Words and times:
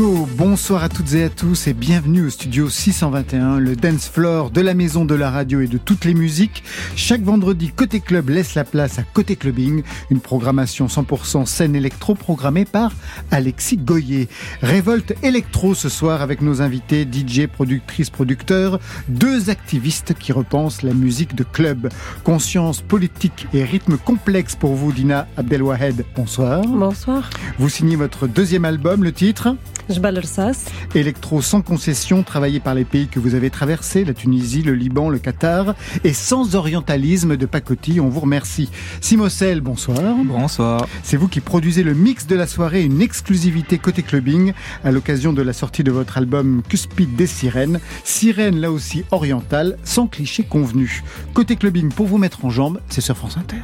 Go. 0.00 0.26
Bonsoir 0.40 0.82
à 0.82 0.88
toutes 0.88 1.12
et 1.12 1.24
à 1.24 1.28
tous 1.28 1.66
et 1.66 1.74
bienvenue 1.74 2.24
au 2.24 2.30
studio 2.30 2.70
621, 2.70 3.58
le 3.58 3.76
dance 3.76 4.08
floor 4.08 4.50
de 4.50 4.62
la 4.62 4.72
maison 4.72 5.04
de 5.04 5.14
la 5.14 5.30
radio 5.30 5.60
et 5.60 5.66
de 5.66 5.76
toutes 5.76 6.06
les 6.06 6.14
musiques. 6.14 6.62
Chaque 6.96 7.20
vendredi, 7.20 7.70
Côté 7.76 8.00
Club 8.00 8.30
laisse 8.30 8.54
la 8.54 8.64
place 8.64 8.98
à 8.98 9.02
Côté 9.02 9.36
Clubbing, 9.36 9.82
une 10.08 10.20
programmation 10.20 10.86
100% 10.86 11.44
scène 11.44 11.76
électro 11.76 12.14
programmée 12.14 12.64
par 12.64 12.92
Alexis 13.30 13.76
Goyer. 13.76 14.30
Révolte 14.62 15.12
électro 15.22 15.74
ce 15.74 15.90
soir 15.90 16.22
avec 16.22 16.40
nos 16.40 16.62
invités 16.62 17.06
DJ, 17.06 17.46
productrices, 17.46 18.08
producteurs, 18.08 18.80
deux 19.08 19.50
activistes 19.50 20.14
qui 20.14 20.32
repensent 20.32 20.82
la 20.82 20.94
musique 20.94 21.34
de 21.34 21.44
club. 21.44 21.90
Conscience 22.24 22.80
politique 22.80 23.46
et 23.52 23.62
rythme 23.62 23.98
complexe 23.98 24.56
pour 24.56 24.74
vous, 24.74 24.92
Dina 24.92 25.28
Abdelwahed. 25.36 26.02
Bonsoir. 26.16 26.62
Bonsoir. 26.66 27.28
Vous 27.58 27.68
signez 27.68 27.96
votre 27.96 28.26
deuxième 28.26 28.64
album, 28.64 29.04
le 29.04 29.12
titre? 29.12 29.54
Je 29.92 30.98
Électro 30.98 31.42
sans 31.42 31.62
concession, 31.62 32.22
travaillé 32.22 32.60
par 32.60 32.74
les 32.74 32.84
pays 32.84 33.08
que 33.08 33.18
vous 33.18 33.34
avez 33.34 33.50
traversés, 33.50 34.04
la 34.04 34.14
Tunisie, 34.14 34.62
le 34.62 34.74
Liban, 34.74 35.08
le 35.08 35.18
Qatar, 35.18 35.74
et 36.04 36.12
sans 36.12 36.54
orientalisme 36.54 37.36
de 37.36 37.46
pacotille, 37.46 38.00
on 38.00 38.08
vous 38.08 38.20
remercie. 38.20 38.70
Simocel, 39.00 39.60
bonsoir. 39.60 40.14
Bonsoir. 40.24 40.86
C'est 41.02 41.16
vous 41.16 41.26
qui 41.26 41.40
produisez 41.40 41.82
le 41.82 41.94
mix 41.94 42.26
de 42.28 42.36
la 42.36 42.46
soirée, 42.46 42.84
une 42.84 43.02
exclusivité 43.02 43.78
côté 43.78 44.02
clubbing, 44.02 44.52
à 44.84 44.92
l'occasion 44.92 45.32
de 45.32 45.42
la 45.42 45.52
sortie 45.52 45.82
de 45.82 45.90
votre 45.90 46.18
album 46.18 46.62
Cuspide 46.68 47.16
des 47.16 47.26
sirènes. 47.26 47.80
Sirène 48.04 48.60
là 48.60 48.70
aussi 48.70 49.04
orientale, 49.10 49.76
sans 49.82 50.06
cliché 50.06 50.44
convenu. 50.44 51.02
Côté 51.34 51.56
clubbing, 51.56 51.90
pour 51.90 52.06
vous 52.06 52.18
mettre 52.18 52.44
en 52.44 52.50
jambe, 52.50 52.80
c'est 52.88 53.00
sur 53.00 53.16
France 53.16 53.36
Inter. 53.36 53.62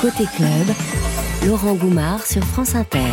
Côté 0.00 0.24
club, 0.36 0.74
Laurent 1.46 1.74
Goumard 1.74 2.24
sur 2.24 2.42
France 2.44 2.74
Inter. 2.74 3.12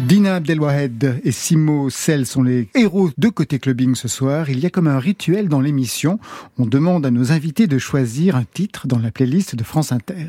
Dina 0.00 0.36
Abdelwahed 0.36 1.20
et 1.24 1.32
Simo 1.32 1.88
Sel 1.88 2.26
sont 2.26 2.42
les 2.42 2.68
héros 2.74 3.10
de 3.16 3.28
Côté 3.28 3.58
Clubbing 3.58 3.94
ce 3.94 4.08
soir. 4.08 4.50
Il 4.50 4.60
y 4.60 4.66
a 4.66 4.70
comme 4.70 4.88
un 4.88 4.98
rituel 4.98 5.48
dans 5.48 5.60
l'émission. 5.60 6.20
On 6.58 6.66
demande 6.66 7.06
à 7.06 7.10
nos 7.10 7.32
invités 7.32 7.66
de 7.66 7.78
choisir 7.78 8.36
un 8.36 8.44
titre 8.44 8.86
dans 8.86 8.98
la 8.98 9.10
playlist 9.10 9.56
de 9.56 9.64
France 9.64 9.92
Inter. 9.92 10.28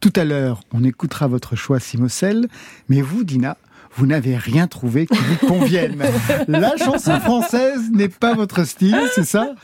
Tout 0.00 0.12
à 0.14 0.24
l'heure, 0.24 0.60
on 0.72 0.84
écoutera 0.84 1.26
votre 1.26 1.56
choix 1.56 1.80
Simo 1.80 2.08
Sel. 2.08 2.48
Mais 2.88 3.02
vous, 3.02 3.24
Dina, 3.24 3.56
vous 3.94 4.06
n'avez 4.06 4.36
rien 4.36 4.66
trouvé 4.66 5.06
qui 5.06 5.18
vous 5.18 5.46
convienne. 5.46 6.02
La 6.48 6.76
chanson 6.76 7.18
française 7.20 7.90
n'est 7.92 8.08
pas 8.08 8.34
votre 8.34 8.64
style, 8.64 8.98
c'est 9.14 9.24
ça? 9.24 9.54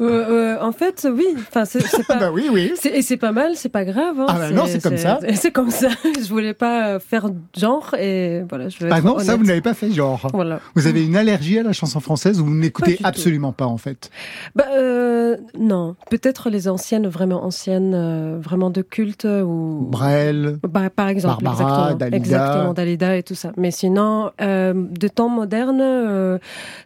Euh, 0.00 0.54
euh, 0.56 0.60
En 0.60 0.72
fait, 0.72 1.08
oui. 1.10 1.26
Enfin, 1.38 1.64
c'est 1.64 2.06
pas. 2.06 2.16
bah 2.20 2.30
oui, 2.32 2.48
oui. 2.52 2.72
Et 2.92 3.02
c'est 3.02 3.16
pas 3.16 3.32
mal, 3.32 3.52
c'est 3.56 3.68
pas 3.68 3.84
grave. 3.84 4.18
Hein. 4.18 4.26
Ah 4.28 4.34
bah 4.38 4.50
non, 4.50 4.64
c'est 4.66 4.82
comme 4.82 4.96
ça. 4.96 5.18
C'est 5.34 5.50
comme 5.50 5.70
ça. 5.70 5.88
Je 6.22 6.28
voulais 6.28 6.54
pas 6.54 6.98
faire 6.98 7.28
genre 7.56 7.94
et 7.98 8.42
voilà. 8.48 8.68
Je 8.68 8.78
vais 8.78 8.90
ah 8.92 9.00
non, 9.00 9.18
ça 9.18 9.36
vous 9.36 9.44
n'avez 9.44 9.60
pas 9.60 9.74
fait 9.74 9.90
genre. 9.90 10.28
Voilà. 10.32 10.60
Vous 10.74 10.86
avez 10.86 11.04
une 11.04 11.16
allergie 11.16 11.58
à 11.58 11.62
la 11.62 11.72
chanson 11.72 12.00
française 12.00 12.40
ou 12.40 12.46
vous 12.46 12.54
n'écoutez 12.54 12.98
absolument 13.04 13.52
pas 13.52 13.66
en 13.66 13.78
fait? 13.78 14.10
Bah 14.54 14.64
euh, 14.76 15.36
non, 15.58 15.96
peut-être 16.10 16.50
les 16.50 16.68
anciennes, 16.68 17.06
vraiment 17.06 17.44
anciennes, 17.44 18.40
vraiment 18.40 18.70
de 18.70 18.82
culte 18.82 19.24
ou. 19.24 19.86
Brel. 19.90 20.58
Bah 20.62 20.90
par 20.90 21.08
exemple. 21.08 21.44
Barbara, 21.44 21.92
exactement, 21.92 21.98
Dalida. 21.98 22.16
Exactement, 22.16 22.74
Dalida 22.74 23.16
et 23.16 23.22
tout 23.22 23.34
ça. 23.34 23.52
Mais 23.60 23.70
sinon, 23.70 24.32
euh, 24.40 24.72
de 24.74 25.06
temps 25.06 25.28
modernes. 25.28 25.82
Euh, 25.82 26.38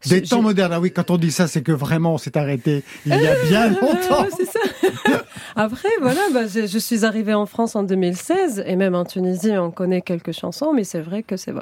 Des 0.06 0.22
temps 0.22 0.42
modernes, 0.42 0.72
ah 0.74 0.80
oui, 0.80 0.90
quand 0.90 1.10
on 1.12 1.16
dit 1.16 1.30
ça, 1.30 1.46
c'est 1.46 1.62
que 1.62 1.70
vraiment 1.70 2.14
on 2.14 2.18
s'est 2.18 2.36
arrêté 2.36 2.82
il 3.06 3.14
y 3.14 3.26
a 3.26 3.34
bien 3.44 3.68
longtemps. 3.80 4.26
c'est 4.36 4.44
ça. 4.44 4.58
Après, 5.56 5.88
voilà, 6.00 6.20
bah, 6.32 6.48
je, 6.48 6.66
je, 6.66 6.78
suis 6.78 7.04
arrivée 7.04 7.32
en 7.32 7.46
France 7.46 7.76
en 7.76 7.84
2016 7.84 8.64
et 8.66 8.74
même 8.74 8.96
en 8.96 9.04
Tunisie, 9.04 9.52
on 9.52 9.70
connaît 9.70 10.02
quelques 10.02 10.32
chansons, 10.32 10.72
mais 10.74 10.82
c'est 10.82 11.00
vrai 11.00 11.22
que 11.22 11.36
c'est 11.36 11.52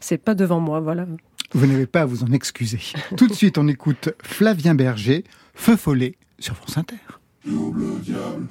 c'est 0.00 0.18
pas 0.18 0.34
devant 0.34 0.58
moi, 0.58 0.80
voilà. 0.80 1.06
Vous 1.52 1.66
n'avez 1.66 1.86
pas 1.86 2.02
à 2.02 2.06
vous 2.06 2.24
en 2.24 2.32
excuser. 2.32 2.80
Tout 3.16 3.28
de 3.28 3.34
suite, 3.34 3.56
on 3.56 3.68
écoute 3.68 4.10
Flavien 4.20 4.74
Berger, 4.74 5.22
Feu 5.54 5.76
Follet 5.76 6.16
sur 6.40 6.56
France 6.56 6.76
Inter. 6.76 6.96
Double 7.44 8.00
diable 8.00 8.46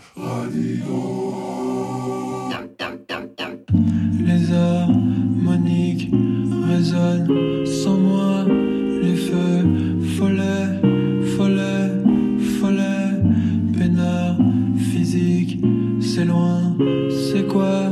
Les 3.73 4.53
harmoniques 4.53 6.11
résonnent 6.67 7.65
sans 7.65 7.97
moi, 7.97 8.45
les 9.01 9.15
feux 9.15 9.65
follets, 10.17 10.81
follets, 11.37 11.91
follets, 12.59 13.21
peinard 13.77 14.37
physique, 14.77 15.59
c'est 16.01 16.25
loin, 16.25 16.75
c'est 17.09 17.47
quoi? 17.47 17.91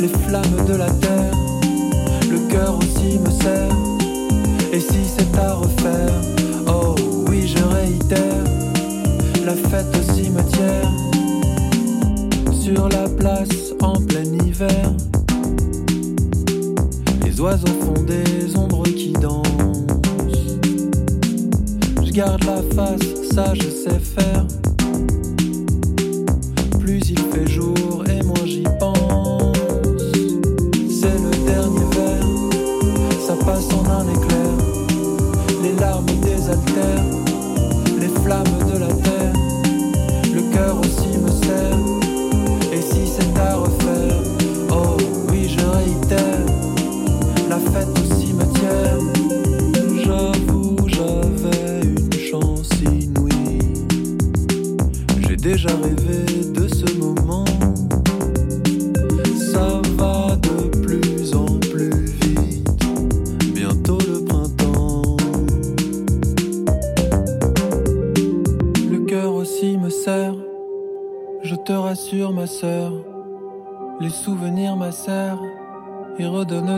Les 0.00 0.08
flammes 0.08 0.66
de 0.66 0.74
la 0.74 0.90
terre, 0.90 1.34
le 2.30 2.38
cœur 2.50 2.78
aussi 2.78 3.18
me 3.18 3.30
sert. 3.30 3.68
Et 4.72 4.80
si 4.80 5.04
c'est 5.06 5.38
à 5.38 5.54
refaire, 5.54 6.12
oh 6.66 6.94
oui, 7.28 7.46
je 7.46 7.62
réitère, 7.62 8.44
la 9.44 9.54
fête 9.54 9.86
au 9.96 10.12
cimetière, 10.12 10.90
sur 12.52 12.88
la 12.88 13.08
place 13.08 13.74
en 13.82 14.00
plein 14.00 14.24
hiver. 14.44 14.92
Les 17.24 17.40
oiseaux 17.40 17.66
font 17.66 18.02
des 18.02 18.56
ombres 18.56 18.84
qui 18.84 19.12
dansent. 19.12 20.58
Je 22.04 22.10
garde 22.10 22.44
la 22.44 22.62
face, 22.74 23.30
ça 23.32 23.54
je 23.54 23.68
sais 23.68 23.98
faire. 23.98 24.39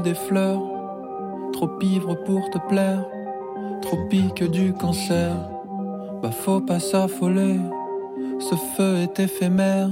Des 0.00 0.15
fleurs. 0.15 0.62
Trop 1.53 1.71
ivre 1.83 2.15
pour 2.25 2.49
te 2.50 2.59
plaire. 2.69 3.05
Trop 3.83 3.99
pique 4.09 4.44
du 4.44 4.73
cancer. 4.73 5.35
Bah 6.23 6.31
faut 6.31 6.61
pas 6.61 6.79
s'affoler 6.79 7.59
ce 8.43 8.56
feu 8.56 8.97
est 8.97 9.21
éphémère. 9.21 9.89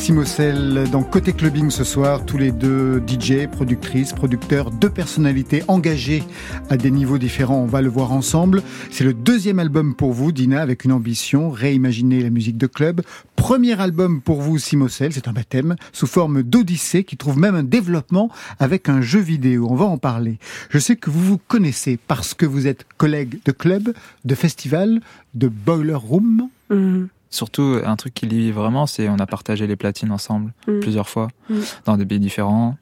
Simosel 0.00 0.88
dans 0.90 1.02
Côté 1.02 1.34
Clubbing 1.34 1.68
ce 1.68 1.84
soir, 1.84 2.24
tous 2.24 2.38
les 2.38 2.52
deux 2.52 3.02
DJ, 3.06 3.46
productrices, 3.46 4.14
producteurs, 4.14 4.70
deux 4.70 4.88
personnalités 4.88 5.62
engagées 5.68 6.22
à 6.70 6.78
des 6.78 6.90
niveaux 6.90 7.18
différents. 7.18 7.58
On 7.58 7.66
va 7.66 7.82
le 7.82 7.90
voir 7.90 8.12
ensemble. 8.12 8.62
C'est 8.90 9.04
le 9.04 9.12
deuxième 9.12 9.58
album 9.58 9.94
pour 9.94 10.14
vous, 10.14 10.32
Dina, 10.32 10.62
avec 10.62 10.86
une 10.86 10.92
ambition, 10.92 11.50
réimaginer 11.50 12.22
la 12.22 12.30
musique 12.30 12.56
de 12.56 12.66
club. 12.66 13.02
Premier 13.36 13.78
album 13.78 14.22
pour 14.22 14.40
vous, 14.40 14.56
Simosel, 14.56 15.12
c'est 15.12 15.28
un 15.28 15.34
baptême, 15.34 15.76
sous 15.92 16.06
forme 16.06 16.42
d'odyssée 16.42 17.04
qui 17.04 17.18
trouve 17.18 17.38
même 17.38 17.54
un 17.54 17.62
développement 17.62 18.30
avec 18.58 18.88
un 18.88 19.02
jeu 19.02 19.20
vidéo. 19.20 19.68
On 19.68 19.76
va 19.76 19.84
en 19.84 19.98
parler. 19.98 20.38
Je 20.70 20.78
sais 20.78 20.96
que 20.96 21.10
vous 21.10 21.22
vous 21.22 21.38
connaissez 21.46 21.98
parce 22.08 22.32
que 22.32 22.46
vous 22.46 22.66
êtes 22.66 22.86
collègues 22.96 23.38
de 23.44 23.52
club, 23.52 23.92
de 24.24 24.34
festival, 24.34 25.02
de 25.34 25.48
boiler 25.48 25.92
room. 25.92 26.48
Mm. 26.70 27.04
Surtout, 27.30 27.78
un 27.84 27.96
truc 27.96 28.12
qui 28.14 28.26
lie 28.26 28.50
vraiment, 28.50 28.86
c'est 28.86 29.08
on 29.08 29.18
a 29.18 29.26
partagé 29.26 29.66
les 29.66 29.76
platines 29.76 30.10
ensemble 30.10 30.52
mm. 30.66 30.80
plusieurs 30.80 31.08
fois, 31.08 31.28
mm. 31.48 31.58
dans 31.84 31.96
des 31.96 32.04
pays 32.04 32.18
différents, 32.18 32.76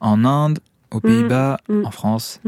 en 0.00 0.24
Inde, 0.24 0.58
aux 0.90 0.98
mm. 0.98 1.00
Pays-Bas, 1.00 1.58
en 1.84 1.90
France. 1.90 2.40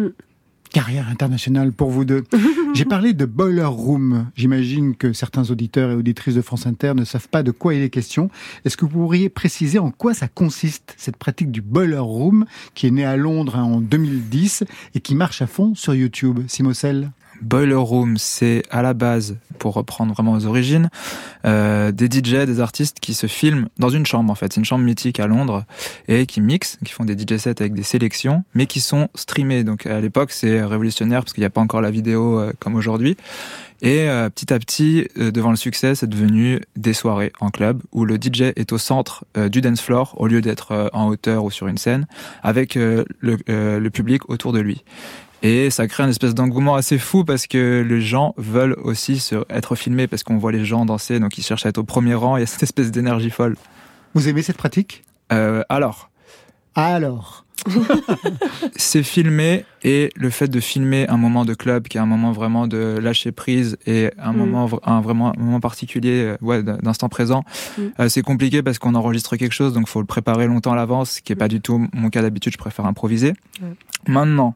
Carrière 0.73 1.09
internationale 1.09 1.73
pour 1.73 1.91
vous 1.91 2.05
deux. 2.05 2.25
J'ai 2.75 2.85
parlé 2.85 3.15
de 3.15 3.25
Boiler 3.25 3.65
Room. 3.65 4.27
J'imagine 4.35 4.95
que 4.95 5.13
certains 5.13 5.51
auditeurs 5.51 5.91
et 5.91 5.95
auditrices 5.95 6.35
de 6.35 6.43
France 6.43 6.67
Inter 6.67 6.93
ne 6.95 7.05
savent 7.05 7.29
pas 7.29 7.43
de 7.43 7.51
quoi 7.51 7.75
il 7.75 7.83
est 7.83 7.91
question. 7.91 8.29
Est-ce 8.65 8.77
que 8.77 8.85
vous 8.85 8.91
pourriez 8.91 9.29
préciser 9.29 9.79
en 9.79 9.91
quoi 9.91 10.13
ça 10.13 10.29
consiste, 10.29 10.95
cette 10.99 11.17
pratique 11.17 11.51
du 11.51 11.63
Boiler 11.63 11.97
Room, 11.97 12.45
qui 12.75 12.89
est 12.89 12.91
née 12.91 13.05
à 13.05 13.17
Londres 13.17 13.57
hein, 13.57 13.63
en 13.63 13.81
2010 13.81 14.65
et 14.95 15.01
qui 15.01 15.15
marche 15.15 15.41
à 15.41 15.47
fond 15.47 15.75
sur 15.75 15.95
YouTube 15.95 16.41
Simocel 16.49 17.11
Boiler 17.41 17.75
Room, 17.75 18.17
c'est 18.19 18.63
à 18.71 18.83
la 18.83 18.95
base, 18.95 19.37
pour 19.59 19.75
reprendre 19.75 20.13
vraiment 20.13 20.33
aux 20.33 20.47
origines, 20.47 20.91
euh, 21.45 21.93
des 21.93 22.07
DJ, 22.07 22.47
des 22.47 22.61
artistes 22.61 23.01
qui 23.01 23.15
se 23.15 23.27
filment 23.27 23.69
dans 23.79 23.89
une 23.89 24.07
chambre 24.07 24.31
en 24.31 24.35
fait. 24.35 24.53
C'est 24.53 24.61
une 24.61 24.65
chambre 24.65 24.85
mythique 24.85 25.21
à 25.21 25.27
Londres 25.27 25.65
et 26.09 26.27
qui 26.27 26.41
mixent, 26.41 26.79
qui 26.85 26.93
font 26.93 27.05
des 27.05 27.17
DJ 27.17 27.39
sets 27.39 27.61
avec 27.61 27.75
des 27.75 27.83
sélections, 27.83 28.45
mais 28.55 28.67
qui 28.67 28.81
sont 28.81 29.09
streamés. 29.15 29.65
Donc 29.65 29.87
à 29.87 30.01
l'époque, 30.01 30.31
c'est 30.31 30.63
révolutionnaire 30.63 31.21
parce 31.23 31.33
qu'il 31.33 31.43
n'y 31.43 31.47
a 31.47 31.51
pas 31.51 31.61
encore 31.61 31.81
la 31.81 31.91
vidéo 31.91 32.39
euh, 32.39 32.53
comme 32.59 32.75
aujourd'hui. 32.75 33.17
Et 33.83 34.09
euh, 34.09 34.31
petit 34.31 34.53
à 34.55 34.59
petit, 34.59 35.07
devant 35.17 35.51
le 35.51 35.57
succès, 35.57 35.95
c'est 35.95 36.09
devenu 36.09 36.61
des 36.77 36.95
soirées 36.95 37.33
en 37.41 37.51
club 37.51 37.83
où 37.93 38.07
le 38.07 38.17
DJ 38.17 38.53
est 38.57 38.73
au 38.73 38.79
centre 38.79 39.25
du 39.51 39.61
dance 39.61 39.83
floor 39.83 40.15
au 40.17 40.27
lieu 40.27 40.41
d'être 40.41 40.91
en 40.95 41.09
hauteur 41.09 41.45
ou 41.45 41.51
sur 41.51 41.67
une 41.67 41.77
scène, 41.77 42.07
avec 42.43 42.75
le, 42.75 43.05
le 43.21 43.89
public 43.91 44.31
autour 44.31 44.55
de 44.55 44.61
lui. 44.61 44.83
Et 45.49 45.71
ça 45.71 45.87
crée 45.87 46.03
une 46.03 46.11
espèce 46.11 46.35
d'engouement 46.35 46.75
assez 46.75 46.99
fou 46.99 47.25
parce 47.25 47.47
que 47.47 47.87
les 47.89 48.01
gens 48.01 48.35
veulent 48.37 48.75
aussi 48.83 49.21
se, 49.21 49.37
être 49.49 49.77
filmés 49.77 50.09
parce 50.09 50.25
qu'on 50.25 50.39
voit 50.39 50.51
les 50.51 50.65
gens 50.65 50.85
danser, 50.85 51.21
donc 51.21 51.39
ils 51.39 51.45
cherchent 51.45 51.65
à 51.67 51.69
être 51.69 51.79
au 51.79 51.85
premier 51.85 52.15
rang. 52.15 52.37
Il 52.37 52.41
y 52.41 52.43
a 52.43 52.47
cette 52.47 52.65
espèce 52.65 52.91
d'énergie 52.91 53.31
folle. 53.31 53.57
Vous 54.15 54.29
aimez 54.29 54.43
cette 54.43 54.57
pratique? 54.57 55.05
Euh, 55.33 55.63
Alors. 55.69 56.11
Alors. 56.75 57.46
c'est 58.77 59.03
filmé 59.03 59.65
et 59.83 60.11
le 60.17 60.31
fait 60.31 60.49
de 60.49 60.61
filmer 60.61 61.09
un 61.09 61.17
moment 61.17 61.45
de 61.45 61.55
club 61.55 61.89
qui 61.89 61.97
est 61.97 62.01
un 62.01 62.07
moment 62.07 62.33
vraiment 62.33 62.67
de 62.67 62.99
lâcher 63.01 63.33
prise 63.33 63.77
et 63.87 64.11
un 64.19 64.33
mm. 64.33 64.37
moment 64.37 64.71
un 64.85 65.01
vraiment 65.01 65.33
un 65.37 65.41
moment 65.41 65.61
particulier 65.61 66.23
euh, 66.25 66.37
ouais 66.43 66.63
d'instant 66.63 67.09
présent 67.09 67.45
mm. 67.79 67.83
euh, 68.01 68.09
c'est 68.09 68.23
compliqué 68.23 68.63
parce 68.63 68.79
qu'on 68.79 68.95
enregistre 68.95 69.37
quelque 69.37 69.55
chose 69.55 69.73
donc 69.73 69.89
faut 69.89 70.01
le 70.01 70.07
préparer 70.07 70.47
longtemps 70.47 70.73
à 70.73 70.77
l'avance 70.77 71.13
ce 71.13 71.23
qui 71.23 71.33
est 71.33 71.37
pas 71.37 71.49
du 71.49 71.61
tout 71.61 71.87
mon 71.93 72.11
cas 72.11 72.23
d'habitude 72.23 72.53
je 72.53 72.59
préfère 72.59 72.87
improviser 72.87 73.33
maintenant 74.07 74.55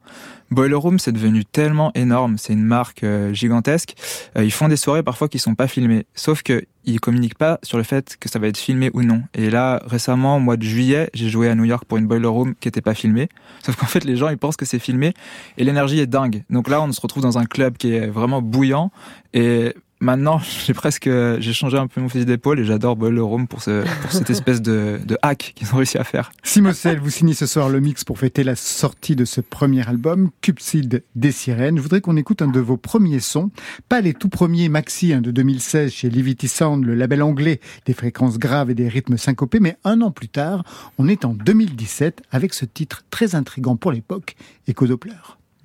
Boiler 0.51 0.75
Room, 0.75 0.99
c'est 0.99 1.13
devenu 1.13 1.45
tellement 1.45 1.93
énorme, 1.95 2.37
c'est 2.37 2.53
une 2.53 2.65
marque 2.65 3.05
euh, 3.05 3.33
gigantesque. 3.33 3.95
Euh, 4.37 4.45
ils 4.45 4.51
font 4.51 4.67
des 4.67 4.77
soirées 4.77 5.05
parfois 5.05 5.29
qui 5.29 5.39
sont 5.39 5.55
pas 5.55 5.69
filmées, 5.69 6.07
sauf 6.15 6.43
que 6.43 6.65
ils 6.91 7.01
communiquent 7.01 7.39
pas 7.39 7.59
sur 7.63 7.79
le 7.79 7.85
fait 7.85 8.17
que 8.19 8.29
ça 8.29 8.39
va 8.39 8.49
être 8.49 8.57
filmé 8.59 8.91
ou 8.95 9.03
non. 9.03 9.23
Et 9.35 9.51
là, 9.51 9.83
récemment, 9.87 10.37
au 10.37 10.41
mois 10.41 10.57
de 10.57 10.63
juillet, 10.63 11.11
j'ai 11.15 11.29
joué 11.29 11.49
à 11.49 11.55
New 11.55 11.65
York 11.65 11.85
pour 11.87 11.99
une 11.99 12.07
Boiler 12.07 12.27
Room 12.27 12.55
qui 12.55 12.69
était 12.69 12.81
pas 12.81 12.95
filmée. 12.95 13.29
Sauf 13.63 13.77
qu'en 13.77 13.87
fait, 13.87 14.05
les 14.05 14.17
gens, 14.17 14.29
ils 14.29 14.39
pensent 14.39 14.57
que 14.57 14.67
c'est 14.67 14.79
filmé 14.79 15.15
et 15.59 15.65
l'énergie 15.65 16.01
est 16.01 16.07
dingue. 16.07 16.45
Donc 16.51 16.69
là, 16.69 16.83
on 16.83 16.93
se 16.93 17.01
retrouve 17.01 17.23
dans 17.23 17.39
un 17.39 17.45
club 17.45 17.77
qui 17.77 17.95
est 17.95 18.07
vraiment 18.07 18.43
bouillant 18.43 18.91
et 19.35 19.75
maintenant, 20.01 20.41
j'ai 20.67 20.75
presque, 20.75 21.09
j'ai 21.09 21.53
changé 21.53 21.77
un 21.77 21.87
peu 21.87 22.01
mon 22.01 22.09
fusil 22.09 22.25
d'épaule 22.25 22.61
et 22.61 22.65
j'adore 22.65 22.97
Room 23.01 23.47
pour, 23.47 23.63
ce, 23.63 23.85
pour 24.03 24.13
cette 24.13 24.31
espèce 24.31 24.63
de, 24.63 25.01
de 25.05 25.19
hack 25.23 25.53
qu'ils 25.55 25.73
ont 25.73 25.77
réussi 25.77 25.99
à 25.99 26.05
faire. 26.05 26.33
Simocel, 26.43 26.99
vous 26.99 27.11
signez 27.11 27.35
ce 27.35 27.47
soir 27.47 27.69
le 27.69 27.81
mix 27.81 28.05
pour 28.05 28.19
fêter 28.19 28.45
la 28.45 28.57
sortie 28.57 29.17
de 29.17 29.25
ce 29.25 29.41
premier 29.41 29.87
album, 29.89 30.31
Cupsid 30.41 31.03
des 31.15 31.33
Sirènes. 31.33 31.77
Je 31.77 31.83
voudrais 31.83 32.01
qu'on 32.01 32.17
écoute 32.17 32.43
un 32.43 32.49
de 32.49 32.61
vos 32.61 32.77
premiers 32.77 33.21
sons, 33.21 33.51
pas 33.89 34.01
les 34.01 34.15
tout 34.15 34.29
premiers 34.29 34.69
maxi 34.69 35.13
hein, 35.13 35.21
de 35.21 35.31
2016 35.31 35.93
chez 35.93 36.11
Livity 36.11 36.49
Sound, 36.49 36.85
le 36.85 36.95
label 36.95 37.23
anglais 37.23 37.61
des 37.87 37.95
fréquences 37.95 38.39
graves 38.39 38.71
et 38.71 38.75
des 38.75 38.89
rythmes 38.89 39.17
syncopés, 39.17 39.61
mais 39.61 39.77
un 39.85 40.01
an 40.01 40.11
plus 40.11 40.29
tard, 40.29 40.65
on 40.99 41.09
est 41.09 41.25
en 41.25 41.35
2017 41.35 42.23
avec 42.31 42.55
ce 42.55 42.65
titre 42.65 43.05
très 43.11 43.35
intrigant 43.35 43.77
pour 43.77 43.93
l'époque, 43.93 44.37
Echo 44.67 44.87
Doppler. 44.87 45.13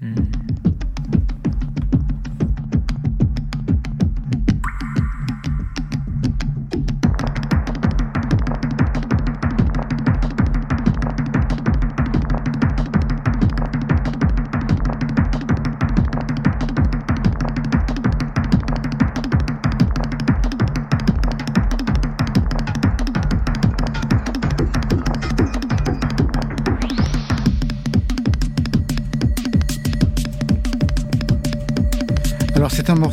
Hmm. 0.02 0.16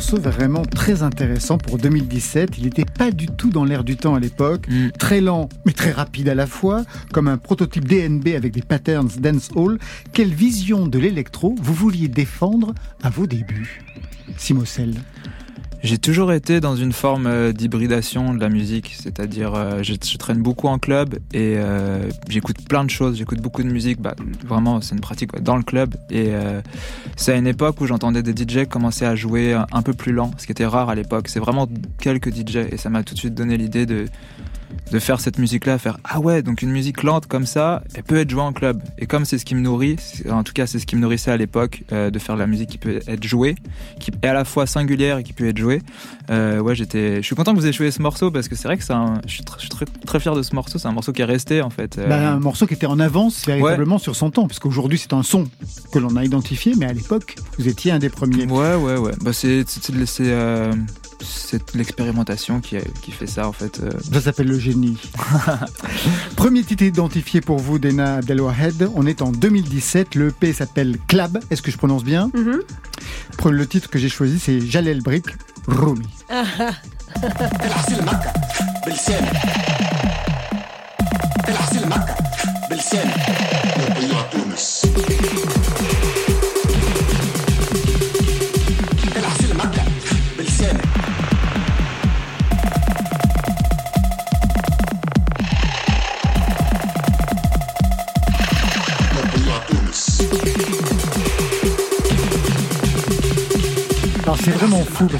Morceau 0.03 0.17
vraiment 0.17 0.63
très 0.63 1.01
intéressant 1.01 1.57
pour 1.57 1.77
2017. 1.77 2.57
Il 2.57 2.65
n'était 2.65 2.83
pas 2.83 3.09
du 3.09 3.27
tout 3.27 3.51
dans 3.51 3.63
l'air 3.63 3.85
du 3.85 3.95
temps 3.95 4.15
à 4.15 4.19
l'époque. 4.19 4.67
Mm. 4.67 4.89
Très 4.99 5.21
lent, 5.21 5.47
mais 5.65 5.71
très 5.71 5.91
rapide 5.91 6.27
à 6.27 6.35
la 6.35 6.45
fois, 6.45 6.83
comme 7.13 7.29
un 7.29 7.37
prototype 7.37 7.87
DNB 7.87 8.35
avec 8.35 8.51
des 8.51 8.61
patterns 8.61 9.07
dancehall. 9.17 9.79
Quelle 10.11 10.33
vision 10.33 10.87
de 10.87 10.99
l'électro 10.99 11.55
vous 11.61 11.73
vouliez 11.73 12.09
défendre 12.09 12.73
à 13.01 13.09
vos 13.09 13.27
débuts 13.27 13.81
Simocel 14.35 14.93
j'ai 15.83 15.97
toujours 15.97 16.31
été 16.31 16.61
dans 16.61 16.77
une 16.77 16.93
forme 16.93 17.27
euh, 17.27 17.51
d'hybridation 17.51 18.33
de 18.33 18.39
la 18.39 18.47
musique, 18.47 18.95
c'est-à-dire 18.97 19.53
euh, 19.53 19.83
je, 19.83 19.93
traîne 20.17 20.41
beaucoup 20.41 20.69
en 20.69 20.79
club 20.79 21.15
et 21.33 21.55
euh, 21.57 22.09
j'écoute 22.29 22.55
plein 22.69 22.85
de 22.85 22.89
choses, 22.89 23.17
j'écoute 23.17 23.41
beaucoup 23.41 23.63
de 23.63 23.67
musique, 23.67 23.99
bah, 23.99 24.15
vraiment 24.45 24.79
c'est 24.79 24.95
une 24.95 25.01
pratique 25.01 25.35
dans 25.41 25.57
le 25.57 25.63
club. 25.63 25.95
Et 26.09 26.31
c'est 27.17 27.33
à 27.33 27.35
une 27.35 27.47
époque 27.47 27.81
où 27.81 27.85
j'entendais 27.85 28.23
des 28.23 28.31
DJ 28.31 28.65
commencer 28.65 29.05
à 29.05 29.15
jouer 29.15 29.53
un 29.53 29.81
peu 29.81 29.93
plus 29.93 30.13
lent, 30.13 30.31
ce 30.37 30.45
qui 30.45 30.53
était 30.53 30.65
rare 30.65 30.89
à 30.89 30.95
l'époque, 30.95 31.27
c'est 31.27 31.39
vraiment 31.39 31.67
quelques 31.99 32.33
DJ 32.33 32.57
et 32.71 32.77
ça 32.77 32.89
m'a 32.89 33.03
tout 33.03 33.13
de 33.13 33.19
suite 33.19 33.33
donné 33.33 33.57
l'idée 33.57 33.85
de 33.85 34.05
de 34.91 34.99
faire 34.99 35.19
cette 35.19 35.39
musique-là, 35.39 35.77
faire 35.77 35.97
ah 36.03 36.19
ouais, 36.19 36.41
donc 36.41 36.61
une 36.61 36.71
musique 36.71 37.03
lente 37.03 37.27
comme 37.27 37.45
ça, 37.45 37.83
elle 37.95 38.03
peut 38.03 38.17
être 38.17 38.29
jouée 38.29 38.41
en 38.41 38.53
club. 38.53 38.81
Et 38.97 39.05
comme 39.05 39.25
c'est 39.25 39.37
ce 39.37 39.45
qui 39.45 39.55
me 39.55 39.61
nourrit, 39.61 39.95
en 40.29 40.43
tout 40.43 40.53
cas 40.53 40.67
c'est 40.67 40.79
ce 40.79 40.85
qui 40.85 40.95
me 40.95 41.01
nourrissait 41.01 41.31
à 41.31 41.37
l'époque, 41.37 41.83
euh, 41.91 42.09
de 42.09 42.19
faire 42.19 42.35
de 42.35 42.39
la 42.39 42.47
musique 42.47 42.69
qui 42.69 42.77
peut 42.77 42.99
être 43.07 43.23
jouée, 43.23 43.55
qui 43.99 44.11
est 44.11 44.27
à 44.27 44.33
la 44.33 44.45
fois 44.45 44.67
singulière 44.67 45.17
et 45.17 45.23
qui 45.23 45.33
peut 45.33 45.47
être 45.47 45.57
jouée. 45.57 45.81
Euh, 46.29 46.59
ouais, 46.59 46.75
j'étais, 46.75 47.17
je 47.17 47.21
suis 47.21 47.35
content 47.35 47.53
que 47.53 47.57
vous 47.57 47.65
ayez 47.65 47.73
joué 47.73 47.91
ce 47.91 48.01
morceau 48.01 48.31
parce 48.31 48.47
que 48.47 48.55
c'est 48.55 48.67
vrai 48.67 48.77
que 48.77 48.83
c'est 48.83 48.93
un, 48.93 49.21
je 49.25 49.33
suis, 49.33 49.43
très, 49.43 49.85
très, 49.85 50.19
fier 50.19 50.35
de 50.35 50.41
ce 50.41 50.53
morceau. 50.55 50.77
C'est 50.77 50.87
un 50.87 50.91
morceau 50.91 51.11
qui 51.11 51.21
est 51.21 51.25
resté 51.25 51.61
en 51.61 51.69
fait. 51.69 51.97
Euh. 51.97 52.07
Bah, 52.07 52.33
un 52.33 52.39
morceau 52.39 52.67
qui 52.67 52.73
était 52.73 52.85
en 52.85 52.99
avance 52.99 53.45
véritablement 53.45 53.97
sur 53.97 54.15
son 54.15 54.31
temps, 54.31 54.47
puisqu'aujourd'hui 54.47 54.97
c'est 54.97 55.13
un 55.13 55.23
son 55.23 55.47
que 55.91 55.99
l'on 55.99 56.15
a 56.15 56.23
identifié, 56.23 56.73
mais 56.77 56.85
à 56.85 56.93
l'époque 56.93 57.35
vous 57.57 57.67
étiez 57.67 57.91
un 57.91 57.99
des 57.99 58.09
premiers. 58.09 58.45
Ouais, 58.45 58.75
ouais, 58.75 58.97
ouais. 58.97 59.11
Bah 59.21 59.33
c'est, 59.33 59.63
c'est, 59.67 60.05
c'est 60.05 60.31
l'expérimentation 61.73 62.59
qui, 62.59 62.77
qui, 63.01 63.11
fait 63.11 63.27
ça 63.27 63.47
en 63.47 63.51
fait. 63.51 63.79
Euh. 63.79 63.91
Ça 64.11 64.21
s'appelle 64.21 64.47
le 64.47 64.59
génie. 64.59 64.97
Premier 66.35 66.63
titre 66.63 66.83
identifié 66.83 67.41
pour 67.41 67.59
vous, 67.59 67.79
Dena 67.79 68.15
Abdelwahed. 68.15 68.89
On 68.95 69.05
est 69.05 69.21
en 69.21 69.31
2017. 69.31 70.15
Le 70.15 70.29
EP 70.29 70.53
s'appelle 70.53 70.97
Clab. 71.07 71.39
Est-ce 71.49 71.61
que 71.61 71.71
je 71.71 71.77
prononce 71.77 72.03
bien? 72.03 72.29
Mm-hmm. 72.29 73.49
Le 73.49 73.67
titre 73.67 73.89
que 73.89 73.99
j'ai 73.99 74.09
choisi, 74.09 74.39
c'est 74.39 74.61
Jalel 74.61 75.01
Brick 75.01 75.25
Rumi. 75.67 76.07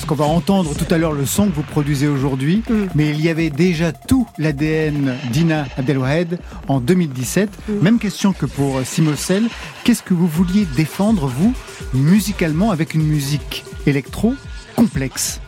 parce 0.04 0.20
qu'on 0.20 0.26
va 0.26 0.30
entendre 0.30 0.76
tout 0.76 0.94
à 0.94 0.98
l'heure 0.98 1.14
le 1.14 1.26
son 1.26 1.48
que 1.48 1.56
vous 1.56 1.64
produisez 1.64 2.10
aujourd'hui, 2.10 2.62
mm. 2.70 2.88
mais 2.94 3.12
il 3.12 3.22
y 3.22 3.30
avait 3.30 3.50
déjà 3.50 3.94
tout 3.94 4.28
l'ADN 4.38 5.16
d'Ina 5.32 5.66
Abdelwahed 5.78 6.40
en 6.68 6.82
2017. 6.82 7.50
Mm. 7.50 7.74
Même 7.82 8.00
question 8.00 8.34
que 8.34 8.46
pour 8.46 8.82
Simosel. 8.84 9.44
Qu'est-ce 9.86 10.04
que 10.04 10.14
vous 10.14 10.28
vouliez 10.28 10.66
défendre, 10.76 11.28
vous, 11.28 11.54
musicalement, 11.94 12.72
avec 12.72 12.96
une 12.96 13.04
musique 13.04 13.64
électro 13.86 14.34
complexe? 14.76 15.40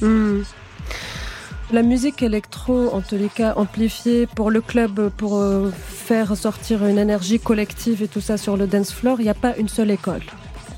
Mm. 0.00 0.42
La 1.72 1.82
musique 1.82 2.22
électro, 2.22 2.94
en 2.94 3.00
tous 3.00 3.16
les 3.16 3.28
cas, 3.28 3.54
amplifiée 3.56 4.28
pour 4.28 4.52
le 4.52 4.60
club, 4.60 5.08
pour 5.16 5.38
euh, 5.38 5.72
faire 5.88 6.36
sortir 6.36 6.86
une 6.86 6.98
énergie 6.98 7.40
collective 7.40 8.00
et 8.00 8.06
tout 8.06 8.20
ça 8.20 8.36
sur 8.36 8.56
le 8.56 8.68
dance 8.68 8.92
floor, 8.92 9.16
il 9.18 9.24
n'y 9.24 9.28
a 9.28 9.34
pas 9.34 9.56
une 9.56 9.68
seule 9.68 9.90
école. 9.90 10.22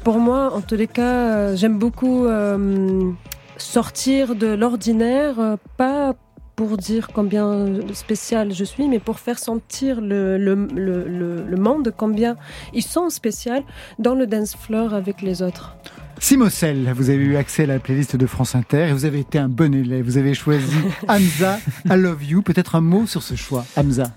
Pour 0.04 0.18
moi, 0.18 0.54
en 0.54 0.62
tous 0.62 0.76
les 0.76 0.86
cas, 0.86 1.02
euh, 1.36 1.56
j'aime 1.56 1.78
beaucoup 1.78 2.24
euh, 2.24 3.10
sortir 3.58 4.34
de 4.34 4.46
l'ordinaire, 4.46 5.38
euh, 5.38 5.56
pas 5.76 6.14
pour 6.56 6.78
dire 6.78 7.08
combien 7.12 7.66
spécial 7.92 8.52
je 8.52 8.64
suis, 8.64 8.88
mais 8.88 8.98
pour 8.98 9.18
faire 9.18 9.38
sentir 9.38 10.00
le, 10.00 10.38
le, 10.38 10.54
le, 10.74 11.44
le 11.46 11.56
monde 11.56 11.92
combien 11.96 12.36
ils 12.74 12.82
sont 12.82 13.08
spéciaux 13.10 13.64
dans 13.98 14.14
le 14.14 14.26
dance 14.26 14.56
floor 14.56 14.94
avec 14.94 15.22
les 15.22 15.42
autres. 15.42 15.76
Simocel, 16.18 16.92
vous 16.94 17.08
avez 17.08 17.22
eu 17.22 17.36
accès 17.36 17.62
à 17.62 17.66
la 17.66 17.78
playlist 17.78 18.16
de 18.16 18.26
France 18.26 18.54
Inter 18.54 18.88
et 18.88 18.92
vous 18.92 19.06
avez 19.06 19.20
été 19.20 19.38
un 19.38 19.48
bon 19.48 19.74
élève. 19.74 20.04
Vous 20.04 20.18
avez 20.18 20.34
choisi 20.34 20.76
Hamza, 21.08 21.58
I 21.86 21.96
Love 21.96 22.24
You. 22.24 22.42
Peut-être 22.42 22.74
un 22.74 22.82
mot 22.82 23.06
sur 23.06 23.22
ce 23.22 23.34
choix, 23.36 23.64
Hamza. 23.76 24.12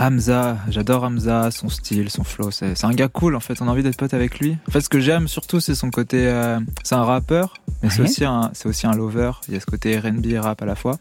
Hamza, 0.00 0.58
j'adore 0.68 1.02
Hamza, 1.02 1.50
son 1.50 1.68
style, 1.68 2.08
son 2.08 2.22
flow. 2.22 2.52
C'est 2.52 2.84
un 2.84 2.92
gars 2.92 3.08
cool 3.08 3.34
en 3.34 3.40
fait. 3.40 3.60
On 3.60 3.66
a 3.66 3.72
envie 3.72 3.82
d'être 3.82 3.96
pote 3.96 4.14
avec 4.14 4.38
lui. 4.38 4.56
En 4.68 4.70
fait, 4.70 4.80
ce 4.80 4.88
que 4.88 5.00
j'aime 5.00 5.26
surtout, 5.26 5.58
c'est 5.58 5.74
son 5.74 5.90
côté. 5.90 6.28
Euh, 6.28 6.60
c'est 6.84 6.94
un 6.94 7.02
rappeur, 7.02 7.54
mais 7.82 7.90
c'est 7.90 8.02
aussi 8.02 8.24
un, 8.24 8.52
aussi 8.64 8.86
un 8.86 8.92
lover. 8.92 9.32
Il 9.48 9.54
y 9.54 9.56
a 9.56 9.60
ce 9.60 9.66
côté 9.66 9.98
R&B 9.98 10.26
et 10.26 10.38
rap 10.38 10.62
à 10.62 10.66
la 10.66 10.76
fois. 10.76 10.98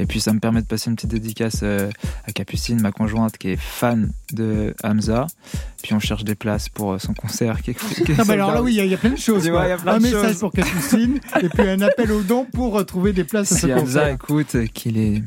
Et 0.00 0.06
puis 0.06 0.20
ça 0.20 0.32
me 0.32 0.40
permet 0.40 0.62
de 0.62 0.66
passer 0.66 0.90
une 0.90 0.96
petite 0.96 1.10
dédicace 1.10 1.60
euh, 1.62 1.88
à 2.26 2.32
Capucine, 2.32 2.80
ma 2.80 2.90
conjointe, 2.90 3.38
qui 3.38 3.50
est 3.50 3.56
fan 3.56 4.10
de 4.32 4.74
Hamza. 4.82 5.28
Puis 5.84 5.94
on 5.94 6.00
cherche 6.00 6.24
des 6.24 6.34
places 6.34 6.68
pour 6.68 6.94
euh, 6.94 6.98
son 6.98 7.14
concert. 7.14 7.62
Qui 7.62 7.76
non, 8.18 8.28
alors 8.30 8.52
là, 8.52 8.62
oui, 8.62 8.74
il 8.76 8.86
y, 8.86 8.94
a 8.94 8.96
plein 8.96 9.10
de 9.10 9.16
choses. 9.16 9.48
un 9.48 10.00
message 10.00 10.40
pour 10.40 10.50
Capucine 10.50 11.20
et 11.40 11.48
puis 11.48 11.68
un 11.68 11.80
appel 11.82 12.10
aux 12.10 12.22
dons 12.22 12.48
pour 12.52 12.72
retrouver 12.72 13.12
des 13.12 13.22
places 13.22 13.52
à 13.52 13.54
ce 13.54 13.66
concert. 13.68 13.82
Hamza 13.82 14.10
écoute, 14.10 14.56
qu'il 14.72 14.98
est 14.98 15.22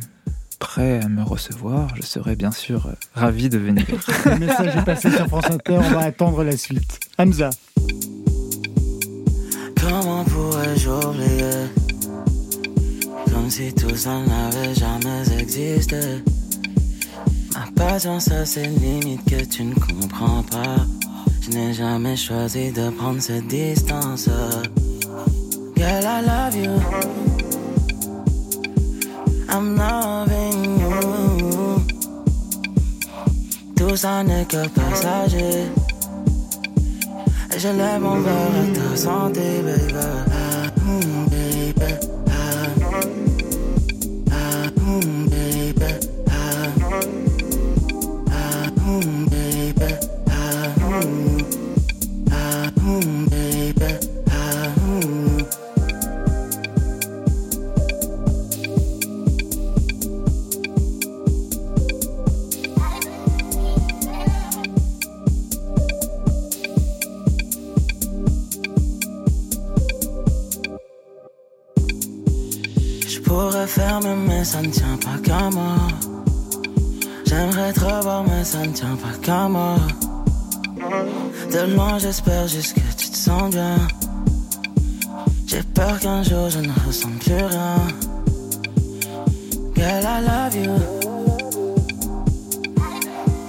prêt 0.77 0.99
à 1.03 1.07
me 1.07 1.23
recevoir, 1.23 1.87
je 1.95 2.03
serai 2.03 2.35
bien 2.35 2.51
sûr 2.51 2.85
euh, 2.85 2.91
ravi 3.15 3.49
de 3.49 3.57
venir. 3.57 3.83
Le 4.25 4.37
message 4.37 4.75
est 4.75 4.85
passé 4.85 5.09
sur 5.09 5.25
France 5.25 5.49
Inter, 5.49 5.79
on 5.79 5.91
va 5.91 6.01
attendre 6.01 6.43
la 6.43 6.55
suite. 6.55 6.99
Hamza. 7.17 7.49
Comment 9.81 10.23
pourrais-je 10.25 10.89
oublier? 10.89 11.65
Comme 13.31 13.49
si 13.49 13.73
tout 13.73 13.95
ça 13.95 14.19
n'avait 14.19 14.75
jamais 14.75 15.23
existé. 15.39 15.99
Ma 17.53 17.65
patience 17.75 18.29
a 18.29 18.45
ses 18.45 18.67
limites 18.67 19.25
que 19.25 19.43
tu 19.45 19.63
ne 19.63 19.73
comprends 19.73 20.43
pas. 20.43 20.77
Je 21.41 21.57
n'ai 21.57 21.73
jamais 21.73 22.15
choisi 22.15 22.71
de 22.71 22.91
prendre 22.91 23.19
cette 23.19 23.47
distance. 23.47 24.29
Girl, 25.75 26.03
I 26.05 26.21
love 26.21 26.55
you. 26.55 27.27
I'm 29.49 29.75
loving 29.75 30.46
Tout 33.87 33.95
ça 33.95 34.21
n'est 34.21 34.43
que 34.43 34.67
passager. 34.67 35.71
Et 37.55 37.59
je 37.59 37.69
lève 37.69 38.01
mon 38.01 38.19
verre 38.19 38.33
à 38.33 38.75
ta 38.75 38.97
santé, 38.97 39.61
baby. 39.63 40.36
Ça 74.47 74.61
ne 74.61 74.69
tient 74.69 74.97
pas 75.03 75.17
qu'à 75.21 75.49
moi. 75.49 75.75
J'aimerais 77.25 77.73
te 77.73 77.81
revoir, 77.81 78.23
mais 78.23 78.45
ça 78.45 78.59
ne 78.59 78.71
tient 78.71 78.95
pas 78.95 79.15
qu'à 79.21 79.49
moi. 79.49 79.75
Loin, 81.75 81.97
j'espère 81.97 82.47
juste 82.47 82.75
que 82.75 82.87
tu 82.95 83.09
te 83.09 83.17
sens 83.17 83.49
bien. 83.51 83.77
J'ai 85.47 85.63
peur 85.63 85.99
qu'un 85.99 86.23
jour 86.23 86.49
je 86.49 86.59
ne 86.59 86.71
ressens 86.85 87.17
plus 87.19 87.43
rien. 87.53 87.75
Girl, 89.75 90.05
I 90.15 90.21
love 90.29 90.55
you. 90.63 90.75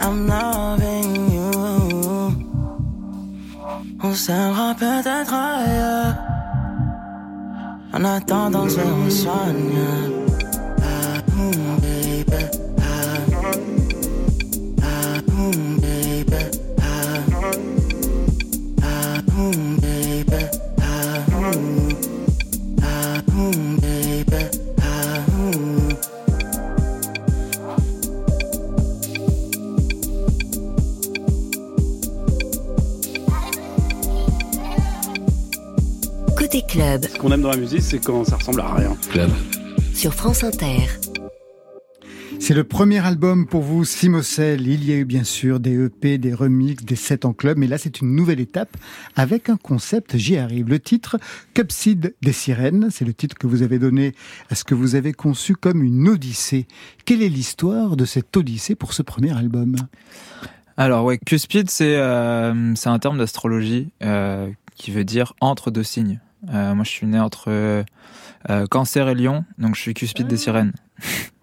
I'm 0.03 0.27
loving 0.27 1.11
you. 1.37 1.51
On 4.03 4.15
s'aimera 4.15 4.75
peut-être 4.75 5.33
ailleurs. 5.33 6.15
En 7.93 8.05
attendant, 8.05 8.69
je 8.69 8.81
me 8.81 10.18
dans 37.49 37.55
la 37.55 37.61
musique, 37.61 37.81
c'est 37.81 38.05
quand 38.05 38.25
ça 38.25 38.37
ressemble 38.37 38.61
à 38.61 38.75
rien. 38.75 38.95
Club. 39.11 39.31
Sur 39.95 40.13
France 40.13 40.45
Inter. 40.45 40.87
C'est 42.39 42.53
le 42.53 42.63
premier 42.63 42.99
album 42.99 43.47
pour 43.47 43.63
vous, 43.63 43.87
Simocel. 43.87 44.67
Il 44.67 44.85
y 44.85 44.93
a 44.93 44.97
eu 44.97 45.07
bien 45.07 45.25
sûr 45.25 45.59
des 45.59 45.87
EP, 45.87 46.19
des 46.19 46.35
remixes, 46.35 46.85
des 46.85 46.95
sets 46.95 47.25
en 47.25 47.33
club, 47.33 47.57
mais 47.57 47.67
là 47.67 47.79
c'est 47.79 48.03
une 48.03 48.15
nouvelle 48.15 48.41
étape 48.41 48.77
avec 49.17 49.49
un 49.49 49.57
concept, 49.57 50.19
j'y 50.19 50.37
arrive. 50.37 50.69
Le 50.69 50.79
titre 50.79 51.17
Cupseed 51.55 52.15
des 52.21 52.33
sirènes, 52.33 52.89
c'est 52.91 53.07
le 53.07 53.15
titre 53.15 53.39
que 53.39 53.47
vous 53.47 53.63
avez 53.63 53.79
donné 53.79 54.15
à 54.51 54.55
ce 54.55 54.65
que 54.65 54.75
vous 54.75 54.95
avez 54.95 55.15
conçu 55.15 55.57
comme 55.57 55.83
une 55.83 56.07
odyssée. 56.07 56.67
Quelle 57.07 57.23
est 57.23 57.31
l'histoire 57.31 57.97
de 57.97 58.05
cette 58.05 58.37
odyssée 58.37 58.75
pour 58.75 58.93
ce 58.93 59.01
premier 59.01 59.35
album? 59.35 59.75
Alors 60.77 61.07
ouais, 61.07 61.17
Cuspide 61.17 61.71
c'est 61.71 61.97
euh, 61.97 62.75
c'est 62.75 62.91
un 62.91 62.99
terme 62.99 63.17
d'astrologie 63.17 63.89
euh, 64.03 64.51
qui 64.75 64.91
veut 64.91 65.05
dire 65.05 65.33
entre 65.41 65.71
deux 65.71 65.83
signes. 65.83 66.21
Euh, 66.53 66.75
moi, 66.75 66.85
je 66.85 66.91
suis 66.91 67.07
né 67.07 67.19
entre 67.19 67.49
euh, 67.49 68.67
Cancer 68.71 69.09
et 69.09 69.15
Lion, 69.15 69.45
donc 69.59 69.75
je 69.75 69.81
suis 69.81 69.95
cuspide 69.95 70.27
des 70.27 70.37
ah. 70.37 70.39
sirènes. 70.39 70.73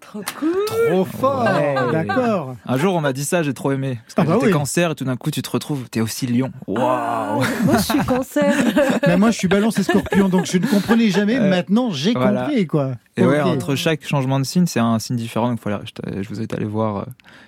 Trop 0.00 0.22
cool 0.38 0.54
Trop 0.66 1.04
fort 1.04 1.44
D'accord 1.90 2.54
Un 2.64 2.78
jour, 2.78 2.94
on 2.94 3.00
m'a 3.00 3.12
dit 3.12 3.24
ça, 3.24 3.42
j'ai 3.42 3.54
trop 3.54 3.72
aimé. 3.72 3.98
Parce 4.04 4.14
que 4.28 4.32
ah 4.32 4.38
bah 4.38 4.50
cancer 4.50 4.92
et 4.92 4.94
tout 4.94 5.04
d'un 5.04 5.16
coup, 5.16 5.30
tu 5.30 5.42
te 5.42 5.50
retrouves, 5.50 5.88
t'es 5.90 6.00
aussi 6.00 6.26
lion. 6.26 6.52
Waouh 6.66 6.80
ah, 6.84 7.38
Moi, 7.64 7.76
je 7.78 7.82
suis 7.82 8.04
cancer 8.04 8.54
Mais 9.06 9.16
moi, 9.16 9.30
je 9.30 9.38
suis 9.38 9.48
balance 9.48 9.78
et 9.78 9.82
scorpion, 9.82 10.28
donc 10.28 10.46
je 10.46 10.58
ne 10.58 10.66
comprenais 10.66 11.10
jamais. 11.10 11.38
Euh, 11.38 11.50
Maintenant, 11.50 11.90
j'ai 11.90 12.14
compris, 12.14 12.66
quoi. 12.66 12.92
Et 13.16 13.24
ouais, 13.24 13.40
entre 13.40 13.74
chaque 13.74 14.06
changement 14.06 14.38
de 14.38 14.44
signe, 14.44 14.66
c'est 14.66 14.80
un 14.80 14.98
signe 14.98 15.16
différent. 15.16 15.48
Donc 15.50 15.58
voilà, 15.62 15.80
je, 15.84 16.22
je 16.22 16.28
vous 16.28 16.40
ai 16.40 16.46
allé 16.54 16.66
voir 16.66 17.06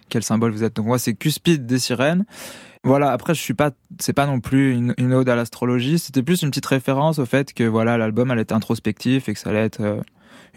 quel 0.08 0.24
symbole 0.24 0.50
vous 0.50 0.64
êtes. 0.64 0.74
Donc 0.76 0.86
moi, 0.86 0.98
c'est 0.98 1.14
cuspide 1.14 1.64
des 1.66 1.78
sirènes. 1.78 2.24
Voilà, 2.88 3.11
après 3.12 3.35
je 3.35 3.40
suis 3.42 3.52
pas 3.52 3.73
c'est 3.99 4.14
pas 4.14 4.25
non 4.25 4.40
plus 4.40 4.73
une, 4.73 5.12
ode 5.12 5.28
à 5.28 5.37
l'astrologie, 5.37 5.99
c'était 5.99 6.23
plus 6.23 6.40
une 6.40 6.49
petite 6.49 6.64
référence 6.64 7.18
au 7.18 7.26
fait 7.26 7.52
que 7.52 7.64
voilà, 7.64 7.99
l'album 7.99 8.30
allait 8.30 8.40
être 8.40 8.52
introspectif 8.52 9.28
et 9.28 9.35
que 9.35 9.38
ça 9.38 9.50
allait 9.50 9.64
être 9.64 9.83
euh, 9.83 10.00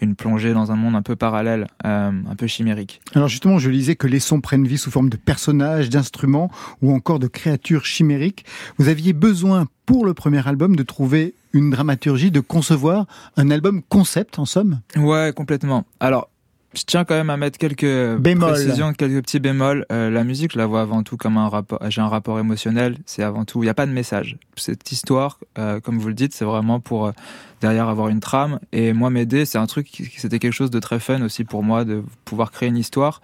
une 0.00 0.16
plongée 0.16 0.54
dans 0.54 0.72
un 0.72 0.76
monde 0.76 0.96
un 0.96 1.02
peu 1.02 1.14
parallèle, 1.14 1.66
euh, 1.84 2.10
un 2.10 2.34
peu 2.34 2.46
chimérique. 2.46 3.02
Alors 3.14 3.28
justement, 3.28 3.58
je 3.58 3.68
lisais 3.68 3.96
que 3.96 4.06
les 4.06 4.18
sons 4.18 4.40
prennent 4.40 4.66
vie 4.66 4.78
sous 4.78 4.90
forme 4.90 5.10
de 5.10 5.18
personnages, 5.18 5.90
d'instruments 5.90 6.50
ou 6.80 6.94
encore 6.94 7.18
de 7.18 7.26
créatures 7.26 7.84
chimériques. 7.84 8.46
Vous 8.78 8.88
aviez 8.88 9.12
besoin 9.12 9.66
pour 9.84 10.06
le 10.06 10.14
premier 10.14 10.48
album 10.48 10.74
de 10.74 10.82
trouver 10.82 11.34
une 11.52 11.68
dramaturgie, 11.68 12.30
de 12.30 12.40
concevoir 12.40 13.04
un 13.36 13.50
album 13.50 13.82
concept 13.82 14.38
en 14.38 14.46
somme? 14.46 14.80
Ouais, 14.96 15.34
complètement. 15.36 15.84
Alors 16.00 16.30
je 16.74 16.84
tiens 16.84 17.04
quand 17.04 17.14
même 17.14 17.30
à 17.30 17.36
mettre 17.36 17.58
quelques 17.58 18.16
précisions, 18.38 18.92
quelques 18.94 19.22
petits 19.22 19.40
bémols. 19.40 19.84
Euh, 19.92 20.10
la 20.10 20.24
musique, 20.24 20.52
je 20.52 20.58
la 20.58 20.66
vois 20.66 20.80
avant 20.80 21.02
tout 21.02 21.16
comme 21.16 21.36
un 21.36 21.48
rapport. 21.48 21.78
J'ai 21.90 22.00
un 22.00 22.08
rapport 22.08 22.38
émotionnel. 22.38 22.96
C'est 23.04 23.22
avant 23.22 23.44
tout. 23.44 23.62
Il 23.62 23.66
n'y 23.66 23.70
a 23.70 23.74
pas 23.74 23.86
de 23.86 23.92
message. 23.92 24.38
Cette 24.56 24.90
histoire, 24.90 25.38
euh, 25.58 25.80
comme 25.80 25.98
vous 25.98 26.08
le 26.08 26.14
dites, 26.14 26.32
c'est 26.32 26.44
vraiment 26.44 26.80
pour 26.80 27.06
euh, 27.06 27.12
derrière 27.60 27.88
avoir 27.88 28.08
une 28.08 28.20
trame. 28.20 28.58
Et 28.72 28.92
moi, 28.92 29.10
m'aider, 29.10 29.44
c'est 29.44 29.58
un 29.58 29.66
truc. 29.66 30.10
C'était 30.16 30.38
quelque 30.38 30.54
chose 30.54 30.70
de 30.70 30.80
très 30.80 30.98
fun 30.98 31.20
aussi 31.22 31.44
pour 31.44 31.62
moi 31.62 31.84
de 31.84 32.02
pouvoir 32.24 32.50
créer 32.50 32.70
une 32.70 32.78
histoire. 32.78 33.20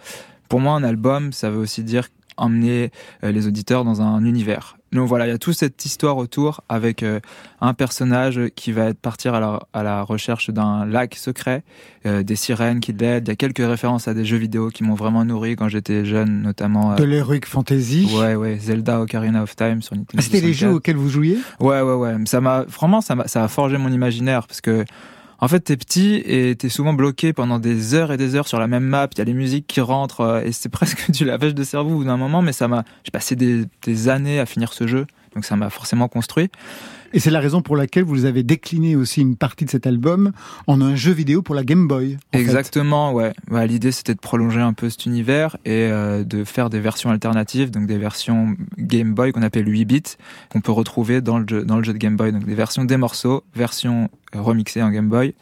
Pour 0.49 0.61
moi, 0.61 0.75
un 0.75 0.85
album, 0.85 1.33
ça 1.33 1.51
veut 1.51 1.59
aussi 1.59 1.83
dire 1.83 2.09
emmener 2.37 2.91
les 3.23 3.47
auditeurs 3.47 3.85
dans 3.85 4.01
un 4.01 4.25
univers. 4.25 4.78
Donc 4.93 5.07
voilà, 5.07 5.27
il 5.27 5.31
y 5.31 5.33
a 5.33 5.39
toute 5.39 5.55
cette 5.55 5.85
histoire 5.85 6.17
autour 6.17 6.63
avec 6.69 7.03
euh, 7.03 7.21
un 7.61 7.75
personnage 7.75 8.41
qui 8.57 8.73
va 8.73 8.87
être 8.87 8.99
partir 8.99 9.35
à 9.35 9.41
la, 9.41 9.61
à 9.75 9.83
la 9.83 10.03
recherche 10.03 10.49
d'un 10.51 10.87
lac 10.87 11.15
secret, 11.15 11.63
euh, 12.07 12.23
des 12.23 12.37
sirènes 12.37 12.81
qui 12.81 12.93
l'aident. 12.93 13.29
Il 13.29 13.31
y 13.31 13.33
a 13.33 13.37
quelques 13.37 13.59
références 13.59 14.09
à 14.09 14.15
des 14.15 14.25
jeux 14.25 14.39
vidéo 14.39 14.71
qui 14.71 14.85
m'ont 14.85 14.95
vraiment 14.95 15.25
nourri 15.25 15.57
quand 15.57 15.69
j'étais 15.69 16.05
jeune, 16.07 16.41
notamment. 16.41 16.93
Euh, 16.93 16.95
de 16.97 17.05
l'heroic 17.05 17.41
fantasy. 17.45 18.09
Ouais, 18.19 18.35
ouais, 18.35 18.59
Zelda 18.59 19.01
Ocarina 19.01 19.43
of 19.43 19.55
Time 19.55 19.83
sur 19.83 19.95
Nintendo. 19.95 20.17
Ah, 20.17 20.23
c'était 20.23 20.41
les 20.41 20.55
jeux 20.55 20.73
auxquels 20.73 20.97
vous 20.97 21.11
jouiez? 21.11 21.39
Ouais, 21.61 21.83
ouais, 21.83 21.95
ouais. 21.95 22.15
Ça 22.25 22.41
m'a 22.41 22.63
vraiment, 22.63 23.01
ça 23.03 23.15
m'a, 23.15 23.29
ça 23.29 23.45
a 23.45 23.49
forgé 23.49 23.77
mon 23.77 23.93
imaginaire 23.93 24.47
parce 24.47 24.61
que 24.61 24.85
en 25.41 25.47
fait, 25.47 25.61
t'es 25.61 25.77
petit 25.77 26.17
et 26.25 26.57
t'es 26.57 26.69
souvent 26.69 26.93
bloqué 26.93 27.33
pendant 27.33 27.61
des 27.61 27.95
heures 27.95 28.13
et 28.13 28.17
des 28.17 28.35
heures 28.35 28.49
sur 28.49 28.59
la 28.59 28.67
même 28.67 28.83
map. 28.83 29.09
Il 29.13 29.19
y 29.19 29.21
a 29.21 29.25
les 29.25 29.35
musiques 29.35 29.67
qui 29.69 29.81
rentrent 29.81 30.21
euh, 30.21 30.43
et 30.43 30.53
c'est 30.53 30.69
presque 30.71 31.11
du 31.11 31.25
lavage 31.25 31.55
de 31.55 31.65
cerveau 31.65 32.03
d'un 32.03 32.17
moment. 32.17 32.43
Mais 32.43 32.53
ça 32.53 32.67
m'a, 32.67 32.85
j'ai 33.05 33.11
passé 33.11 33.37
des, 33.37 33.65
des 33.83 34.09
années 34.09 34.41
à 34.41 34.47
finir 34.47 34.73
ce 34.73 34.87
jeu, 34.87 35.07
donc 35.35 35.45
ça 35.45 35.57
m'a 35.57 35.71
forcément 35.71 36.09
construit. 36.09 36.51
Et 37.15 37.21
c'est 37.21 37.31
la 37.31 37.41
raison 37.41 37.63
pour 37.63 37.77
laquelle 37.77 38.05
vous 38.05 38.27
avez 38.27 38.43
décliné 38.43 38.95
aussi 38.95 39.23
une 39.23 39.37
partie 39.37 39.65
de 39.65 39.71
cet 39.71 39.87
album 39.87 40.33
en 40.67 40.83
un 40.83 40.95
jeu 40.95 41.13
vidéo 41.13 41.41
pour 41.41 41.55
la 41.55 41.65
Game 41.65 41.89
Boy. 41.89 42.19
Exactement, 42.33 43.13
ouais. 43.13 43.33
ouais 43.51 43.67
L'idée 43.67 43.93
c'était 43.93 44.15
de 44.15 44.21
prolonger 44.21 44.61
un 44.61 44.75
peu 44.75 44.91
cet 44.91 45.07
univers 45.07 45.57
et 45.65 45.89
euh, 45.91 46.23
de 46.23 46.45
faire 46.45 46.69
des 46.69 46.81
versions 46.81 47.11
alternatives, 47.11 47.71
donc 47.71 47.87
des 47.87 47.97
versions 47.97 48.57
Game 48.77 49.15
Boy 49.15 49.33
qu'on 49.33 49.43
appelle 49.43 49.67
8 49.67 49.85
bits, 49.87 50.03
qu'on 50.51 50.61
peut 50.61 50.73
retrouver 50.73 51.23
dans 51.23 51.39
le 51.39 51.47
jeu, 51.49 51.65
dans 51.65 51.79
le 51.79 51.83
jeu 51.83 51.95
de 51.95 51.99
Game 51.99 52.17
Boy. 52.17 52.31
Donc 52.31 52.45
des 52.45 52.55
versions 52.55 52.85
des 52.85 52.99
morceaux, 52.99 53.43
versions 53.55 54.11
remixées 54.35 54.83
en 54.83 54.91
Game 54.91 55.09
Boy. 55.09 55.35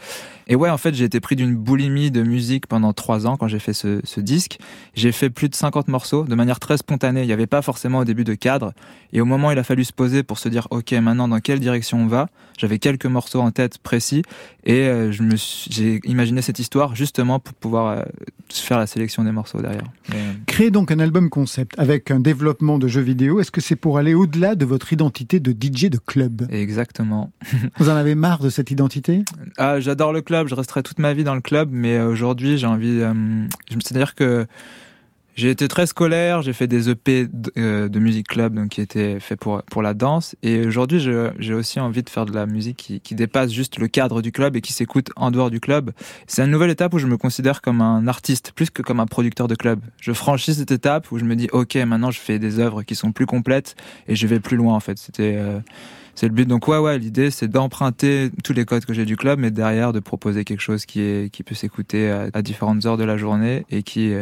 Et 0.48 0.54
ouais, 0.54 0.70
en 0.70 0.78
fait, 0.78 0.94
j'ai 0.94 1.04
été 1.04 1.18
pris 1.18 1.34
d'une 1.34 1.56
boulimie 1.56 2.12
de 2.12 2.22
musique 2.22 2.68
pendant 2.68 2.92
trois 2.92 3.26
ans 3.26 3.36
quand 3.36 3.48
j'ai 3.48 3.58
fait 3.58 3.72
ce, 3.72 4.00
ce 4.04 4.20
disque. 4.20 4.58
J'ai 4.94 5.10
fait 5.10 5.28
plus 5.28 5.48
de 5.48 5.56
50 5.56 5.88
morceaux 5.88 6.24
de 6.24 6.34
manière 6.36 6.60
très 6.60 6.76
spontanée. 6.76 7.22
Il 7.22 7.26
n'y 7.26 7.32
avait 7.32 7.48
pas 7.48 7.62
forcément 7.62 7.98
au 7.98 8.04
début 8.04 8.22
de 8.22 8.34
cadre. 8.34 8.72
Et 9.12 9.20
au 9.20 9.24
moment 9.24 9.48
où 9.48 9.50
il 9.50 9.58
a 9.58 9.64
fallu 9.64 9.84
se 9.84 9.92
poser 9.92 10.22
pour 10.22 10.38
se 10.38 10.48
dire, 10.48 10.68
OK, 10.70 10.92
maintenant, 10.92 11.26
dans 11.26 11.40
quelle 11.56 11.62
direction 11.62 11.98
on 12.02 12.06
va? 12.06 12.28
J'avais 12.58 12.78
quelques 12.78 13.06
morceaux 13.06 13.40
en 13.40 13.50
tête 13.50 13.78
précis 13.78 14.22
et 14.64 14.88
euh, 14.88 15.10
je 15.10 15.22
me 15.22 15.36
j'ai 15.36 16.00
imaginé 16.04 16.42
cette 16.42 16.58
histoire 16.58 16.94
justement 16.94 17.38
pour 17.38 17.54
pouvoir 17.54 17.98
euh, 17.98 18.02
faire 18.50 18.78
la 18.78 18.86
sélection 18.86 19.24
des 19.24 19.32
morceaux 19.32 19.60
derrière. 19.62 19.84
Créer 20.46 20.70
donc 20.70 20.90
un 20.90 20.98
album 20.98 21.30
concept 21.30 21.78
avec 21.78 22.10
un 22.10 22.20
développement 22.20 22.78
de 22.78 22.88
jeux 22.88 23.00
vidéo, 23.00 23.40
est-ce 23.40 23.50
que 23.50 23.62
c'est 23.62 23.76
pour 23.76 23.96
aller 23.96 24.12
au-delà 24.12 24.54
de 24.54 24.66
votre 24.66 24.92
identité 24.92 25.40
de 25.40 25.52
DJ 25.52 25.86
de 25.86 25.98
club? 25.98 26.46
Exactement. 26.50 27.32
Vous 27.78 27.88
en 27.88 27.96
avez 27.96 28.14
marre 28.14 28.40
de 28.40 28.50
cette 28.50 28.70
identité? 28.70 29.22
Ah, 29.56 29.80
j'adore 29.80 30.12
le 30.12 30.20
club, 30.20 30.48
je 30.48 30.54
resterai 30.54 30.82
toute 30.82 30.98
ma 30.98 31.14
vie 31.14 31.24
dans 31.24 31.34
le 31.34 31.40
club, 31.40 31.70
mais 31.72 31.96
euh, 31.96 32.08
aujourd'hui 32.08 32.58
j'ai 32.58 32.66
envie, 32.66 33.00
c'est-à-dire 33.70 34.14
que 34.14 34.46
j'ai 35.36 35.50
été 35.50 35.68
très 35.68 35.86
scolaire, 35.86 36.40
j'ai 36.40 36.54
fait 36.54 36.66
des 36.66 36.88
EP 36.88 37.26
de, 37.30 37.52
euh, 37.58 37.88
de, 37.88 37.98
musique 37.98 38.26
club 38.26 38.54
donc 38.54 38.70
qui 38.70 38.80
étaient 38.80 39.20
faits 39.20 39.38
pour 39.38 39.62
pour 39.64 39.82
la 39.82 39.92
danse 39.92 40.34
et 40.42 40.66
aujourd'hui 40.66 40.98
j'ai 40.98 41.54
aussi 41.54 41.78
envie 41.78 42.02
de 42.02 42.08
faire 42.08 42.24
de 42.24 42.32
la 42.32 42.46
musique 42.46 42.78
qui, 42.78 43.00
qui 43.00 43.14
dépasse 43.14 43.52
juste 43.52 43.78
le 43.78 43.86
cadre 43.86 44.22
du 44.22 44.32
club 44.32 44.56
et 44.56 44.62
qui 44.62 44.72
s'écoute 44.72 45.10
en 45.14 45.30
dehors 45.30 45.50
du 45.50 45.60
club. 45.60 45.92
C'est 46.26 46.42
une 46.42 46.50
nouvelle 46.50 46.70
étape 46.70 46.94
où 46.94 46.98
je 46.98 47.06
me 47.06 47.18
considère 47.18 47.60
comme 47.60 47.82
un 47.82 48.08
artiste 48.08 48.52
plus 48.54 48.70
que 48.70 48.80
comme 48.80 48.98
un 48.98 49.06
producteur 49.06 49.46
de 49.46 49.54
club. 49.54 49.80
Je 50.00 50.12
franchis 50.12 50.54
cette 50.54 50.70
étape 50.70 51.12
où 51.12 51.18
je 51.18 51.24
me 51.24 51.36
dis 51.36 51.48
OK, 51.52 51.74
maintenant 51.76 52.10
je 52.10 52.18
fais 52.18 52.38
des 52.38 52.58
œuvres 52.58 52.82
qui 52.82 52.94
sont 52.94 53.12
plus 53.12 53.26
complètes 53.26 53.76
et 54.08 54.16
je 54.16 54.26
vais 54.26 54.40
plus 54.40 54.56
loin 54.56 54.74
en 54.74 54.80
fait. 54.80 54.98
C'était 54.98 55.36
euh, 55.36 55.60
c'est 56.16 56.26
le 56.26 56.34
but. 56.34 56.48
Donc 56.48 56.66
ouais, 56.66 56.78
ouais, 56.78 56.98
l'idée 56.98 57.30
c'est 57.30 57.48
d'emprunter 57.48 58.30
tous 58.42 58.52
les 58.52 58.64
codes 58.64 58.84
que 58.84 58.92
j'ai 58.92 59.04
du 59.04 59.16
club, 59.16 59.38
mais 59.38 59.52
derrière 59.52 59.92
de 59.92 60.00
proposer 60.00 60.44
quelque 60.44 60.62
chose 60.62 60.84
qui 60.84 61.00
est 61.00 61.30
qui 61.30 61.44
peut 61.44 61.54
s'écouter 61.54 62.10
à, 62.10 62.42
différentes 62.42 62.84
heures 62.86 62.96
de 62.96 63.04
la 63.04 63.16
journée 63.16 63.64
et 63.70 63.82
qui 63.82 64.12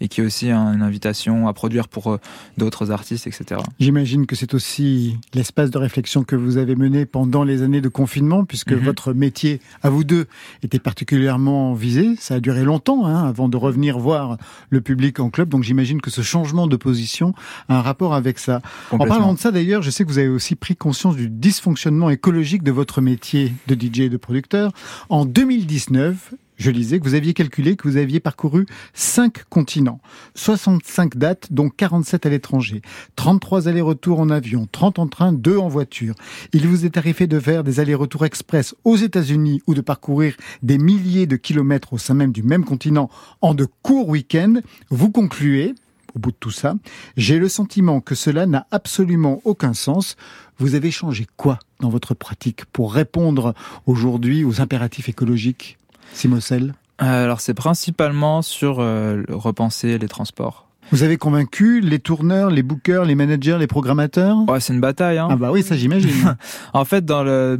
et 0.00 0.08
qui 0.08 0.20
est 0.20 0.24
aussi 0.24 0.50
une 0.50 0.82
invitation 0.82 1.48
à 1.48 1.52
produire 1.52 1.88
pour 1.88 2.12
euh, 2.12 2.20
d'autres 2.56 2.90
artistes, 2.90 3.26
etc. 3.26 3.60
J'imagine 3.78 4.26
que 4.26 4.36
c'est 4.36 4.54
aussi 4.54 5.18
l'espace 5.34 5.70
de 5.70 5.78
réflexion 5.78 6.24
que 6.24 6.36
vous 6.36 6.56
avez 6.56 6.76
mené 6.76 7.06
pendant 7.06 7.44
les 7.44 7.62
années 7.62 7.80
de 7.80 7.88
confinement, 7.88 8.44
puisque 8.44 8.72
mhm. 8.72 8.80
votre 8.80 9.12
métier 9.12 9.60
à 9.82 9.90
vous 9.90 10.04
deux 10.04 10.26
était 10.62 10.78
particulièrement 10.78 11.74
visé. 11.74 12.16
Ça 12.18 12.34
a 12.34 12.40
duré 12.40 12.64
longtemps 12.64 13.06
hein, 13.06 13.26
avant 13.26 13.48
de 13.48 13.56
revenir 13.56 13.98
voir 13.98 14.38
le 14.70 14.80
public 14.80 15.20
en 15.20 15.30
club. 15.30 15.48
Donc 15.48 15.64
j'imagine 15.64 16.00
que 16.00 16.10
ce 16.10 16.22
changement 16.22 16.66
de 16.66 16.76
position 16.76 17.34
a 17.68 17.78
un 17.78 17.82
rapport 17.82 18.14
avec 18.14 18.38
ça. 18.38 18.60
En 18.90 18.98
parlant 18.98 19.34
de 19.34 19.38
ça 19.38 19.50
d'ailleurs, 19.50 19.82
je 19.82 19.90
sais 19.90 20.04
que 20.04 20.08
vous 20.08 20.18
avez 20.18 20.28
aussi 20.28 20.54
pris 20.54 20.76
conscience 20.76 21.16
du 21.16 21.28
dysfonctionnement 21.40 22.10
écologique 22.10 22.62
de 22.62 22.70
votre 22.70 23.00
métier 23.00 23.52
de 23.66 23.74
DJ 23.74 24.00
et 24.00 24.08
de 24.08 24.16
producteur. 24.16 24.72
En 25.08 25.24
2019, 25.24 26.34
je 26.60 26.70
lisais 26.70 27.00
que 27.00 27.04
vous 27.04 27.14
aviez 27.14 27.32
calculé 27.32 27.74
que 27.74 27.88
vous 27.88 27.96
aviez 27.96 28.20
parcouru 28.20 28.66
5 28.92 29.44
continents, 29.44 29.98
65 30.34 31.16
dates, 31.16 31.48
dont 31.50 31.70
47 31.70 32.26
à 32.26 32.28
l'étranger, 32.28 32.82
33 33.16 33.66
allers-retours 33.66 34.20
en 34.20 34.28
avion, 34.28 34.68
30 34.70 34.98
en 34.98 35.06
train, 35.08 35.32
2 35.32 35.56
en 35.56 35.68
voiture. 35.68 36.14
Il 36.52 36.68
vous 36.68 36.84
est 36.84 36.98
arrivé 36.98 37.26
de 37.26 37.40
faire 37.40 37.64
des 37.64 37.80
allers-retours 37.80 38.26
express 38.26 38.74
aux 38.84 38.96
États-Unis 38.96 39.62
ou 39.66 39.72
de 39.72 39.80
parcourir 39.80 40.36
des 40.62 40.76
milliers 40.76 41.26
de 41.26 41.36
kilomètres 41.36 41.94
au 41.94 41.98
sein 41.98 42.12
même 42.12 42.32
du 42.32 42.42
même 42.42 42.66
continent 42.66 43.08
en 43.40 43.54
de 43.54 43.66
courts 43.80 44.10
week-ends. 44.10 44.60
Vous 44.90 45.10
concluez, 45.10 45.74
au 46.14 46.18
bout 46.18 46.32
de 46.32 46.36
tout 46.38 46.50
ça, 46.50 46.74
j'ai 47.16 47.38
le 47.38 47.48
sentiment 47.48 48.00
que 48.00 48.14
cela 48.14 48.44
n'a 48.44 48.66
absolument 48.70 49.40
aucun 49.44 49.72
sens. 49.72 50.16
Vous 50.60 50.74
avez 50.74 50.90
changé 50.90 51.26
quoi 51.38 51.58
dans 51.80 51.88
votre 51.88 52.12
pratique 52.12 52.66
pour 52.66 52.92
répondre 52.92 53.54
aujourd'hui 53.86 54.44
aux 54.44 54.60
impératifs 54.60 55.08
écologiques, 55.08 55.78
Simocel 56.12 56.74
euh, 57.02 57.24
Alors 57.24 57.40
c'est 57.40 57.54
principalement 57.54 58.42
sur 58.42 58.80
euh, 58.80 59.22
repenser 59.30 59.96
les 59.96 60.08
transports. 60.08 60.68
Vous 60.92 61.02
avez 61.02 61.16
convaincu 61.16 61.80
les 61.80 61.98
tourneurs, 61.98 62.50
les 62.50 62.62
bookers, 62.62 63.06
les 63.06 63.14
managers, 63.14 63.56
les 63.58 63.68
programmateurs? 63.68 64.36
Ouais, 64.48 64.60
c'est 64.60 64.74
une 64.74 64.80
bataille. 64.80 65.16
Hein. 65.16 65.28
Ah 65.30 65.36
bah 65.36 65.50
oui, 65.50 65.62
ça 65.62 65.76
j'imagine. 65.76 66.36
en 66.74 66.84
fait, 66.84 67.06
dans 67.06 67.22
le 67.22 67.58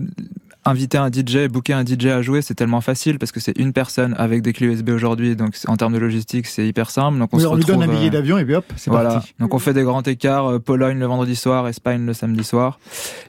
inviter 0.64 0.99
un 0.99 1.11
DJ, 1.11 1.49
booker 1.49 1.73
un 1.73 1.85
DJ 1.85 2.07
à 2.07 2.23
jouer, 2.23 2.42
c'est 2.42 2.55
tellement 2.55 2.81
facile 2.81 3.18
parce 3.18 3.33
que 3.33 3.40
c'est 3.40 3.57
une 3.59 3.73
personne 3.73 4.14
avec 4.18 4.42
des 4.42 4.53
clés 4.53 4.66
USB 4.66 4.90
aujourd'hui. 4.90 5.37
Donc 5.37 5.55
en 5.66 5.77
termes 5.77 5.94
de 5.94 5.99
logistique, 5.99 6.46
c'est 6.46 6.66
hyper 6.66 6.90
simple. 6.90 7.18
Donc 7.18 7.31
on, 7.33 7.38
se 7.38 7.55
lui 7.55 7.64
donne 7.64 7.83
un 7.83 7.88
billet 7.88 8.09
euh, 8.09 8.11
d'avion 8.11 8.38
et 8.38 8.44
puis 8.44 8.55
hop, 8.55 8.64
c'est 8.77 8.90
voilà. 8.90 9.14
parti. 9.14 9.35
Donc 9.38 9.55
on 9.55 9.59
fait 9.59 9.73
des 9.73 9.83
grands 9.83 10.03
écarts. 10.03 10.46
Euh, 10.46 10.59
Pologne 10.59 10.99
le 10.99 11.07
vendredi 11.07 11.37
soir, 11.37 11.66
Espagne 11.68 12.05
le 12.07 12.12
samedi 12.12 12.44
soir. 12.44 12.79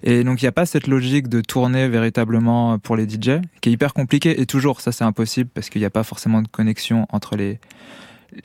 Et 0.03 0.23
donc 0.23 0.41
il 0.41 0.45
n'y 0.45 0.49
a 0.49 0.53
pas 0.53 0.65
cette 0.65 0.87
logique 0.87 1.29
de 1.29 1.41
tourner 1.41 1.87
véritablement 1.87 2.77
pour 2.79 2.95
les 2.95 3.07
DJ, 3.07 3.41
qui 3.61 3.69
est 3.69 3.73
hyper 3.73 3.93
compliqué. 3.93 4.41
Et 4.41 4.45
toujours, 4.45 4.81
ça 4.81 4.91
c'est 4.91 5.03
impossible 5.05 5.49
parce 5.53 5.69
qu'il 5.69 5.81
n'y 5.81 5.85
a 5.85 5.91
pas 5.91 6.03
forcément 6.03 6.41
de 6.41 6.47
connexion 6.47 7.07
entre 7.09 7.35
les 7.35 7.59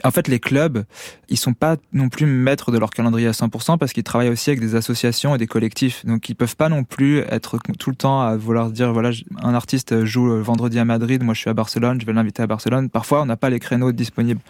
en 0.04 0.10
fait, 0.10 0.28
les 0.28 0.40
clubs, 0.40 0.84
ils 1.28 1.36
sont 1.36 1.54
pas 1.54 1.76
non 1.92 2.08
plus 2.08 2.26
maîtres 2.26 2.72
de 2.72 2.78
leur 2.78 2.90
calendrier 2.90 3.28
à 3.28 3.32
100% 3.32 3.78
parce 3.78 3.92
qu'ils 3.92 4.04
travaillent 4.04 4.28
aussi 4.28 4.50
avec 4.50 4.60
des 4.60 4.74
associations 4.74 5.34
et 5.34 5.38
des 5.38 5.46
collectifs. 5.46 6.04
Donc, 6.04 6.28
ils 6.28 6.34
peuvent 6.34 6.56
pas 6.56 6.68
non 6.68 6.84
plus 6.84 7.18
être 7.28 7.58
tout 7.78 7.90
le 7.90 7.96
temps 7.96 8.22
à 8.22 8.36
vouloir 8.36 8.70
dire, 8.70 8.92
voilà, 8.92 9.10
un 9.42 9.54
artiste 9.54 10.04
joue 10.04 10.42
vendredi 10.42 10.78
à 10.78 10.84
Madrid, 10.84 11.22
moi 11.22 11.34
je 11.34 11.40
suis 11.40 11.50
à 11.50 11.54
Barcelone, 11.54 12.00
je 12.00 12.06
vais 12.06 12.12
l'inviter 12.12 12.42
à 12.42 12.46
Barcelone. 12.46 12.90
Parfois, 12.90 13.22
on 13.22 13.26
n'a 13.26 13.36
pas 13.36 13.50
les 13.50 13.60
créneaux 13.60 13.92
disponibles. 13.92 14.40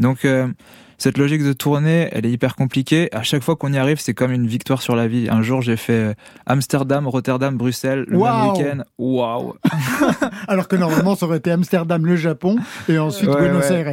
Donc, 0.00 0.24
euh, 0.24 0.48
cette 0.98 1.18
logique 1.18 1.42
de 1.42 1.52
tournée, 1.52 2.08
elle 2.12 2.26
est 2.26 2.30
hyper 2.30 2.56
compliquée. 2.56 3.08
À 3.12 3.22
chaque 3.22 3.42
fois 3.42 3.56
qu'on 3.56 3.72
y 3.72 3.78
arrive, 3.78 4.00
c'est 4.00 4.14
comme 4.14 4.32
une 4.32 4.46
victoire 4.46 4.82
sur 4.82 4.96
la 4.96 5.08
vie. 5.08 5.28
Un 5.30 5.42
jour, 5.42 5.62
j'ai 5.62 5.76
fait 5.76 5.92
euh, 5.92 6.14
Amsterdam, 6.46 7.06
Rotterdam, 7.06 7.56
Bruxelles, 7.56 8.04
le 8.08 8.18
même 8.18 8.50
week-end. 8.50 8.82
Waouh 8.98 9.54
Alors 10.48 10.68
que 10.68 10.76
normalement, 10.76 11.14
ça 11.14 11.26
aurait 11.26 11.38
été 11.38 11.50
Amsterdam, 11.50 12.04
le 12.06 12.16
Japon, 12.16 12.56
et 12.88 12.98
ensuite 12.98 13.30
Buenos 13.30 13.70
Aires. 13.70 13.92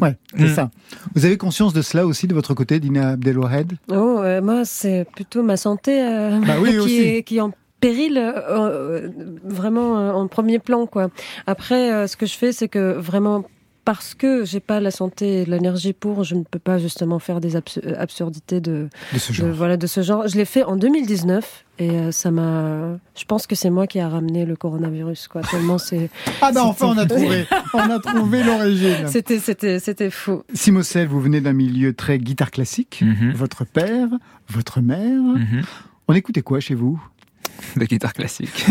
Ouais, 0.00 0.16
c'est 0.36 0.44
mm. 0.44 0.54
ça. 0.54 0.70
Vous 1.14 1.24
avez 1.24 1.36
conscience 1.36 1.72
de 1.72 1.82
cela 1.82 2.06
aussi 2.06 2.26
de 2.26 2.34
votre 2.34 2.52
côté, 2.54 2.80
Dina 2.80 3.10
Abdelwahed? 3.10 3.72
Oh, 3.88 4.22
moi, 4.42 4.64
c'est 4.64 5.06
plutôt 5.14 5.42
ma 5.42 5.56
santé 5.56 6.02
euh, 6.02 6.40
bah 6.40 6.54
qui, 6.86 7.00
est, 7.00 7.22
qui 7.22 7.40
en 7.40 7.52
péril 7.80 8.18
euh, 8.18 9.08
vraiment 9.44 9.94
en 10.16 10.26
premier 10.26 10.58
plan 10.58 10.86
quoi. 10.86 11.10
Après 11.46 12.08
ce 12.08 12.16
que 12.16 12.24
je 12.24 12.36
fais 12.36 12.52
c'est 12.52 12.68
que 12.68 12.92
vraiment 12.92 13.44
parce 13.84 14.14
que 14.14 14.44
j'ai 14.44 14.60
pas 14.60 14.80
la 14.80 14.90
santé 14.90 15.42
et 15.42 15.44
l'énergie 15.44 15.92
pour, 15.92 16.24
je 16.24 16.34
ne 16.34 16.42
peux 16.42 16.58
pas 16.58 16.78
justement 16.78 17.18
faire 17.18 17.40
des 17.40 17.54
absurdités 17.56 18.60
de, 18.60 18.88
de, 19.12 19.18
ce 19.18 19.32
genre. 19.32 19.48
voilà, 19.52 19.76
de 19.76 19.86
ce 19.86 20.02
genre. 20.02 20.26
Je 20.26 20.36
l'ai 20.36 20.44
fait 20.44 20.64
en 20.64 20.76
2019 20.76 21.64
et 21.78 21.90
euh, 21.90 22.10
ça 22.10 22.30
m'a. 22.30 22.96
Je 23.16 23.24
pense 23.26 23.46
que 23.46 23.54
c'est 23.54 23.70
moi 23.70 23.86
qui 23.86 24.00
a 24.00 24.08
ramené 24.08 24.46
le 24.46 24.56
coronavirus, 24.56 25.28
quoi. 25.28 25.42
Tellement 25.42 25.78
c'est. 25.78 26.08
ah 26.40 26.52
ben 26.52 26.62
enfin 26.62 26.86
on 26.86 26.98
a 26.98 27.04
trouvé, 27.04 27.46
on 27.74 27.78
a 27.78 27.98
trouvé 27.98 28.42
l'origine. 28.42 29.06
C'était 29.08 29.38
c'était 29.38 29.78
c'était 29.80 30.10
fou. 30.10 30.42
Simocel, 30.54 31.08
vous 31.08 31.20
venez 31.20 31.40
d'un 31.40 31.52
milieu 31.52 31.92
très 31.92 32.18
guitare 32.18 32.50
classique. 32.50 33.02
Mhm. 33.02 33.32
Votre 33.32 33.64
père, 33.64 34.08
votre 34.48 34.80
mère. 34.80 35.20
Mhm. 35.20 35.62
On 36.08 36.14
écoutait 36.14 36.42
quoi 36.42 36.60
chez 36.60 36.74
vous? 36.74 37.02
De 37.76 37.84
guitare 37.84 38.12
classique. 38.12 38.66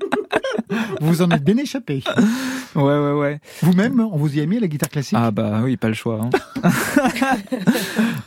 vous 1.00 1.22
en 1.22 1.30
êtes 1.30 1.44
bien 1.44 1.56
échappé. 1.56 2.02
Ouais, 2.74 2.82
ouais, 2.82 3.12
ouais. 3.12 3.40
Vous-même, 3.62 4.00
on 4.00 4.16
vous 4.16 4.36
y 4.36 4.40
a 4.40 4.46
mis 4.46 4.58
à 4.58 4.60
la 4.60 4.68
guitare 4.68 4.90
classique 4.90 5.18
Ah 5.20 5.30
bah 5.30 5.60
oui, 5.62 5.76
pas 5.76 5.88
le 5.88 5.94
choix. 5.94 6.20
Hein. 6.22 6.30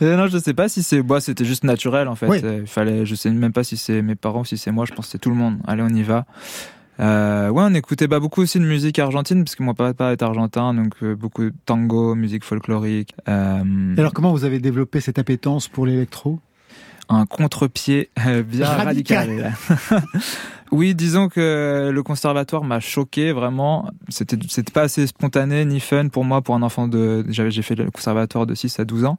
non, 0.00 0.26
je 0.28 0.38
sais 0.38 0.54
pas 0.54 0.68
si 0.68 0.82
c'est... 0.82 1.02
Bah, 1.02 1.20
c'était 1.20 1.44
juste 1.44 1.64
naturel, 1.64 2.08
en 2.08 2.14
fait. 2.14 2.60
Il 2.60 2.66
fallait... 2.66 3.06
Je 3.06 3.14
sais 3.14 3.30
même 3.30 3.52
pas 3.52 3.64
si 3.64 3.76
c'est 3.76 4.02
mes 4.02 4.14
parents, 4.14 4.44
si 4.44 4.58
c'est 4.58 4.70
moi. 4.70 4.84
Je 4.84 4.92
pense 4.92 5.06
que 5.06 5.12
c'est 5.12 5.18
tout 5.18 5.30
le 5.30 5.36
monde. 5.36 5.58
Allez, 5.66 5.82
on 5.82 5.88
y 5.88 6.02
va. 6.02 6.26
Euh, 7.00 7.50
ouais, 7.50 7.62
on 7.64 7.74
écoutait 7.74 8.06
bah, 8.06 8.20
beaucoup 8.20 8.42
aussi 8.42 8.58
de 8.58 8.64
musique 8.64 8.98
argentine, 8.98 9.44
parce 9.44 9.54
que 9.54 9.62
mon 9.62 9.74
papa 9.74 10.12
est 10.12 10.22
argentin, 10.22 10.74
donc 10.74 10.94
euh, 11.02 11.14
beaucoup 11.14 11.44
de 11.44 11.54
tango, 11.66 12.14
musique 12.14 12.44
folklorique. 12.44 13.14
Euh... 13.28 13.94
alors, 13.96 14.12
comment 14.12 14.32
vous 14.32 14.44
avez 14.44 14.60
développé 14.60 15.00
cette 15.00 15.18
appétence 15.18 15.68
pour 15.68 15.86
l'électro? 15.86 16.40
Un 17.08 17.26
contre-pied 17.26 18.10
euh, 18.26 18.42
bien 18.42 18.66
radical. 18.66 19.54
oui, 20.72 20.94
disons 20.94 21.28
que 21.28 21.90
le 21.92 22.02
conservatoire 22.02 22.64
m'a 22.64 22.80
choqué 22.80 23.32
vraiment. 23.32 23.90
C'était 24.08 24.36
c'était 24.48 24.72
pas 24.72 24.82
assez 24.82 25.06
spontané 25.06 25.64
ni 25.64 25.78
fun 25.78 26.08
pour 26.08 26.24
moi, 26.24 26.42
pour 26.42 26.54
un 26.56 26.62
enfant 26.62 26.88
de. 26.88 27.24
J'avais 27.28 27.50
j'ai 27.50 27.62
fait 27.62 27.76
le 27.76 27.90
conservatoire 27.90 28.46
de 28.46 28.54
6 28.54 28.80
à 28.80 28.84
12 28.84 29.04
ans. 29.04 29.18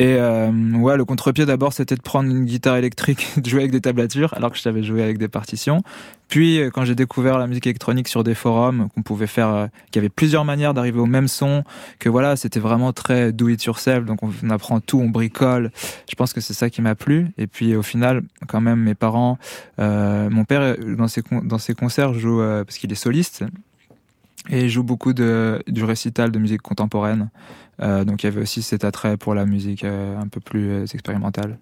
Et 0.00 0.16
euh, 0.18 0.50
ouais, 0.76 0.96
le 0.96 1.04
contre-pied 1.04 1.44
d'abord, 1.44 1.74
c'était 1.74 1.94
de 1.94 2.00
prendre 2.00 2.30
une 2.30 2.46
guitare 2.46 2.76
électrique, 2.76 3.28
de 3.36 3.46
jouer 3.46 3.60
avec 3.60 3.70
des 3.70 3.82
tablatures, 3.82 4.32
alors 4.32 4.50
que 4.50 4.56
je 4.56 4.62
savais 4.62 4.82
jouer 4.82 5.02
avec 5.02 5.18
des 5.18 5.28
partitions. 5.28 5.82
Puis, 6.28 6.58
euh, 6.58 6.70
quand 6.70 6.86
j'ai 6.86 6.94
découvert 6.94 7.38
la 7.38 7.46
musique 7.46 7.66
électronique 7.66 8.08
sur 8.08 8.24
des 8.24 8.34
forums, 8.34 8.88
qu'on 8.94 9.02
pouvait 9.02 9.26
faire, 9.26 9.48
euh, 9.50 9.66
qu'il 9.90 9.96
y 9.96 9.98
avait 9.98 10.08
plusieurs 10.08 10.46
manières 10.46 10.72
d'arriver 10.72 11.00
au 11.00 11.06
même 11.06 11.28
son, 11.28 11.64
que 11.98 12.08
voilà, 12.08 12.36
c'était 12.36 12.60
vraiment 12.60 12.94
très 12.94 13.30
do 13.30 13.50
it 13.50 13.62
yourself, 13.62 14.06
donc 14.06 14.20
on, 14.22 14.48
apprend 14.48 14.80
tout, 14.80 14.98
on 14.98 15.10
bricole. 15.10 15.70
Je 16.08 16.14
pense 16.14 16.32
que 16.32 16.40
c'est 16.40 16.54
ça 16.54 16.70
qui 16.70 16.80
m'a 16.80 16.94
plu. 16.94 17.28
Et 17.36 17.46
puis, 17.46 17.76
au 17.76 17.82
final, 17.82 18.22
quand 18.48 18.62
même, 18.62 18.80
mes 18.80 18.94
parents, 18.94 19.36
euh, 19.80 20.30
mon 20.30 20.46
père 20.46 20.78
dans 20.78 21.08
ses 21.08 21.20
dans 21.42 21.58
ses 21.58 21.74
concerts 21.74 22.14
joue 22.14 22.40
euh, 22.40 22.64
parce 22.64 22.78
qu'il 22.78 22.90
est 22.90 22.94
soliste, 22.94 23.44
et 24.48 24.64
il 24.64 24.70
joue 24.70 24.82
beaucoup 24.82 25.12
de, 25.12 25.62
du 25.68 25.84
récital 25.84 26.30
de 26.30 26.38
musique 26.38 26.62
contemporaine. 26.62 27.28
Euh, 27.82 28.04
donc 28.04 28.22
il 28.22 28.26
y 28.26 28.28
avait 28.28 28.40
aussi 28.40 28.62
cet 28.62 28.84
attrait 28.84 29.16
pour 29.16 29.34
la 29.34 29.46
musique 29.46 29.84
euh, 29.84 30.18
un 30.18 30.28
peu 30.28 30.40
plus 30.40 30.70
euh, 30.70 30.84
expérimentale. 30.84 31.58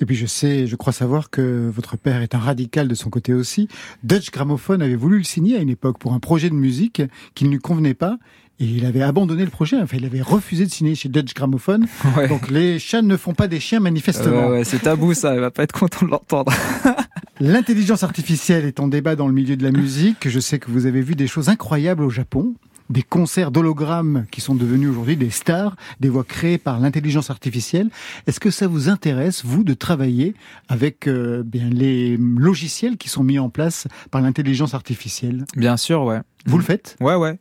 Et 0.00 0.06
puis 0.06 0.16
je 0.16 0.26
sais, 0.26 0.66
je 0.66 0.74
crois 0.74 0.92
savoir 0.92 1.30
que 1.30 1.70
votre 1.72 1.96
père 1.96 2.20
est 2.22 2.34
un 2.34 2.38
radical 2.38 2.88
de 2.88 2.94
son 2.94 3.10
côté 3.10 3.32
aussi. 3.32 3.68
Dutch 4.02 4.30
Gramophone 4.32 4.82
avait 4.82 4.96
voulu 4.96 5.18
le 5.18 5.24
signer 5.24 5.56
à 5.56 5.60
une 5.60 5.68
époque 5.68 5.98
pour 5.98 6.14
un 6.14 6.18
projet 6.18 6.50
de 6.50 6.54
musique 6.54 7.02
qui 7.34 7.44
ne 7.44 7.50
lui 7.50 7.58
convenait 7.58 7.94
pas. 7.94 8.18
Et 8.60 8.66
il 8.66 8.86
avait 8.86 9.02
abandonné 9.02 9.44
le 9.44 9.50
projet, 9.50 9.80
enfin 9.80 9.96
il 9.96 10.04
avait 10.04 10.22
refusé 10.22 10.64
de 10.64 10.70
signer 10.70 10.94
chez 10.94 11.08
Dutch 11.08 11.34
Gramophone. 11.34 11.86
Donc 12.28 12.50
les 12.50 12.78
chats 12.78 13.02
ne 13.02 13.16
font 13.16 13.34
pas 13.34 13.48
des 13.48 13.58
chiens 13.58 13.80
manifestement. 13.80 14.48
ouais, 14.48 14.64
c'est 14.64 14.80
tabou 14.80 15.12
ça, 15.12 15.34
il 15.34 15.40
va 15.40 15.50
pas 15.50 15.64
être 15.64 15.72
content 15.72 16.06
de 16.06 16.10
l'entendre. 16.12 16.52
L'intelligence 17.40 18.04
artificielle 18.04 18.64
est 18.64 18.78
en 18.78 18.86
débat 18.86 19.16
dans 19.16 19.26
le 19.26 19.34
milieu 19.34 19.56
de 19.56 19.64
la 19.64 19.72
musique. 19.72 20.28
Je 20.28 20.38
sais 20.38 20.60
que 20.60 20.70
vous 20.70 20.86
avez 20.86 21.00
vu 21.00 21.16
des 21.16 21.26
choses 21.26 21.48
incroyables 21.48 22.04
au 22.04 22.10
Japon 22.10 22.54
des 22.90 23.02
concerts 23.02 23.50
d'hologrammes 23.50 24.26
qui 24.30 24.40
sont 24.40 24.54
devenus 24.54 24.90
aujourd'hui 24.90 25.16
des 25.16 25.30
stars, 25.30 25.76
des 26.00 26.08
voix 26.08 26.24
créées 26.24 26.58
par 26.58 26.80
l'intelligence 26.80 27.30
artificielle. 27.30 27.88
Est-ce 28.26 28.40
que 28.40 28.50
ça 28.50 28.66
vous 28.66 28.88
intéresse, 28.88 29.44
vous, 29.44 29.64
de 29.64 29.74
travailler 29.74 30.34
avec 30.68 31.08
euh, 31.08 31.42
bien 31.42 31.68
les 31.70 32.16
logiciels 32.16 32.96
qui 32.96 33.08
sont 33.08 33.24
mis 33.24 33.38
en 33.38 33.48
place 33.48 33.88
par 34.10 34.20
l'intelligence 34.20 34.74
artificielle? 34.74 35.44
Bien 35.56 35.76
sûr, 35.76 36.04
ouais. 36.04 36.20
Vous 36.46 36.58
le 36.58 36.64
faites? 36.64 36.96
Ouais, 37.00 37.14
ouais. 37.14 37.38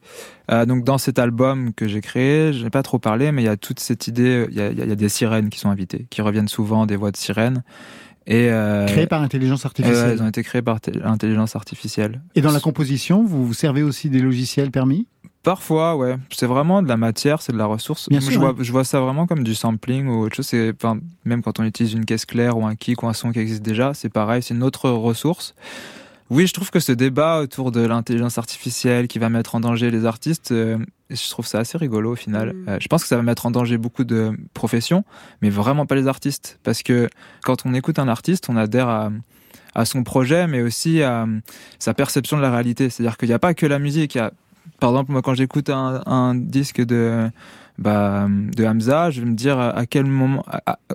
Euh, 0.49 0.65
donc 0.65 0.85
dans 0.85 0.97
cet 0.97 1.19
album 1.19 1.73
que 1.73 1.89
j'ai 1.89 1.99
créé, 1.99 2.53
je 2.53 2.63
n'ai 2.63 2.69
pas 2.69 2.83
trop 2.83 2.99
parlé, 2.99 3.33
mais 3.33 3.41
il 3.41 3.45
y 3.45 3.49
a 3.49 3.57
toute 3.57 3.81
cette 3.81 4.07
idée, 4.07 4.47
il 4.49 4.55
y 4.55 4.61
a, 4.61 4.71
il 4.71 4.77
y 4.77 4.91
a 4.91 4.95
des 4.95 5.09
sirènes 5.09 5.49
qui 5.49 5.59
sont 5.59 5.69
invitées, 5.69 6.07
qui 6.09 6.21
reviennent 6.21 6.47
souvent, 6.47 6.85
des 6.85 6.95
voix 6.95 7.11
de 7.11 7.17
sirènes. 7.17 7.63
Et 8.25 8.49
euh, 8.49 8.85
créés 8.85 9.07
par 9.07 9.21
intelligence 9.21 9.65
artificielle. 9.65 10.11
Euh, 10.11 10.15
ils 10.15 10.23
ont 10.23 10.27
été 10.27 10.43
créés 10.43 10.61
par 10.61 10.79
intelligence 11.03 11.55
artificielle. 11.55 12.21
Et 12.35 12.41
dans 12.41 12.51
la 12.51 12.59
composition, 12.59 13.23
vous 13.23 13.45
vous 13.45 13.53
servez 13.53 13.83
aussi 13.83 14.09
des 14.09 14.19
logiciels 14.21 14.71
permis? 14.71 15.07
Parfois, 15.43 15.97
ouais. 15.97 16.15
C'est 16.31 16.45
vraiment 16.45 16.81
de 16.81 16.87
la 16.87 16.95
matière, 16.95 17.41
c'est 17.41 17.51
de 17.51 17.57
la 17.57 17.65
ressource. 17.65 18.07
Bien 18.07 18.21
je, 18.21 18.31
sûr, 18.31 18.39
vois, 18.39 18.55
je 18.57 18.71
vois 18.71 18.85
ça 18.85 19.01
vraiment 19.01 19.27
comme 19.27 19.43
du 19.43 19.55
sampling 19.55 20.07
ou 20.07 20.21
autre 20.21 20.37
chose. 20.37 20.53
Enfin, 20.73 20.99
même 21.25 21.41
quand 21.41 21.59
on 21.59 21.65
utilise 21.65 21.93
une 21.93 22.05
caisse 22.05 22.25
claire 22.25 22.57
ou 22.57 22.65
un 22.65 22.75
kick 22.75 23.03
ou 23.03 23.07
un 23.07 23.13
son 23.13 23.33
qui 23.33 23.39
existe 23.39 23.61
déjà, 23.61 23.93
c'est 23.93 24.09
pareil, 24.09 24.41
c'est 24.41 24.53
une 24.53 24.63
autre 24.63 24.89
ressource. 24.89 25.53
Oui, 26.29 26.47
je 26.47 26.53
trouve 26.53 26.71
que 26.71 26.79
ce 26.79 26.91
débat 26.91 27.41
autour 27.41 27.71
de 27.71 27.81
l'intelligence 27.81 28.37
artificielle 28.37 29.07
qui 29.07 29.19
va 29.19 29.29
mettre 29.29 29.55
en 29.55 29.59
danger 29.59 29.91
les 29.91 30.05
artistes, 30.05 30.51
euh, 30.51 30.77
je 31.13 31.29
trouve 31.29 31.45
ça 31.45 31.59
assez 31.59 31.77
rigolo 31.77 32.13
au 32.13 32.15
final. 32.15 32.53
Mm. 32.53 32.69
Euh, 32.69 32.77
je 32.79 32.87
pense 32.87 33.03
que 33.03 33.07
ça 33.07 33.15
va 33.15 33.21
mettre 33.21 33.45
en 33.45 33.51
danger 33.51 33.77
beaucoup 33.77 34.03
de 34.03 34.31
professions, 34.53 35.03
mais 35.41 35.49
vraiment 35.49 35.85
pas 35.85 35.95
les 35.95 36.07
artistes. 36.07 36.59
Parce 36.63 36.83
que 36.83 37.09
quand 37.43 37.65
on 37.65 37.73
écoute 37.73 37.99
un 37.99 38.07
artiste, 38.07 38.49
on 38.49 38.57
adhère 38.57 38.89
à, 38.89 39.11
à 39.75 39.85
son 39.85 40.03
projet, 40.03 40.47
mais 40.47 40.61
aussi 40.61 41.01
à 41.01 41.27
sa 41.79 41.93
perception 41.93 42.37
de 42.37 42.41
la 42.41 42.51
réalité. 42.51 42.89
C'est-à-dire 42.89 43.17
qu'il 43.17 43.29
n'y 43.29 43.35
a 43.35 43.39
pas 43.39 43.53
que 43.53 43.65
la 43.65 43.79
musique, 43.79 44.15
il 44.15 44.19
y 44.19 44.21
a 44.21 44.31
par 44.79 44.91
exemple, 44.91 45.11
moi, 45.11 45.21
quand 45.21 45.33
j'écoute 45.33 45.69
un, 45.69 46.01
un, 46.05 46.35
disque 46.35 46.81
de, 46.81 47.29
bah, 47.77 48.27
de 48.29 48.65
Hamza, 48.65 49.11
je 49.11 49.21
vais 49.21 49.27
me 49.27 49.35
dire 49.35 49.59
à 49.59 49.85
quel 49.85 50.05
moment, 50.05 50.45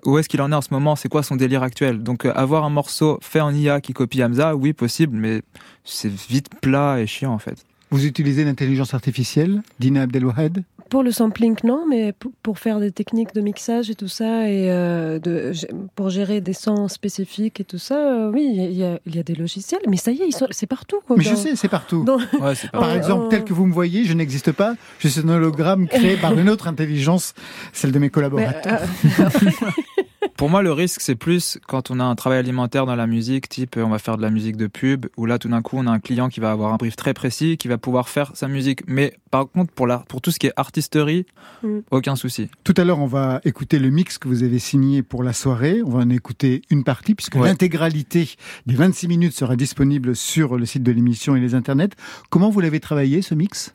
où 0.05 0.19
est-ce 0.19 0.29
qu'il 0.29 0.41
en 0.43 0.53
est 0.53 0.55
en 0.55 0.61
ce 0.61 0.73
moment, 0.73 0.97
c'est 0.97 1.09
quoi 1.09 1.23
son 1.23 1.37
délire 1.37 1.63
actuel? 1.63 2.03
Donc, 2.03 2.25
euh, 2.25 2.33
avoir 2.35 2.65
un 2.65 2.71
morceau 2.71 3.19
fait 3.23 3.41
en 3.41 3.55
IA 3.55 3.81
qui 3.81 3.93
copie 3.93 4.23
Hamza, 4.23 4.55
oui, 4.57 4.73
possible, 4.73 5.17
mais 5.17 5.43
c'est 5.85 6.13
vite 6.13 6.51
plat 6.61 7.01
et 7.01 7.07
chiant, 7.07 7.33
en 7.33 7.39
fait. 7.39 7.65
Vous 7.91 8.07
utilisez 8.07 8.45
l'intelligence 8.45 8.95
artificielle, 8.95 9.63
Dina 9.79 10.03
Abdelwahed 10.03 10.65
pour 10.89 11.03
le 11.03 11.13
sampling, 11.13 11.57
non, 11.65 11.85
mais 11.89 12.15
pour 12.43 12.59
faire 12.59 12.81
des 12.81 12.91
techniques 12.91 13.35
de 13.35 13.41
mixage 13.41 13.91
et 13.91 13.95
tout 13.95 14.09
ça, 14.09 14.49
et 14.49 14.71
euh, 14.71 15.19
de, 15.19 15.53
pour 15.95 16.09
gérer 16.09 16.41
des 16.41 16.53
sons 16.55 16.89
spécifiques 16.89 17.61
et 17.61 17.65
tout 17.65 17.79
ça, 17.79 17.97
euh, 17.97 18.31
oui, 18.33 18.49
il 18.55 18.73
y, 18.73 18.85
a, 18.85 18.99
il 19.07 19.15
y, 19.15 19.19
a, 19.19 19.23
des 19.23 19.35
logiciels, 19.35 19.83
mais 19.89 19.97
ça 19.97 20.13
y 20.13 20.23
est, 20.23 20.45
c'est 20.51 20.67
partout. 20.67 20.97
mais 21.15 21.23
je 21.23 21.35
sais, 21.35 21.57
c'est 21.57 21.69
partout. 21.69 22.07
Ouais, 22.41 22.55
par 22.73 22.93
exemple, 22.95 23.29
tel 23.29 23.45
que 23.45 23.53
vous 23.53 23.67
me 23.67 23.73
voyez, 23.73 24.05
je 24.05 24.15
n'existe 24.15 24.53
pas, 24.53 24.75
je 24.99 25.09
suis 25.09 25.21
un 25.21 25.29
hologramme 25.29 25.89
créé 25.89 26.17
par 26.17 26.37
une 26.39 26.49
autre 26.49 26.69
intelligence, 26.69 27.35
celle 27.73 27.93
de 27.93 27.99
mes 27.99 28.11
collaborateurs. 28.11 28.81
Mais, 29.05 29.11
euh, 29.21 30.03
Pour 30.39 30.51
moi, 30.51 30.63
le 30.63 30.71
risque, 30.71 31.01
c'est 31.01 31.17
plus 31.17 31.59
quand 31.67 31.91
on 31.91 31.99
a 31.99 32.05
un 32.05 32.15
travail 32.15 32.39
alimentaire 32.39 32.87
dans 32.87 32.95
la 32.95 33.09
musique, 33.09 33.49
type 33.49 33.77
on 33.77 33.89
va 33.89 33.99
faire 33.99 34.17
de 34.17 34.23
la 34.23 34.31
musique 34.31 34.57
de 34.57 34.69
pub, 34.69 35.07
où 35.17 35.27
là, 35.27 35.37
tout 35.37 35.49
d'un 35.49 35.63
coup, 35.63 35.77
on 35.77 35.87
a 35.89 35.91
un 35.91 35.99
client 35.99 36.29
qui 36.29 36.39
va 36.39 36.53
avoir 36.53 36.73
un 36.73 36.77
brief 36.77 36.95
très 36.95 37.13
précis, 37.13 37.57
qui 37.57 37.67
va 37.67 37.77
pouvoir 37.77 38.09
faire 38.09 38.31
sa 38.35 38.47
musique. 38.47 38.83
Mais 38.87 39.15
par 39.33 39.51
contre, 39.51 39.73
pour, 39.73 39.89
la, 39.89 39.99
pour 39.99 40.21
tout 40.21 40.31
ce 40.31 40.39
qui 40.39 40.47
est 40.47 40.53
artisterie, 40.55 41.27
mm. 41.65 41.79
aucun 41.91 42.15
souci. 42.15 42.51
Tout 42.63 42.75
à 42.77 42.85
l'heure, 42.85 43.01
on 43.01 43.09
va 43.09 43.41
écouter 43.45 43.81
le 43.81 43.91
mix 43.91 44.17
que 44.17 44.29
vous 44.29 44.45
avez 44.45 44.61
signé 44.61 45.03
pour 45.03 45.25
la 45.25 45.33
soirée. 45.33 45.83
On 45.85 45.91
va 45.91 46.05
en 46.05 46.11
écouter 46.11 46.63
une 46.71 46.85
partie, 46.85 47.17
puisque 47.17 47.35
l'intégralité 47.35 48.31
des 48.65 48.77
26 48.77 49.09
minutes 49.09 49.33
sera 49.33 49.57
disponible 49.57 50.15
sur 50.15 50.57
le 50.57 50.67
site 50.67 50.85
de 50.85 50.93
l'émission 50.93 51.35
et 51.35 51.41
les 51.41 51.57
internets. 51.57 51.97
Comment 52.31 52.51
vous 52.51 52.61
l'avez 52.61 52.79
travaillé, 52.79 53.23
ce 53.23 53.35
mix? 53.35 53.75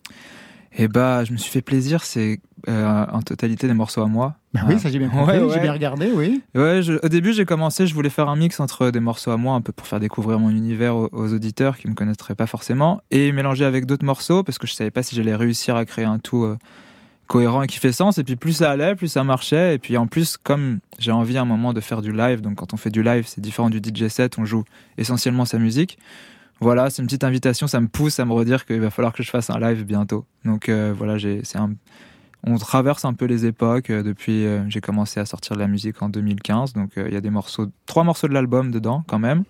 Eh 0.78 0.88
bah, 0.88 1.24
je 1.24 1.32
me 1.32 1.38
suis 1.38 1.52
fait 1.52 1.62
plaisir. 1.62 2.04
C'est 2.04 2.40
euh, 2.70 3.06
en 3.12 3.22
totalité 3.22 3.68
des 3.68 3.74
morceaux 3.74 4.02
à 4.02 4.08
moi. 4.08 4.36
Bah 4.54 4.62
oui, 4.68 4.80
ça 4.80 4.90
j'ai 4.90 5.00
bien 5.00 5.10
compris, 5.10 5.38
j'ai 5.54 5.60
bien 5.60 5.74
regardé, 5.74 6.12
oui. 6.14 6.42
Ouais, 6.56 6.80
au 7.04 7.10
début 7.10 7.34
j'ai 7.34 7.44
commencé, 7.44 7.88
je 7.88 7.94
voulais 7.94 8.10
faire 8.10 8.30
un 8.30 8.38
mix 8.38 8.60
entre 8.62 8.90
des 8.90 9.02
morceaux 9.02 9.32
à 9.32 9.38
moi, 9.38 9.56
un 9.56 9.62
peu 9.62 9.74
pour 9.74 9.86
faire 9.86 10.00
découvrir 10.00 10.40
mon 10.40 10.50
univers 10.50 10.96
aux, 10.96 11.34
auditeurs 11.34 11.78
qui 11.78 11.90
me 11.90 11.94
connaîtraient 11.94 12.36
pas 12.36 12.48
forcément, 12.48 13.02
et 13.12 13.34
mélanger 13.34 13.66
avec 13.66 13.86
d'autres 13.86 14.06
morceaux 14.06 14.44
parce 14.44 14.60
que 14.60 14.68
je 14.68 14.74
savais 14.74 14.92
pas 14.92 15.04
si 15.04 15.16
j'allais 15.16 15.36
réussir 15.36 15.76
à 15.76 15.84
créer 15.86 16.06
un 16.06 16.20
tout 16.20 16.44
euh, 16.44 16.58
cohérent 17.28 17.64
et 17.64 17.68
qui 17.68 17.80
fait 17.80 17.92
sens. 17.92 18.18
Et 18.18 18.24
puis 18.24 18.38
plus 18.38 18.54
ça 18.54 18.72
allait, 18.72 18.96
plus 18.96 19.10
ça 19.10 19.26
marchait. 19.26 19.76
Et 19.76 19.80
puis 19.80 19.98
en 19.98 20.08
plus, 20.08 20.38
comme 20.38 20.80
j'ai 21.00 21.12
envie 21.12 21.38
à 21.38 21.42
un 21.42 21.46
moment 21.46 21.74
de 21.74 21.82
faire 21.82 22.02
du 22.02 22.14
live, 22.14 22.40
donc 22.40 22.56
quand 22.56 22.74
on 22.74 22.78
fait 22.78 22.92
du 22.92 23.04
live, 23.04 23.26
c'est 23.28 23.42
différent 23.42 23.70
du 23.70 23.80
DJ 23.80 24.08
set, 24.08 24.38
on 24.38 24.46
joue 24.46 24.64
essentiellement 24.98 25.44
sa 25.44 25.58
musique 25.58 25.98
voilà, 26.60 26.90
c'est 26.90 27.02
une 27.02 27.08
petite 27.08 27.24
invitation, 27.24 27.68
ça 27.68 27.80
me 27.82 27.88
pousse 27.88 28.20
à 28.20 28.26
me 28.26 28.34
redire 28.34 28.66
qu'il 28.66 28.80
va 28.80 28.90
falloir 28.90 29.14
que 29.14 29.24
je 29.24 29.30
fasse 29.30 29.50
un 29.50 29.60
live 29.60 29.84
bientôt. 29.86 30.26
Donc 30.46 30.70
euh, 30.70 30.94
voilà, 30.98 31.18
c'est 31.20 31.58
un, 31.58 31.74
on 32.46 32.58
traverse 32.58 33.06
un 33.06 33.14
peu 33.14 33.26
les 33.26 33.46
époques 33.46 33.90
euh, 33.90 34.04
depuis. 34.04 34.46
Euh, 34.46 34.64
j'ai 34.70 34.82
commencé 34.82 35.20
à 35.20 35.26
sortir 35.26 35.56
de 35.56 35.62
la 35.62 35.68
musique 35.68 36.02
en 36.02 36.10
2015, 36.10 36.74
donc 36.74 36.92
il 36.96 37.14
y 37.14 37.18
a 37.18 37.22
des 37.22 37.30
morceaux, 37.30 37.68
trois 37.86 38.04
morceaux 38.04 38.28
de 38.28 38.34
l'album 38.34 38.72
dedans 38.72 39.04
quand 39.08 39.20
même. 39.20 39.44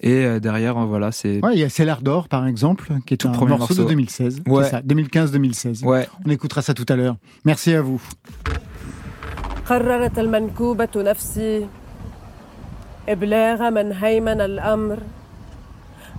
Et 0.00 0.40
derrière, 0.40 0.74
voilà, 0.86 1.10
c'est. 1.10 1.42
Ouais, 1.42 1.54
il 1.54 1.58
y 1.58 1.64
a 1.64 1.70
C'est 1.70 1.86
d'or, 2.02 2.28
par 2.28 2.46
exemple, 2.46 2.92
qui 3.06 3.14
est 3.14 3.16
Tout 3.16 3.28
un 3.28 3.32
premier 3.32 3.56
morceau, 3.56 3.82
de 3.82 3.88
2016. 3.88 4.42
Ouais. 4.46 4.68
2015-2016. 4.68 5.86
Ouais. 5.86 6.06
On 6.26 6.30
écoutera 6.30 6.60
ça 6.60 6.74
tout 6.74 6.84
à 6.90 6.96
l'heure. 6.96 7.16
Merci 7.46 7.72
à 7.72 7.80
vous. 7.80 8.02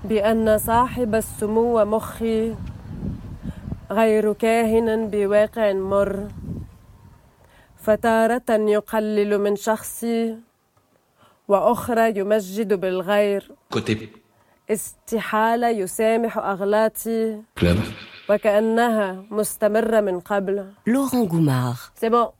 بأن 0.03 0.57
صاحب 0.57 1.15
السمو 1.15 1.85
مخي 1.85 2.55
غير 3.91 4.33
كاهن 4.33 5.09
بواقع 5.09 5.73
مر. 5.73 6.27
فتارة 7.77 8.49
يقلل 8.49 9.37
من 9.37 9.55
شخصي 9.55 10.37
وأخرى 11.47 12.19
يمجد 12.19 12.73
بالغير. 12.73 13.51
استحالة 14.69 15.69
يسامح 15.69 16.37
أغلاطي 16.37 17.41
وكأنها 18.29 19.23
مستمرة 19.31 20.01
من 20.01 20.19
قبل. 20.19 20.65
Laurent 20.85 21.25
Goumard. 21.25 21.91
C'est 21.95 22.09
bon, 22.09 22.31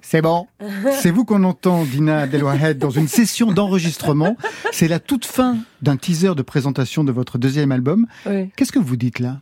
C'est 0.00 0.22
bon. 0.22 0.46
C'est 0.92 1.10
vous 1.10 1.24
qu'on 1.24 1.44
entend, 1.44 1.84
Dina 1.84 2.26
Delwahed, 2.26 2.78
dans 2.78 2.90
une 2.90 3.08
session 3.08 3.52
d'enregistrement. 3.52 4.36
C'est 4.72 4.88
la 4.88 4.98
toute 4.98 5.24
fin 5.24 5.58
d'un 5.82 5.96
teaser 5.96 6.34
de 6.34 6.42
présentation 6.42 7.04
de 7.04 7.12
votre 7.12 7.38
deuxième 7.38 7.72
album. 7.72 8.06
Qu'est-ce 8.56 8.72
que 8.72 8.78
vous 8.78 8.96
dites 8.96 9.18
là? 9.18 9.38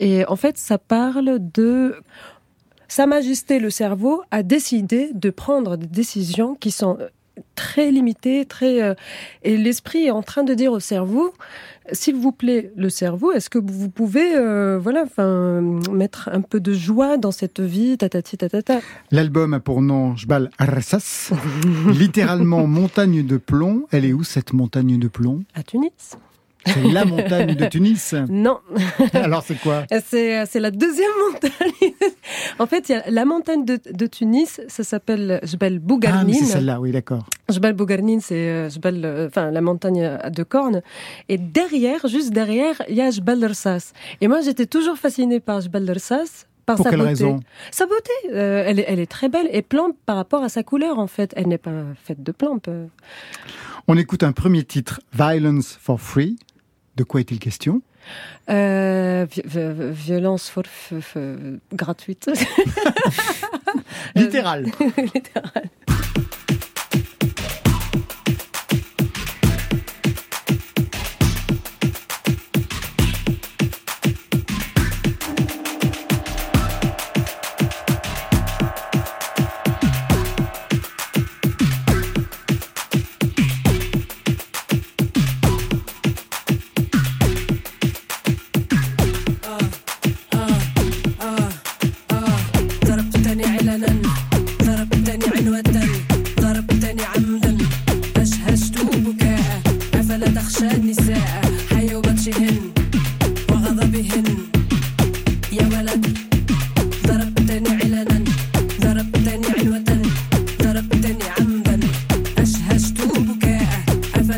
Et 0.00 0.24
en 0.26 0.36
fait, 0.36 0.58
ça 0.58 0.78
parle 0.78 1.38
de... 1.40 1.96
Sa 2.88 3.06
Majesté 3.06 3.58
le 3.58 3.70
cerveau 3.70 4.22
a 4.30 4.42
décidé 4.42 5.10
de 5.14 5.30
prendre 5.30 5.78
des 5.78 5.86
décisions 5.86 6.54
qui 6.54 6.70
sont 6.70 6.98
très 7.54 7.90
limitées, 7.90 8.44
très... 8.44 8.82
Euh, 8.82 8.94
et 9.42 9.56
l'esprit 9.56 10.06
est 10.06 10.10
en 10.10 10.22
train 10.22 10.42
de 10.44 10.54
dire 10.54 10.72
au 10.72 10.80
cerveau, 10.80 11.32
s'il 11.90 12.16
vous 12.16 12.32
plaît, 12.32 12.72
le 12.76 12.88
cerveau, 12.88 13.32
est-ce 13.32 13.50
que 13.50 13.58
vous 13.58 13.88
pouvez, 13.88 14.36
euh, 14.36 14.78
voilà, 14.78 15.04
mettre 15.90 16.30
un 16.32 16.40
peu 16.40 16.60
de 16.60 16.72
joie 16.72 17.16
dans 17.16 17.32
cette 17.32 17.60
vie, 17.60 17.98
tatati 17.98 18.36
tatata. 18.36 18.80
L'album 19.10 19.54
a 19.54 19.60
pour 19.60 19.82
nom 19.82 20.14
Jbal 20.16 20.50
Arsass, 20.58 21.32
littéralement 21.88 22.66
montagne 22.66 23.24
de 23.24 23.36
plomb. 23.36 23.86
Elle 23.90 24.04
est 24.04 24.12
où 24.12 24.22
cette 24.22 24.52
montagne 24.52 24.98
de 24.98 25.08
plomb? 25.08 25.42
À 25.54 25.62
Tunis. 25.62 26.16
C'est 26.66 26.82
la 26.82 27.04
montagne 27.04 27.54
de 27.54 27.66
Tunis 27.66 28.14
Non. 28.28 28.60
Alors 29.12 29.42
c'est 29.42 29.60
quoi 29.60 29.84
c'est, 30.04 30.60
la 30.60 30.70
deuxième 30.70 31.10
montagne. 31.32 31.92
en 32.58 32.66
fait, 32.66 32.88
il 32.88 32.92
y 32.92 32.94
a 32.94 33.10
la 33.10 33.24
montagne 33.24 33.64
de, 33.64 33.80
de 33.90 34.06
Tunis, 34.06 34.60
ça 34.68 34.84
s'appelle 34.84 35.40
Jbel 35.42 35.78
Bougarnine. 35.78 36.36
Ah, 36.40 36.44
c'est 36.44 36.52
celle-là, 36.52 36.80
oui, 36.80 36.92
d'accord. 36.92 37.26
Jbel 37.48 37.74
Bougarnine, 37.74 38.20
c'est 38.20 38.34
euh, 38.34 38.70
Jbel, 38.70 39.04
euh, 39.04 39.26
enfin, 39.28 39.50
la 39.50 39.60
montagne 39.60 40.04
à 40.04 40.30
deux 40.30 40.44
cornes. 40.44 40.82
Et 41.28 41.38
derrière, 41.38 42.06
juste 42.06 42.30
derrière, 42.32 42.80
il 42.88 42.94
y 42.94 43.00
a 43.00 43.10
Jbel 43.10 43.44
Rsas. 43.44 43.92
Et 44.20 44.28
moi, 44.28 44.40
j'étais 44.40 44.66
toujours 44.66 44.96
fascinée 44.96 45.40
par 45.40 45.60
Jbel 45.60 45.90
Rsas. 45.90 46.46
Par 46.64 46.76
Pour 46.76 46.84
sa 46.84 46.90
quelle 46.90 47.00
beauté. 47.00 47.10
raison 47.10 47.40
Sa 47.72 47.86
beauté, 47.86 48.12
euh, 48.32 48.62
elle, 48.64 48.78
est, 48.78 48.84
elle 48.86 49.00
est 49.00 49.10
très 49.10 49.28
belle 49.28 49.48
et 49.50 49.62
plombe 49.62 49.94
par 50.06 50.14
rapport 50.14 50.44
à 50.44 50.48
sa 50.48 50.62
couleur 50.62 51.00
en 51.00 51.08
fait. 51.08 51.32
Elle 51.34 51.48
n'est 51.48 51.58
pas 51.58 51.72
faite 52.04 52.22
de 52.22 52.30
plomb. 52.30 52.60
On 53.88 53.96
écoute 53.96 54.22
un 54.22 54.30
premier 54.30 54.62
titre, 54.62 55.00
Violence 55.12 55.76
for 55.80 56.00
Free. 56.00 56.36
De 56.96 57.04
quoi 57.04 57.20
est-il 57.20 57.38
question? 57.38 57.82
Euh, 58.50 59.26
Violence 59.46 60.50
for 60.50 60.64
gratuite. 61.72 62.30
Littéral. 64.14 64.64
Littéral. 65.14 65.70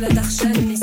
على 0.05 0.15
دخشني 0.15 0.74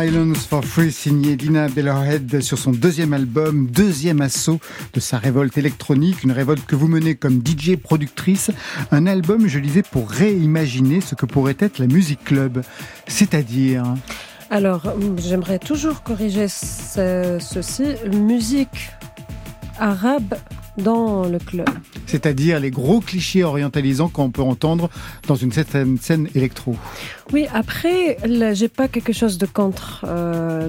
Violence 0.00 0.46
for 0.46 0.64
Free 0.64 0.92
signé 0.92 1.36
Dina 1.36 1.64
Abdelhead 1.64 2.40
sur 2.40 2.56
son 2.56 2.70
deuxième 2.70 3.12
album, 3.12 3.66
deuxième 3.66 4.22
assaut 4.22 4.58
de 4.94 5.00
sa 5.00 5.18
révolte 5.18 5.58
électronique, 5.58 6.22
une 6.24 6.32
révolte 6.32 6.64
que 6.64 6.74
vous 6.74 6.88
menez 6.88 7.16
comme 7.16 7.42
DJ 7.44 7.76
productrice, 7.76 8.50
un 8.92 9.06
album, 9.06 9.46
je 9.46 9.58
disais, 9.58 9.82
pour 9.82 10.08
réimaginer 10.08 11.02
ce 11.02 11.14
que 11.14 11.26
pourrait 11.26 11.56
être 11.58 11.78
la 11.78 11.86
musique 11.86 12.24
club, 12.24 12.62
c'est-à-dire... 13.08 13.84
Alors, 14.48 14.94
j'aimerais 15.18 15.58
toujours 15.58 16.02
corriger 16.02 16.48
ceci, 16.48 17.84
musique 18.10 18.90
arabe 19.78 20.34
dans 20.78 21.24
le 21.24 21.38
club. 21.38 21.68
C'est-à-dire 22.06 22.60
les 22.60 22.70
gros 22.70 23.00
clichés 23.00 23.44
orientalisants 23.44 24.08
qu'on 24.08 24.30
peut 24.30 24.42
entendre 24.42 24.90
dans 25.26 25.34
une 25.34 25.52
certaine 25.52 25.98
scène 25.98 26.28
électro. 26.34 26.76
Oui, 27.32 27.46
après, 27.52 28.16
j'ai 28.54 28.68
pas 28.68 28.88
quelque 28.88 29.12
chose 29.12 29.38
de 29.38 29.46
contre 29.46 30.04
euh, 30.08 30.68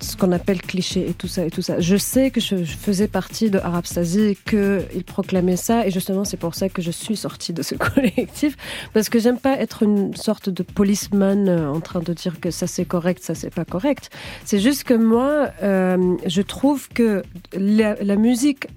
ce 0.00 0.16
qu'on 0.16 0.30
appelle 0.30 0.62
cliché 0.62 1.08
et 1.08 1.14
tout 1.14 1.26
ça 1.26 1.44
et 1.44 1.50
tout 1.50 1.62
ça. 1.62 1.80
Je 1.80 1.96
sais 1.96 2.30
que 2.30 2.40
je, 2.40 2.56
faisais 2.64 3.08
partie 3.08 3.50
de 3.50 3.58
Arab 3.58 3.84
Stasi, 3.84 4.36
qu'ils 4.48 5.04
proclamaient 5.04 5.56
ça, 5.56 5.86
et 5.86 5.90
justement 5.90 6.24
c'est 6.24 6.36
pour 6.36 6.54
ça 6.54 6.68
que 6.68 6.82
je 6.82 6.90
suis 6.90 7.16
sortie 7.16 7.52
de 7.52 7.62
ce 7.62 7.74
collectif, 7.76 8.56
parce 8.92 9.08
que 9.08 9.18
j'aime 9.18 9.38
pas 9.38 9.58
être 9.58 9.82
une 9.82 10.14
sorte 10.14 10.48
de 10.48 10.62
policeman 10.62 11.48
euh, 11.48 11.68
en 11.68 11.80
train 11.80 12.00
de 12.00 12.12
dire 12.12 12.40
que 12.40 12.50
ça 12.50 12.66
c'est 12.66 12.84
correct, 12.84 13.22
ça 13.22 13.34
c'est 13.34 13.52
pas 13.52 13.64
correct. 13.64 14.10
C'est 14.44 14.60
juste 14.60 14.84
que 14.84 14.94
moi, 14.94 15.50
euh, 15.62 16.16
je 16.26 16.42
trouve 16.42 16.88
que 16.88 17.22
la 17.54 18.16
musique 18.16 18.68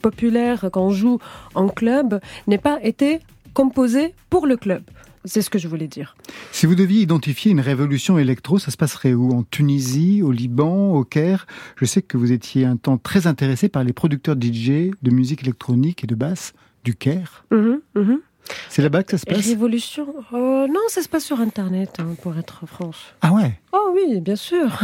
populaire 0.00 0.68
qu'on 0.72 0.90
joue 0.90 1.18
en 1.54 1.68
club 1.68 2.20
n'est 2.46 2.58
pas 2.58 2.78
été 2.82 3.20
composé 3.54 4.14
pour 4.30 4.46
le 4.46 4.56
club. 4.56 4.82
C'est 5.26 5.42
ce 5.42 5.50
que 5.50 5.58
je 5.58 5.66
voulais 5.66 5.88
dire. 5.88 6.16
Si 6.52 6.66
vous 6.66 6.76
deviez 6.76 7.00
identifier 7.00 7.50
une 7.50 7.60
révolution 7.60 8.16
électro, 8.16 8.58
ça 8.58 8.70
se 8.70 8.76
passerait 8.76 9.12
où? 9.12 9.32
En 9.32 9.42
Tunisie, 9.42 10.22
au 10.22 10.30
Liban, 10.30 10.92
au 10.92 11.04
Caire? 11.04 11.46
Je 11.76 11.84
sais 11.84 12.00
que 12.00 12.16
vous 12.16 12.30
étiez 12.30 12.64
un 12.64 12.76
temps 12.76 12.96
très 12.96 13.26
intéressé 13.26 13.68
par 13.68 13.82
les 13.82 13.92
producteurs 13.92 14.36
DJ 14.36 14.92
de 15.02 15.10
musique 15.10 15.42
électronique 15.42 16.04
et 16.04 16.06
de 16.06 16.14
basse 16.14 16.52
du 16.84 16.94
Caire. 16.94 17.44
Mhm, 17.50 17.80
mhm. 17.96 18.20
C'est 18.68 18.82
là-bas 18.82 19.02
que 19.02 19.10
ça 19.10 19.18
se 19.18 19.26
passe? 19.26 19.44
Révolution 19.44 20.06
oh, 20.32 20.66
Non, 20.68 20.80
ça 20.88 21.02
se 21.02 21.08
passe 21.08 21.24
sur 21.24 21.40
Internet, 21.40 21.96
hein, 21.98 22.14
pour 22.22 22.38
être 22.38 22.64
franche. 22.66 23.14
Ah 23.22 23.32
ouais? 23.32 23.58
Oh 23.72 23.92
oui, 23.94 24.20
bien 24.20 24.36
sûr. 24.36 24.78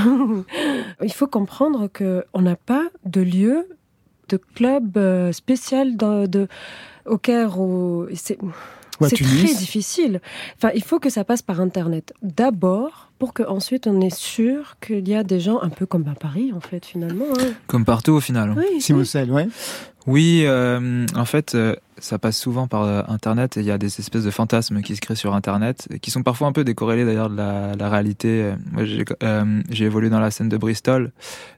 Il 1.03 1.13
faut 1.13 1.29
comprendre 1.29 1.89
qu'on 1.89 2.43
n'a 2.43 2.57
pas 2.57 2.89
de 3.05 3.21
lieu 3.21 3.69
de 4.33 4.41
club 4.55 4.97
euh, 4.97 5.33
spécial 5.33 5.97
de, 5.97 6.49
au 7.07 7.19
Caire. 7.19 7.59
C'est 8.15 8.39
très 9.17 9.55
difficile. 9.55 10.21
Enfin, 10.57 10.71
il 10.75 10.83
faut 10.83 10.99
que 10.99 11.11
ça 11.11 11.25
passe 11.25 11.43
par 11.43 11.61
Internet. 11.61 12.15
D'abord, 12.23 13.11
pour 13.19 13.35
qu'ensuite 13.35 13.87
on 13.87 14.01
est 14.01 14.15
sûr 14.15 14.77
qu'il 14.81 15.09
y 15.09 15.15
a 15.15 15.25
des 15.25 15.41
gens 15.41 15.61
un 15.61 15.71
peu 15.71 15.87
comme 15.87 16.07
à 16.09 16.15
Paris, 16.15 16.53
en 16.55 16.61
fait, 16.61 16.87
finalement. 16.87 17.27
Hein. 17.39 17.53
Comme 17.67 17.85
partout, 17.85 18.13
au 18.13 18.21
final. 18.21 18.55
Oui, 18.57 18.81
Simocel, 18.81 19.31
ouais. 19.31 19.49
Oui, 20.07 20.43
euh, 20.47 21.07
en 21.15 21.25
fait, 21.25 21.55
euh, 21.55 21.77
ça 21.99 22.19
passe 22.19 22.37
souvent 22.37 22.67
par 22.67 22.83
euh, 22.83 23.03
Internet 23.07 23.57
et 23.57 23.61
il 23.61 23.67
y 23.67 23.71
a 23.71 23.79
des 23.79 24.01
espèces 24.01 24.25
de 24.25 24.31
fantasmes 24.31 24.83
qui 24.83 24.97
se 24.97 25.01
créent 25.01 25.15
sur 25.15 25.35
Internet, 25.35 25.89
qui 26.01 26.11
sont 26.11 26.25
parfois 26.25 26.49
un 26.49 26.53
peu 26.53 26.65
décorrélés 26.65 27.05
d'ailleurs 27.05 27.31
de 27.31 27.37
la, 27.37 27.75
la, 27.79 27.89
réalité. 27.89 28.53
Moi, 28.73 28.85
j'ai 28.85 29.85
évolué 29.85 30.11
dans 30.11 30.19
la 30.19 30.31
scène 30.31 30.49
de 30.49 30.57
Bristol. 30.57 31.13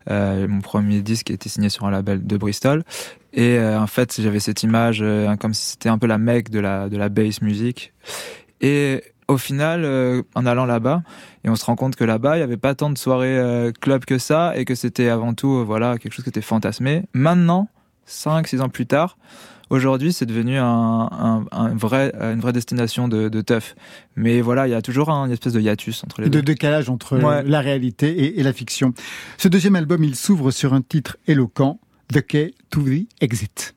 mon 0.08 0.60
premier 0.60 1.00
disque 1.00 1.30
a 1.30 1.34
été 1.34 1.48
signé 1.48 1.70
sur 1.70 1.86
un 1.86 1.90
label 1.90 2.26
de 2.26 2.36
Bristol. 2.36 2.84
Et 3.32 3.58
en 3.58 3.86
fait, 3.86 4.20
j'avais 4.20 4.40
cette 4.40 4.62
image 4.62 5.02
comme 5.40 5.54
si 5.54 5.70
c'était 5.72 5.88
un 5.88 5.98
peu 5.98 6.06
la 6.06 6.18
mecque 6.18 6.50
de 6.50 6.60
la, 6.60 6.88
de 6.88 6.96
la 6.96 7.08
bass 7.08 7.40
music. 7.40 7.92
Et 8.60 9.02
au 9.26 9.38
final, 9.38 10.22
en 10.34 10.46
allant 10.46 10.66
là-bas, 10.66 11.02
et 11.44 11.48
on 11.48 11.56
se 11.56 11.64
rend 11.64 11.76
compte 11.76 11.96
que 11.96 12.04
là-bas, 12.04 12.36
il 12.36 12.40
n'y 12.40 12.44
avait 12.44 12.56
pas 12.58 12.74
tant 12.74 12.90
de 12.90 12.98
soirées 12.98 13.72
club 13.80 14.04
que 14.04 14.18
ça, 14.18 14.52
et 14.56 14.64
que 14.66 14.74
c'était 14.74 15.08
avant 15.08 15.32
tout, 15.32 15.64
voilà, 15.64 15.98
quelque 15.98 16.12
chose 16.12 16.24
qui 16.24 16.30
était 16.30 16.42
fantasmé. 16.42 17.04
Maintenant, 17.14 17.68
5, 18.06 18.46
6 18.46 18.60
ans 18.60 18.68
plus 18.68 18.86
tard, 18.86 19.16
aujourd'hui, 19.70 20.12
c'est 20.12 20.26
devenu 20.26 20.56
un, 20.58 21.44
vrai, 21.74 22.12
une 22.20 22.40
vraie 22.40 22.52
destination 22.52 23.08
de, 23.08 23.28
de 23.28 23.40
teuf. 23.40 23.74
Mais 24.16 24.40
voilà, 24.40 24.66
il 24.66 24.70
y 24.70 24.74
a 24.74 24.82
toujours 24.82 25.10
un, 25.10 25.26
une 25.26 25.32
espèce 25.32 25.52
de 25.52 25.60
hiatus 25.60 26.04
entre 26.04 26.22
les 26.22 26.28
deux. 26.28 26.40
De 26.40 26.44
décalage 26.44 26.88
entre 26.88 27.16
la 27.16 27.60
réalité 27.60 28.38
et, 28.38 28.42
la 28.42 28.52
fiction. 28.52 28.94
Ce 29.38 29.48
deuxième 29.48 29.76
album, 29.76 30.04
il 30.04 30.16
s'ouvre 30.16 30.50
sur 30.50 30.74
un 30.74 30.82
titre 30.82 31.16
éloquent, 31.26 31.78
The 32.12 32.20
Key 32.20 32.54
to 32.70 32.82
the 32.82 33.06
Exit. 33.20 33.73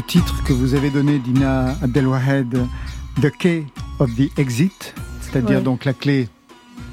Ce 0.00 0.06
titre 0.06 0.42
que 0.44 0.54
vous 0.54 0.74
avez 0.74 0.88
donné, 0.88 1.18
Dina 1.18 1.76
Abdelwahed, 1.82 2.56
The 3.20 3.30
Key 3.38 3.66
of 3.98 4.14
the 4.16 4.30
Exit, 4.38 4.94
c'est-à-dire 5.20 5.60
donc 5.60 5.84
la 5.84 5.92
clé 5.92 6.28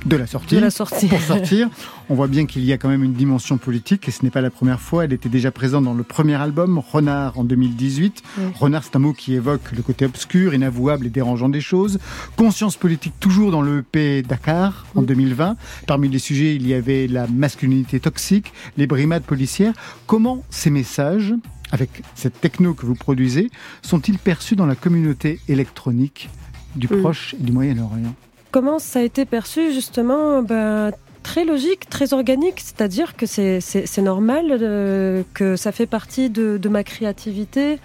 de 0.05 0.17
la 0.17 0.27
sortie. 0.27 0.55
De 0.55 0.59
la 0.59 0.69
sortie. 0.69 1.07
Pour 1.07 1.21
sortir. 1.21 1.69
On 2.09 2.15
voit 2.15 2.27
bien 2.27 2.45
qu'il 2.45 2.65
y 2.65 2.73
a 2.73 2.77
quand 2.77 2.89
même 2.89 3.03
une 3.03 3.13
dimension 3.13 3.57
politique 3.57 4.07
et 4.09 4.11
ce 4.11 4.23
n'est 4.23 4.29
pas 4.29 4.41
la 4.41 4.49
première 4.49 4.81
fois. 4.81 5.05
Elle 5.05 5.13
était 5.13 5.29
déjà 5.29 5.51
présente 5.51 5.85
dans 5.85 5.93
le 5.93 6.03
premier 6.03 6.35
album, 6.35 6.79
Renard, 6.79 7.39
en 7.39 7.45
2018. 7.45 8.23
Renard, 8.55 8.83
c'est 8.83 8.95
un 8.97 8.99
mot 8.99 9.13
qui 9.13 9.35
évoque 9.35 9.71
le 9.71 9.81
côté 9.81 10.05
obscur, 10.05 10.53
inavouable 10.53 11.05
et 11.05 11.09
dérangeant 11.09 11.49
des 11.49 11.61
choses. 11.61 11.99
Conscience 12.35 12.75
politique 12.75 13.13
toujours 13.21 13.51
dans 13.51 13.61
le 13.61 13.79
EP 13.79 14.21
Dakar, 14.21 14.85
en 14.95 15.01
2020. 15.01 15.55
Parmi 15.87 16.09
les 16.09 16.19
sujets, 16.19 16.55
il 16.55 16.67
y 16.67 16.73
avait 16.73 17.07
la 17.07 17.25
masculinité 17.27 18.01
toxique, 18.01 18.51
les 18.75 18.87
brimades 18.87 19.23
policières. 19.23 19.73
Comment 20.07 20.43
ces 20.49 20.69
messages 20.69 21.33
avec 21.71 21.89
cette 22.15 22.39
techno 22.39 22.73
que 22.73 22.85
vous 22.85 22.95
produisez, 22.95 23.49
sont-ils 23.81 24.17
perçus 24.17 24.55
dans 24.55 24.65
la 24.65 24.75
communauté 24.75 25.39
électronique 25.47 26.29
du 26.75 26.87
mm. 26.87 27.01
Proche 27.01 27.33
et 27.33 27.43
du 27.43 27.51
Moyen-Orient? 27.51 28.13
Comment 28.51 28.79
ça 28.79 28.99
a 28.99 29.01
été 29.03 29.25
perçu 29.25 29.73
justement? 29.73 30.41
Ben, 30.41 30.91
Très 31.27 31.43
logique, 31.43 31.89
très 31.89 32.13
organique, 32.13 32.61
c'est-à-dire 32.61 33.17
que 33.17 33.25
c'est 33.25 34.01
normal, 34.01 34.45
euh, 34.49 35.23
que 35.33 35.57
ça 35.57 35.73
fait 35.73 35.85
partie 35.85 36.29
de, 36.29 36.57
de 36.57 36.69
ma 36.69 36.85
créativité 36.85 37.79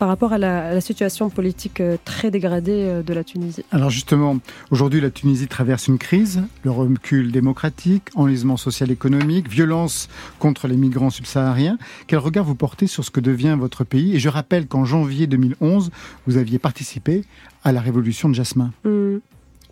par 0.00 0.08
rapport 0.08 0.32
à 0.32 0.38
la, 0.38 0.80
situation 0.80 1.28
politique 1.28 1.78
euh, 1.80 1.98
très 2.06 2.30
dégradée 2.30 2.86
euh, 2.86 3.02
de 3.02 3.12
la 3.12 3.22
Tunisie. 3.22 3.66
Alors 3.70 3.90
justement, 3.90 4.38
aujourd'hui 4.70 4.98
la 4.98 5.10
Tunisie 5.10 5.46
traverse 5.46 5.88
une 5.88 5.98
crise, 5.98 6.42
le 6.64 6.70
recul 6.70 7.30
démocratique, 7.30 8.04
enlisement 8.14 8.56
social-économique, 8.56 9.46
violence 9.46 10.08
contre 10.38 10.68
les 10.68 10.76
migrants 10.76 11.10
subsahariens. 11.10 11.76
Quel 12.06 12.18
regard 12.18 12.46
vous 12.46 12.54
portez 12.54 12.86
sur 12.86 13.04
ce 13.04 13.10
que 13.10 13.20
devient 13.20 13.58
votre 13.60 13.84
pays? 13.84 14.16
Et 14.16 14.18
je 14.18 14.30
rappelle 14.30 14.66
qu'en 14.66 14.86
janvier 14.86 15.26
2011, 15.26 15.90
vous 16.26 16.38
aviez 16.38 16.58
participé 16.58 17.24
à 17.62 17.70
la 17.70 17.82
révolution 17.82 18.30
de 18.30 18.34
Jasmin. 18.34 18.72
Hmm. 18.84 19.18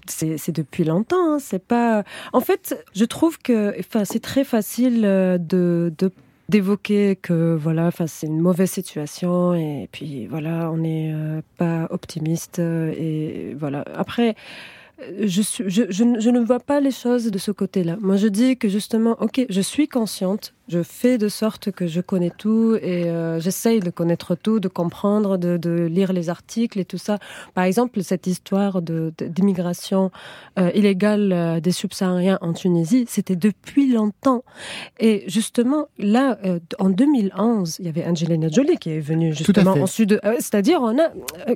c'est 0.06 0.54
depuis 0.54 0.84
longtemps. 0.84 1.36
Hein. 1.36 1.38
C'est 1.40 1.64
pas. 1.64 2.04
En 2.34 2.40
fait, 2.40 2.76
je 2.94 3.06
trouve 3.06 3.38
que, 3.38 3.74
enfin, 3.80 4.04
c'est 4.04 4.20
très 4.20 4.44
facile 4.44 5.06
euh, 5.06 5.38
de, 5.38 5.90
de 5.96 6.12
d'évoquer 6.48 7.16
que 7.16 7.54
voilà, 7.54 7.90
c'est 8.06 8.26
une 8.26 8.40
mauvaise 8.40 8.70
situation 8.70 9.54
et 9.54 9.88
puis 9.92 10.26
voilà, 10.26 10.70
on 10.70 10.78
n'est 10.78 11.12
euh, 11.12 11.42
pas 11.56 11.86
optimiste 11.90 12.58
et 12.58 13.54
voilà. 13.58 13.84
Après, 13.94 14.34
je, 15.20 15.42
je, 15.66 15.82
je, 15.88 16.30
ne 16.30 16.40
vois 16.40 16.58
pas 16.58 16.80
les 16.80 16.90
choses 16.90 17.30
de 17.30 17.38
ce 17.38 17.52
côté-là. 17.52 17.96
Moi, 18.00 18.16
je 18.16 18.26
dis 18.26 18.56
que 18.56 18.68
justement, 18.68 19.16
ok, 19.20 19.46
je 19.48 19.60
suis 19.60 19.86
consciente, 19.86 20.54
je 20.66 20.82
fais 20.82 21.18
de 21.18 21.28
sorte 21.28 21.70
que 21.70 21.86
je 21.86 22.00
connais 22.00 22.30
tout 22.36 22.76
et 22.82 23.04
euh, 23.04 23.38
j'essaye 23.38 23.78
de 23.78 23.90
connaître 23.90 24.34
tout, 24.34 24.58
de 24.58 24.66
comprendre, 24.66 25.36
de, 25.36 25.56
de, 25.56 25.86
lire 25.86 26.12
les 26.12 26.30
articles 26.30 26.80
et 26.80 26.84
tout 26.84 26.98
ça. 26.98 27.18
Par 27.54 27.64
exemple, 27.64 28.02
cette 28.02 28.26
histoire 28.26 28.82
d'immigration 28.82 30.10
euh, 30.58 30.70
illégale 30.74 31.32
euh, 31.32 31.60
des 31.60 31.72
subsahariens 31.72 32.38
en 32.40 32.52
Tunisie, 32.52 33.04
c'était 33.08 33.36
depuis 33.36 33.92
longtemps. 33.92 34.42
Et 34.98 35.24
justement, 35.28 35.86
là, 35.98 36.38
en 36.80 36.90
2011, 36.90 37.76
il 37.78 37.86
y 37.86 37.88
avait 37.88 38.04
Angelina 38.04 38.48
Jolie 38.48 38.78
qui 38.78 38.90
est 38.90 39.00
venue 39.00 39.32
justement 39.32 39.72
en 39.72 39.86
sud. 39.86 40.20
C'est-à-dire, 40.38 40.80
on 40.82 40.98
a, 40.98 41.08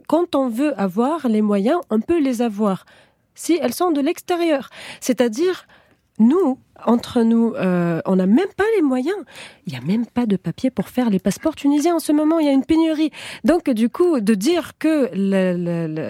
quand 0.07 0.37
on 0.37 0.49
veut 0.49 0.79
avoir 0.81 1.27
les 1.29 1.43
moyens, 1.43 1.81
on 1.91 2.01
peut 2.01 2.21
les 2.21 2.41
avoir 2.41 2.85
si 3.35 3.59
elles 3.61 3.75
sont 3.75 3.91
de 3.91 4.01
l'extérieur. 4.01 4.71
C'est-à-dire, 5.01 5.67
nous, 6.19 6.59
entre 6.85 7.23
nous, 7.23 7.55
euh, 7.55 8.01
on 8.07 8.17
n'a 8.17 8.27
même 8.27 8.49
pas 8.57 8.65
les 8.77 8.83
moyens. 8.83 9.17
Il 9.67 9.73
n'y 9.73 9.79
a 9.79 9.83
même 9.83 10.07
pas 10.07 10.27
de 10.27 10.37
papier 10.37 10.71
pour 10.71 10.89
faire 10.89 11.11
les 11.11 11.19
passeports 11.19 11.57
tunisiens 11.57 11.97
en 11.97 11.99
ce 12.01 12.13
moment. 12.13 12.39
Il 12.39 12.47
y 12.47 12.49
a 12.49 12.53
une 12.53 12.65
pénurie. 12.65 13.11
Donc, 13.45 13.71
du 13.71 13.89
coup, 13.89 14.21
de 14.21 14.35
dire 14.35 14.73
que 14.79 15.11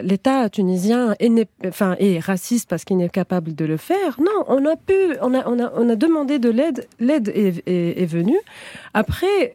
l'État 0.03 0.49
tunisien 0.49 1.15
est, 1.21 2.19
raciste 2.21 2.69
parce 2.69 2.85
qu'il 2.85 2.97
n'est 2.97 3.09
capable 3.09 3.55
de 3.55 3.65
le 3.65 3.77
faire, 3.77 4.21
non, 4.21 4.45
on 4.49 4.65
a 4.67 4.77
pu, 4.77 4.95
on 5.21 5.35
a, 5.35 5.49
on 5.49 5.59
a, 5.59 5.73
on 5.77 5.89
a 5.89 5.97
demandé 5.97 6.39
de 6.39 6.51
l'aide. 6.51 6.87
L'aide 6.99 7.29
est, 7.35 8.07
venue. 8.07 8.39
Après, 8.95 9.53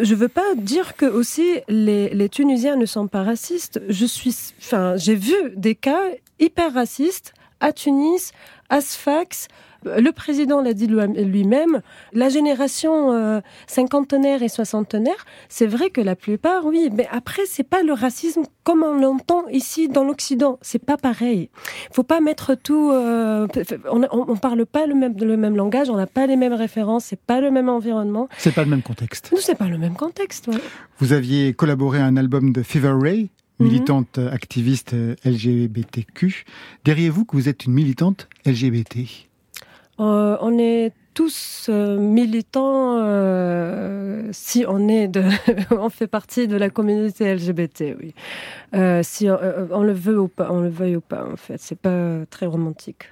je 0.00 0.14
veux 0.14 0.28
pas 0.28 0.54
dire 0.56 0.96
que 0.96 1.06
aussi 1.06 1.60
les, 1.68 2.08
les 2.08 2.28
Tunisiens 2.28 2.76
ne 2.76 2.86
sont 2.86 3.08
pas 3.08 3.22
racistes. 3.22 3.80
Je 3.88 4.06
suis, 4.06 4.34
enfin, 4.58 4.96
j'ai 4.96 5.14
vu 5.14 5.34
des 5.54 5.74
cas 5.74 6.00
hyper 6.42 6.74
racistes 6.74 7.32
à 7.60 7.72
Tunis, 7.72 8.32
à 8.68 8.80
Sfax, 8.80 9.48
le 9.84 10.10
président 10.10 10.60
l'a 10.60 10.74
dit 10.74 10.86
lui-même, 10.86 11.80
la 12.12 12.28
génération 12.28 13.12
euh, 13.12 13.40
cinquantenaire 13.66 14.42
et 14.42 14.48
soixantenaire, 14.48 15.26
c'est 15.48 15.66
vrai 15.66 15.90
que 15.90 16.00
la 16.00 16.16
plupart, 16.16 16.64
oui, 16.64 16.90
mais 16.92 17.08
après, 17.10 17.42
c'est 17.46 17.64
pas 17.64 17.82
le 17.82 17.92
racisme 17.92 18.42
comme 18.64 18.82
on 18.82 18.98
l'entend 18.98 19.46
ici 19.48 19.88
dans 19.88 20.04
l'Occident. 20.04 20.58
C'est 20.62 20.84
pas 20.84 20.96
pareil. 20.96 21.50
Faut 21.92 22.04
pas 22.04 22.20
mettre 22.20 22.54
tout. 22.54 22.90
Euh, 22.92 23.46
on, 23.90 24.06
on, 24.10 24.36
parle 24.36 24.66
pas 24.66 24.86
le 24.86 24.94
même, 24.94 25.14
le 25.18 25.36
même 25.36 25.56
langage, 25.56 25.90
on 25.90 25.96
n'a 25.96 26.06
pas 26.06 26.26
les 26.26 26.36
mêmes 26.36 26.52
références, 26.52 27.06
c'est 27.06 27.20
pas 27.20 27.40
le 27.40 27.50
même 27.50 27.68
environnement. 27.68 28.28
C'est 28.38 28.54
pas 28.54 28.62
le 28.62 28.70
même 28.70 28.82
contexte. 28.82 29.30
Non, 29.32 29.38
c'est 29.40 29.56
pas 29.56 29.68
le 29.68 29.78
même 29.78 29.94
contexte. 29.94 30.48
Vous 30.98 31.12
aviez 31.12 31.54
collaboré 31.54 31.98
à 31.98 32.04
un 32.04 32.16
album 32.16 32.52
de 32.52 32.62
Fever 32.62 32.94
Ray, 33.00 33.30
mhm. 33.62 33.68
militante 33.68 34.18
activiste 34.18 34.94
LGBTQ. 35.24 36.44
Diriez-vous 36.84 37.24
que 37.24 37.36
vous 37.36 37.48
êtes 37.48 37.64
une 37.64 37.72
militante 37.72 38.28
LGBT 38.46 39.28
euh, 40.00 40.36
on 40.40 40.58
est 40.58 40.92
tous 41.14 41.66
euh, 41.68 41.98
militants 41.98 42.98
euh, 43.02 44.28
si 44.32 44.64
on 44.66 44.88
est 44.88 45.06
de, 45.06 45.22
on 45.70 45.90
fait 45.90 46.06
partie 46.06 46.48
de 46.48 46.56
la 46.56 46.70
communauté 46.70 47.32
LGBT, 47.32 47.94
oui. 48.00 48.14
si 49.02 49.28
on, 49.28 49.82
le 49.82 49.92
veut 49.92 50.18
ou 50.18 50.28
pas, 50.28 50.50
on 50.50 50.60
le 50.60 50.70
veuille 50.70 50.96
ou 50.96 51.02
pas, 51.02 51.26
en 51.30 51.36
fait, 51.36 51.60
c'est 51.60 51.78
pas 51.78 52.24
très 52.30 52.46
romantique. 52.46 53.04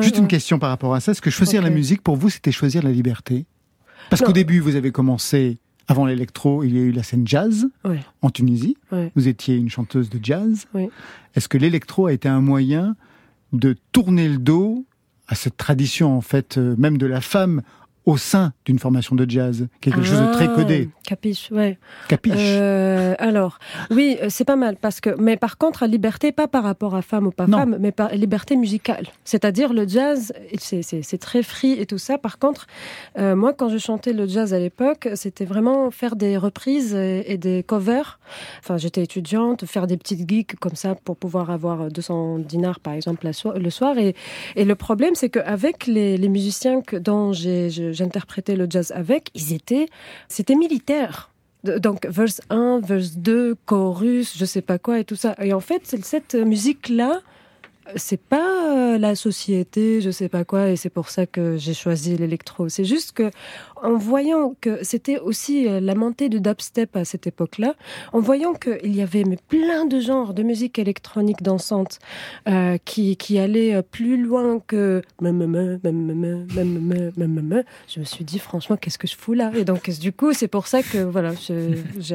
Juste 0.00 0.18
une 0.18 0.28
question 0.28 0.58
par 0.58 0.70
rapport 0.70 0.94
à 0.94 1.00
ça. 1.00 1.12
Est-ce 1.12 1.22
que 1.22 1.30
choisir 1.30 1.62
la 1.62 1.70
musique 1.70 2.02
pour 2.02 2.16
vous, 2.16 2.30
c'était 2.30 2.52
choisir 2.52 2.82
la 2.82 2.90
liberté? 2.90 3.46
Parce 4.08 4.22
qu'au 4.22 4.32
début, 4.32 4.60
vous 4.60 4.76
avez 4.76 4.92
commencé 4.92 5.58
avant 5.90 6.06
l'électro, 6.06 6.62
il 6.62 6.76
y 6.76 6.78
a 6.78 6.82
eu 6.82 6.92
la 6.92 7.02
scène 7.02 7.26
jazz 7.26 7.66
en 8.22 8.30
Tunisie. 8.30 8.76
Vous 9.16 9.26
étiez 9.26 9.56
une 9.56 9.68
chanteuse 9.68 10.08
de 10.08 10.20
jazz. 10.22 10.66
Est-ce 11.34 11.48
que 11.48 11.58
l'électro 11.58 12.06
a 12.06 12.12
été 12.12 12.28
un 12.28 12.40
moyen 12.40 12.94
de 13.52 13.74
tourner 13.90 14.28
le 14.28 14.38
dos 14.38 14.84
à 15.26 15.34
cette 15.34 15.56
tradition 15.56 16.16
en 16.16 16.20
fait 16.20 16.58
euh, 16.58 16.74
même 16.76 16.96
de 16.98 17.06
la 17.06 17.20
femme 17.20 17.62
au 18.06 18.16
sein 18.16 18.52
d'une 18.64 18.78
formation 18.78 19.14
de 19.14 19.28
jazz, 19.28 19.68
quelque 19.80 20.02
chose 20.02 20.20
de 20.20 20.32
très 20.32 20.48
ah, 20.48 20.54
codé. 20.54 20.88
Capiche, 21.04 21.50
ouais. 21.50 21.78
Capiche. 22.08 22.34
Euh, 22.36 23.14
alors, 23.18 23.58
oui, 23.90 24.16
euh, 24.22 24.26
c'est 24.30 24.44
pas 24.44 24.56
mal 24.56 24.76
parce 24.76 25.00
que, 25.00 25.10
mais 25.18 25.36
par 25.36 25.58
contre, 25.58 25.86
liberté, 25.86 26.32
pas 26.32 26.48
par 26.48 26.64
rapport 26.64 26.94
à 26.94 27.02
femme 27.02 27.26
ou 27.26 27.30
pas 27.30 27.46
femme, 27.46 27.76
mais 27.78 27.92
par 27.92 28.14
liberté 28.14 28.56
musicale. 28.56 29.06
C'est-à-dire 29.24 29.72
le 29.72 29.86
jazz, 29.86 30.32
c'est 30.58 31.20
très 31.20 31.42
free 31.42 31.72
et 31.72 31.86
tout 31.86 31.98
ça. 31.98 32.16
Par 32.16 32.38
contre, 32.38 32.66
euh, 33.18 33.36
moi, 33.36 33.52
quand 33.52 33.68
je 33.68 33.78
chantais 33.78 34.12
le 34.12 34.26
jazz 34.26 34.54
à 34.54 34.58
l'époque, 34.58 35.08
c'était 35.14 35.44
vraiment 35.44 35.90
faire 35.90 36.16
des 36.16 36.36
reprises 36.36 36.94
et, 36.94 37.38
des 37.38 37.62
covers. 37.62 38.18
Enfin, 38.60 38.76
j'étais 38.76 39.02
étudiante, 39.02 39.66
faire 39.66 39.86
des 39.86 39.96
petites 39.96 40.28
geeks 40.28 40.56
comme 40.56 40.74
ça 40.74 40.94
pour 40.94 41.16
pouvoir 41.16 41.50
avoir 41.50 41.90
200 41.90 42.38
dinars, 42.38 42.80
par 42.80 42.94
exemple, 42.94 43.26
le 43.26 43.70
soir. 43.70 43.98
Et, 43.98 44.14
et 44.56 44.64
le 44.64 44.74
problème, 44.74 45.14
c'est 45.14 45.28
qu'avec 45.28 45.86
les, 45.86 46.16
les 46.16 46.28
musiciens 46.28 46.80
que, 46.80 46.96
dont 46.96 47.32
j'ai 47.32 47.89
j'interprétais 47.92 48.56
le 48.56 48.66
jazz 48.68 48.92
avec, 48.94 49.30
ils 49.34 49.52
étaient, 49.52 49.86
c'était 50.28 50.54
militaire. 50.54 51.30
Donc, 51.64 52.06
verse 52.06 52.40
1, 52.48 52.80
verse 52.82 53.12
2, 53.16 53.54
chorus, 53.66 54.36
je 54.38 54.44
sais 54.44 54.62
pas 54.62 54.78
quoi 54.78 54.98
et 54.98 55.04
tout 55.04 55.16
ça. 55.16 55.34
Et 55.40 55.52
en 55.52 55.60
fait, 55.60 55.82
cette 56.02 56.34
musique-là, 56.34 57.20
c'est 57.96 58.20
pas 58.20 58.94
euh, 58.94 58.98
la 58.98 59.14
société, 59.14 60.00
je 60.00 60.10
sais 60.10 60.28
pas 60.28 60.44
quoi, 60.44 60.70
et 60.70 60.76
c'est 60.76 60.90
pour 60.90 61.08
ça 61.08 61.26
que 61.26 61.56
j'ai 61.56 61.74
choisi 61.74 62.16
l'électro. 62.16 62.68
C'est 62.68 62.84
juste 62.84 63.12
que, 63.12 63.30
en 63.82 63.96
voyant 63.96 64.54
que 64.60 64.78
c'était 64.82 65.18
aussi 65.18 65.66
euh, 65.66 65.80
la 65.80 65.94
montée 65.94 66.28
du 66.28 66.40
dubstep 66.40 66.96
à 66.96 67.04
cette 67.04 67.26
époque-là, 67.26 67.74
en 68.12 68.20
voyant 68.20 68.54
qu'il 68.54 68.94
y 68.94 69.02
avait 69.02 69.24
mais 69.24 69.38
plein 69.48 69.84
de 69.84 70.00
genres 70.00 70.34
de 70.34 70.42
musique 70.42 70.78
électronique 70.78 71.42
dansante 71.42 71.98
euh, 72.48 72.78
qui, 72.84 73.16
qui 73.16 73.38
allaient 73.38 73.82
plus 73.82 74.22
loin 74.22 74.60
que 74.66 75.02
je 75.20 75.30
me 78.00 78.04
suis 78.04 78.24
dit 78.24 78.38
franchement 78.38 78.76
qu'est-ce 78.76 78.98
que 78.98 79.06
je 79.06 79.16
fous 79.16 79.34
là 79.34 79.52
Et 79.54 79.64
donc 79.64 79.88
du 79.90 80.12
coup 80.12 80.32
c'est 80.32 80.48
pour 80.48 80.66
ça 80.66 80.82
que 80.82 80.98
voilà 80.98 81.32
j'ai. 81.34 81.74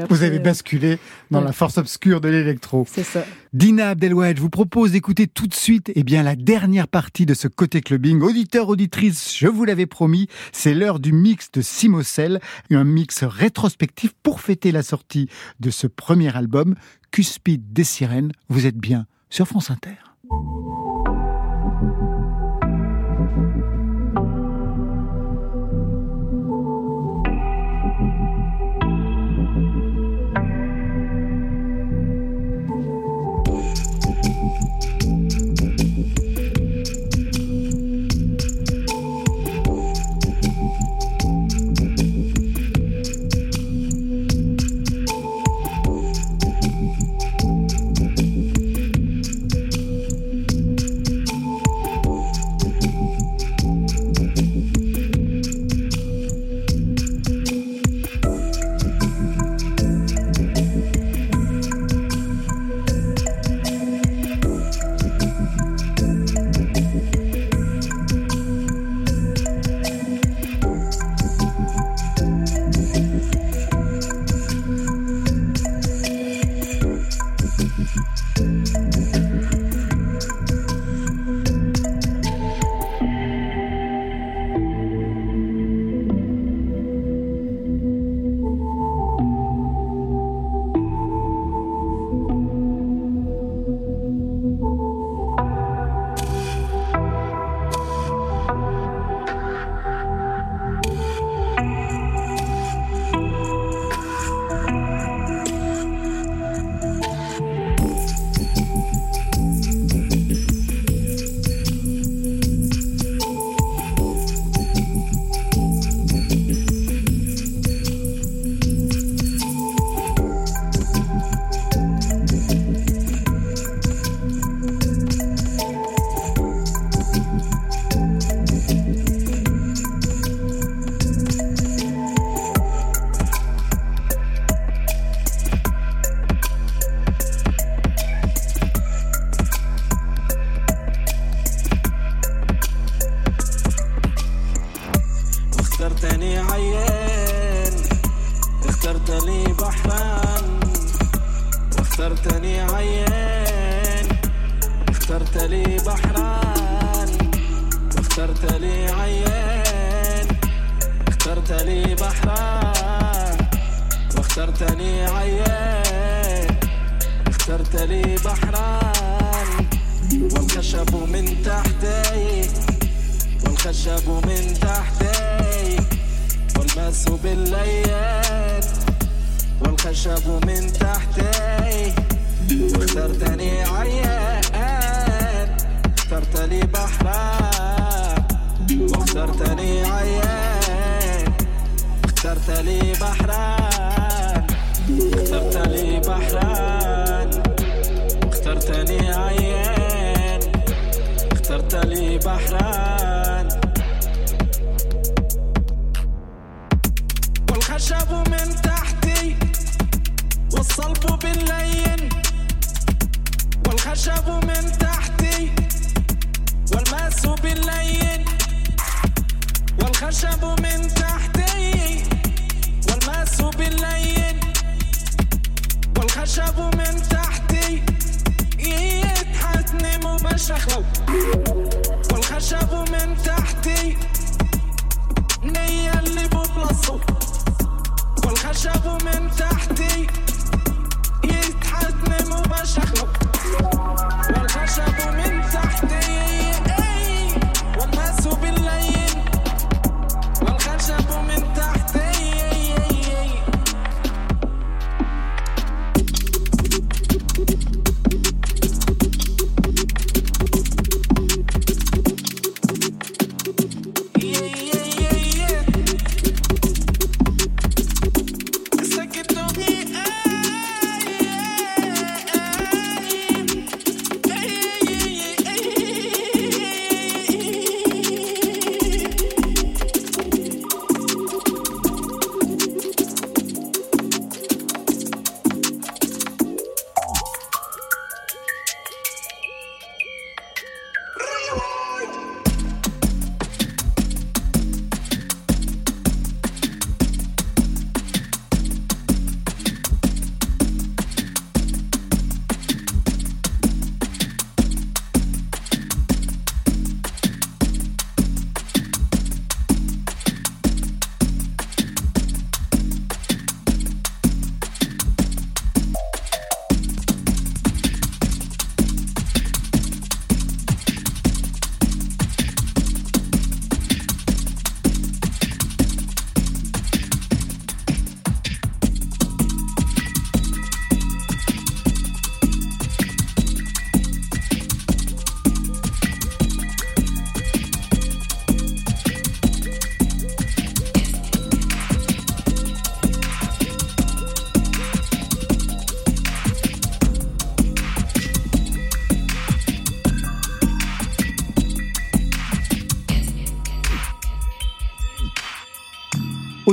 Vous 0.09 0.23
avez 0.23 0.39
basculé 0.39 0.97
dans 1.31 1.41
la 1.41 1.51
force 1.51 1.77
obscure 1.77 2.21
de 2.21 2.29
l'électro. 2.29 2.85
C'est 2.89 3.03
ça. 3.03 3.23
Dina 3.55 3.91
Abdelwahid, 3.91 4.35
je 4.35 4.41
vous 4.41 4.49
propose 4.49 4.91
d'écouter 4.91 5.27
tout 5.27 5.47
de 5.47 5.53
suite 5.53 5.89
eh 5.95 6.03
bien, 6.03 6.23
la 6.23 6.35
dernière 6.35 6.89
partie 6.89 7.25
de 7.25 7.33
ce 7.33 7.47
côté 7.47 7.79
clubbing. 7.79 8.21
Auditeur, 8.21 8.67
auditrice, 8.67 9.33
je 9.33 9.47
vous 9.47 9.63
l'avais 9.63 9.85
promis, 9.85 10.27
c'est 10.51 10.73
l'heure 10.73 10.99
du 10.99 11.13
mix 11.13 11.53
de 11.55 11.61
Simocel, 11.61 12.39
un 12.71 12.83
mix 12.83 13.23
rétrospectif 13.23 14.13
pour 14.21 14.41
fêter 14.41 14.71
la 14.71 14.83
sortie 14.83 15.29
de 15.59 15.69
ce 15.69 15.87
premier 15.87 16.35
album, 16.35 16.75
Cuspide 17.11 17.71
des 17.71 17.85
sirènes. 17.85 18.33
Vous 18.49 18.65
êtes 18.65 18.77
bien 18.77 19.07
sur 19.29 19.47
France 19.47 19.71
Inter. 19.71 19.95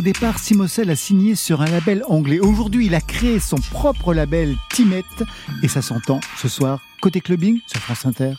Au 0.02 0.04
départ, 0.04 0.40
Simosel 0.40 0.90
a 0.90 0.96
signé 0.96 1.36
sur 1.36 1.62
un 1.62 1.66
label 1.66 2.02
anglais. 2.08 2.40
Aujourd'hui, 2.40 2.86
il 2.86 2.94
a 2.96 3.00
créé 3.00 3.38
son 3.38 3.54
propre 3.70 4.12
label 4.12 4.56
Timette 4.72 5.22
et 5.62 5.68
ça 5.68 5.80
s'entend 5.80 6.18
ce 6.38 6.48
soir 6.48 6.80
côté 7.00 7.20
clubbing 7.20 7.60
sur 7.68 7.80
France 7.80 8.04
Inter. 8.04 8.32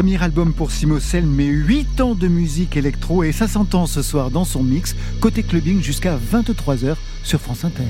Premier 0.00 0.22
album 0.22 0.54
pour 0.54 0.70
Simocel, 0.70 1.26
mais 1.26 1.44
8 1.44 2.00
ans 2.00 2.14
de 2.14 2.26
musique 2.26 2.78
électro 2.78 3.22
et 3.22 3.32
ça 3.32 3.46
s'entend 3.46 3.84
ce 3.84 4.00
soir 4.00 4.30
dans 4.30 4.46
son 4.46 4.62
mix, 4.62 4.96
côté 5.20 5.42
clubbing 5.42 5.82
jusqu'à 5.82 6.16
23h 6.16 6.96
sur 7.22 7.38
France 7.38 7.66
Inter. 7.66 7.84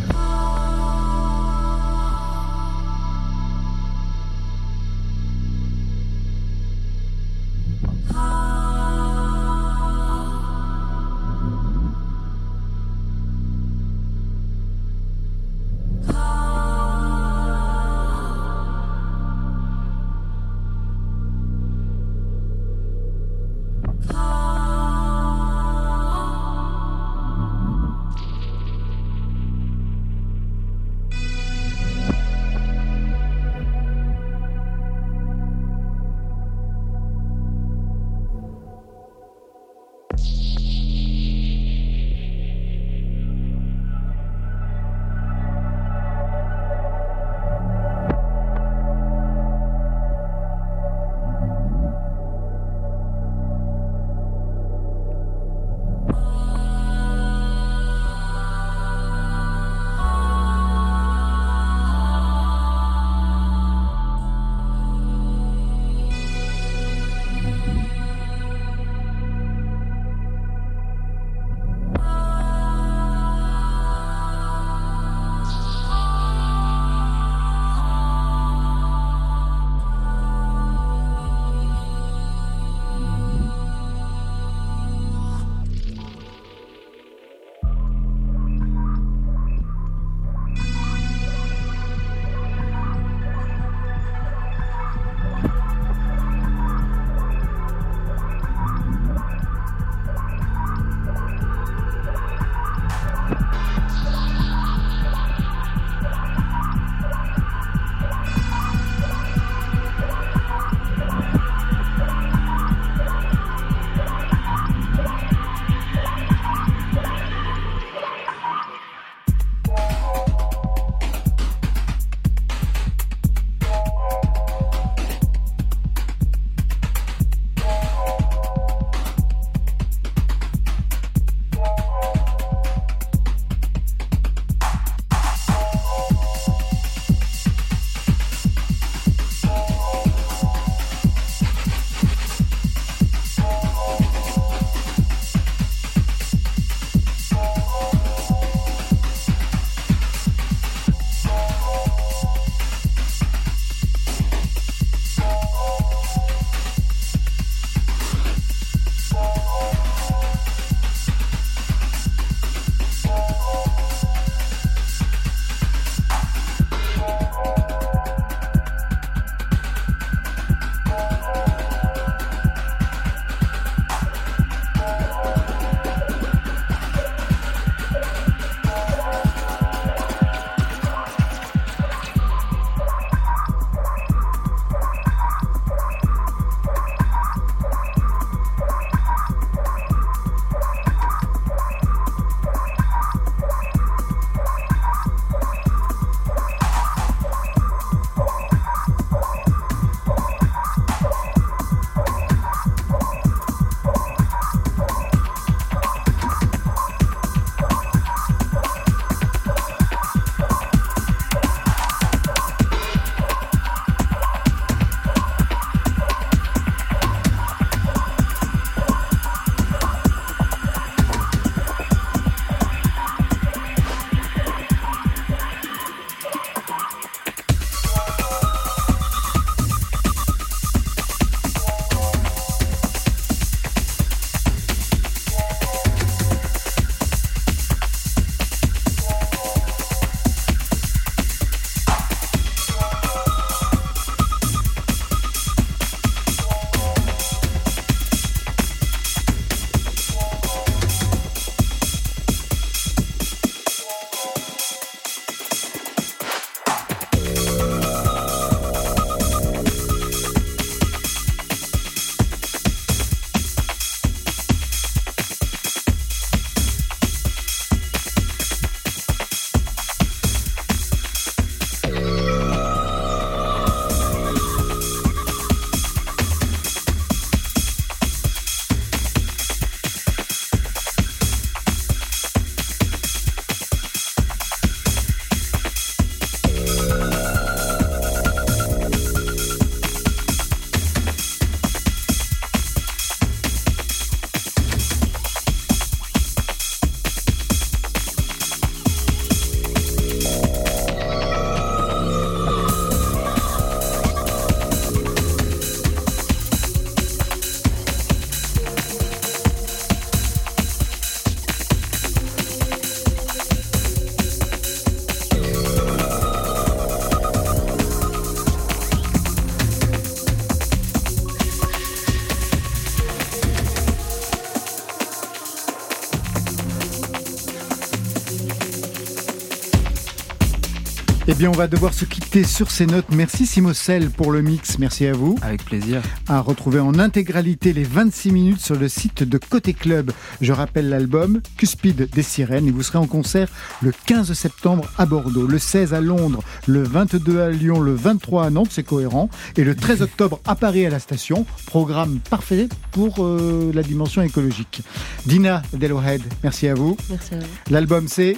Bien, 331.40 331.48
on 331.48 331.52
va 331.56 331.68
devoir 331.68 331.94
se 331.94 332.04
quitter 332.04 332.44
sur 332.44 332.70
ces 332.70 332.84
notes. 332.84 333.06
Merci 333.12 333.46
Simocel 333.46 334.10
pour 334.10 334.30
le 334.30 334.42
mix. 334.42 334.78
Merci 334.78 335.06
à 335.06 335.14
vous. 335.14 335.38
Avec 335.40 335.64
plaisir. 335.64 336.02
À 336.28 336.38
retrouver 336.40 336.80
en 336.80 336.98
intégralité 336.98 337.72
les 337.72 337.82
26 337.82 338.30
minutes 338.30 338.60
sur 338.60 338.74
le 338.74 338.90
site 338.90 339.22
de 339.22 339.38
Côté 339.38 339.72
Club. 339.72 340.12
Je 340.42 340.52
rappelle 340.52 340.90
l'album 340.90 341.40
Cuspide 341.56 342.10
des 342.10 342.22
Sirènes 342.22 342.68
et 342.68 342.70
vous 342.70 342.82
serez 342.82 342.98
en 342.98 343.06
concert 343.06 343.48
le 343.80 343.90
15 344.04 344.34
septembre 344.34 344.84
à 344.98 345.06
Bordeaux, 345.06 345.46
le 345.46 345.58
16 345.58 345.94
à 345.94 346.02
Londres, 346.02 346.42
le 346.66 346.82
22 346.82 347.40
à 347.40 347.48
Lyon, 347.48 347.80
le 347.80 347.94
23 347.94 348.44
à 348.44 348.50
Nantes, 348.50 348.68
c'est 348.70 348.82
cohérent, 348.82 349.30
et 349.56 349.64
le 349.64 349.74
13 349.74 350.02
octobre 350.02 350.40
à 350.44 350.54
Paris 350.56 350.84
à 350.84 350.90
la 350.90 350.98
station. 350.98 351.46
Programme 351.64 352.18
parfait 352.28 352.68
pour 352.92 353.24
euh, 353.24 353.72
la 353.72 353.82
dimension 353.82 354.20
écologique. 354.20 354.82
Dina 355.24 355.62
Delohead, 355.72 356.20
merci 356.42 356.68
à 356.68 356.74
vous. 356.74 356.98
Merci 357.08 357.34
à 357.34 357.38
vous. 357.38 357.46
L'album 357.70 358.08
c'est 358.08 358.36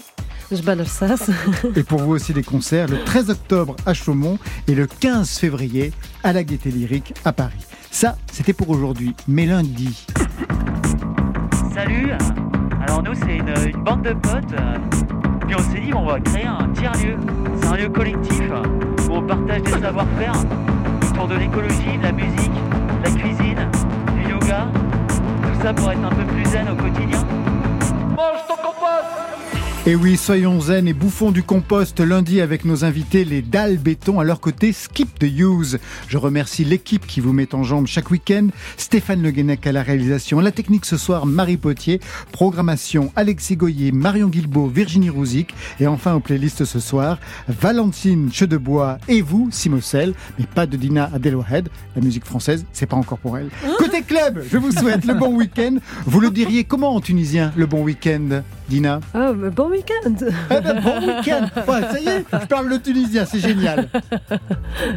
Et 1.77 1.83
pour 1.83 2.01
vous 2.01 2.13
aussi 2.13 2.33
des 2.35 2.43
concerts 2.43 2.89
le 2.89 3.03
13 3.05 3.31
octobre 3.31 3.75
à 3.87 3.95
Chaumont 3.95 4.39
et 4.69 4.75
le 4.75 4.87
15 4.87 5.39
février 5.39 5.93
à 6.23 6.33
la 6.33 6.45
Gaîté 6.45 6.71
Lyrique 6.71 7.15
à 7.25 7.33
Paris. 7.33 7.65
Ça, 7.91 8.17
c'était 8.31 8.53
pour 8.53 8.69
aujourd'hui. 8.69 9.15
Mais 9.29 9.47
lundi. 9.47 10.07
Salut 11.75 12.11
Alors 12.87 13.03
nous, 13.03 13.15
c'est 13.15 13.37
une, 13.37 13.83
bande 13.83 14.03
de 14.03 14.13
potes. 14.13 14.55
Puis 15.47 15.57
on 15.57 15.73
s'est 15.73 15.81
dit, 15.81 15.95
on 15.95 16.05
va 16.05 16.21
créer 16.21 16.47
un 16.47 16.69
tiers-lieu. 16.75 17.17
C'est 17.61 17.69
un 17.69 17.77
lieu 17.77 17.89
collectif 17.89 18.43
où 19.09 19.13
on 19.13 19.23
partage 19.23 19.63
des 19.63 19.71
savoir-faire 19.71 20.35
autour 21.11 21.29
de 21.29 21.37
l'écologie, 21.37 21.99
de 21.99 22.03
la 22.03 22.13
musique, 22.13 22.53
de 23.01 23.05
la 23.05 23.11
cuisine, 23.11 23.71
du 24.17 24.31
yoga. 24.31 24.69
Tout 25.09 25.63
ça 25.63 25.73
pour 25.73 25.91
être 25.91 26.05
un 26.05 26.11
peu 26.11 26.25
plus 26.25 26.45
zen 26.51 26.69
au 26.69 26.77
quotidien. 26.77 27.25
Mange 28.17 28.47
ton 28.49 28.57
compost 28.57 29.22
et 29.85 29.97
oui, 29.97 30.17
soyons 30.17 30.61
zen 30.61 30.87
et 30.87 30.93
bouffons 30.93 31.33
du 31.33 31.43
compost 31.43 31.99
lundi 31.99 32.41
avec 32.41 32.65
nos 32.65 32.85
invités, 32.85 33.25
les 33.25 33.43
dalles 33.43 33.79
béton 33.79 34.21
à 34.21 34.25
leur 34.25 34.39
côté, 34.39 34.73
Skip 34.73 35.19
the 35.19 35.25
Use. 35.25 35.81
Je 36.07 36.19
remercie 36.19 36.65
l'équipe 36.65 37.05
qui 37.05 37.21
vous 37.21 37.33
met 37.33 37.53
en 37.53 37.65
jambe 37.65 37.89
chaque 37.89 38.13
week-end. 38.13 38.47
Stéphane 38.77 39.23
Le 39.23 39.33
Guenec 39.33 39.67
à 39.67 39.73
la 39.73 39.83
réalisation, 39.83 40.39
la 40.39 40.53
technique 40.53 40.85
ce 40.85 40.97
soir, 40.97 41.27
Marie 41.27 41.57
Potier, 41.57 41.99
programmation, 42.31 43.11
Alexis 43.17 43.57
Goyer, 43.57 43.91
Marion 43.91 44.29
Guilbault, 44.29 44.69
Virginie 44.69 45.11
Rouzic, 45.11 45.53
et 45.81 45.89
enfin 45.89 46.15
aux 46.15 46.21
playlists 46.21 46.65
ce 46.65 46.79
soir, 46.79 47.19
Valentine 47.49 48.33
Chedebois 48.33 48.99
et 49.09 49.21
vous, 49.21 49.49
Simocel, 49.51 50.15
mais 50.39 50.47
pas 50.47 50.67
de 50.67 50.77
Dina 50.77 51.11
Adelwahed. 51.13 51.69
La 51.97 52.03
musique 52.03 52.25
française, 52.25 52.65
c'est 52.73 52.87
pas 52.87 52.97
encore 52.97 53.19
pour 53.19 53.37
elle. 53.37 53.51
Côté 53.79 54.03
club, 54.03 54.45
je 54.49 54.59
vous 54.59 54.71
souhaite 54.71 55.05
le 55.07 55.15
bon 55.15 55.35
week-end. 55.35 55.77
Vous 56.07 56.21
le 56.21 56.31
diriez 56.31 56.63
comment 56.63 56.95
en 56.95 57.01
tunisien, 57.01 57.53
le 57.57 57.67
bon 57.67 57.83
week-end, 57.83 58.43
Dina? 58.73 59.01
Ah, 59.13 59.35
bon 59.35 59.69
week-end 59.69 60.15
eh 60.51 60.61
ben, 60.63 60.81
Bon 60.81 60.99
week-end 61.07 61.47
Ça 61.67 62.01
y 62.01 62.09
est, 62.09 62.25
je 62.33 62.47
parle 62.47 62.69
le 62.69 62.81
tunisien, 62.81 63.27
c'est 63.27 63.39
génial 63.39 63.87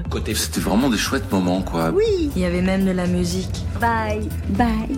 Côté, 0.09 0.33
c'était 0.33 0.61
vraiment 0.61 0.89
des 0.89 0.97
chouettes 0.97 1.29
moments, 1.29 1.61
quoi. 1.61 1.89
Oui 1.89 2.31
Il 2.37 2.41
y 2.41 2.45
avait 2.45 2.61
même 2.61 2.85
de 2.85 2.91
la 2.91 3.05
musique. 3.05 3.65
Bye 3.81 4.29
Bye 4.51 4.97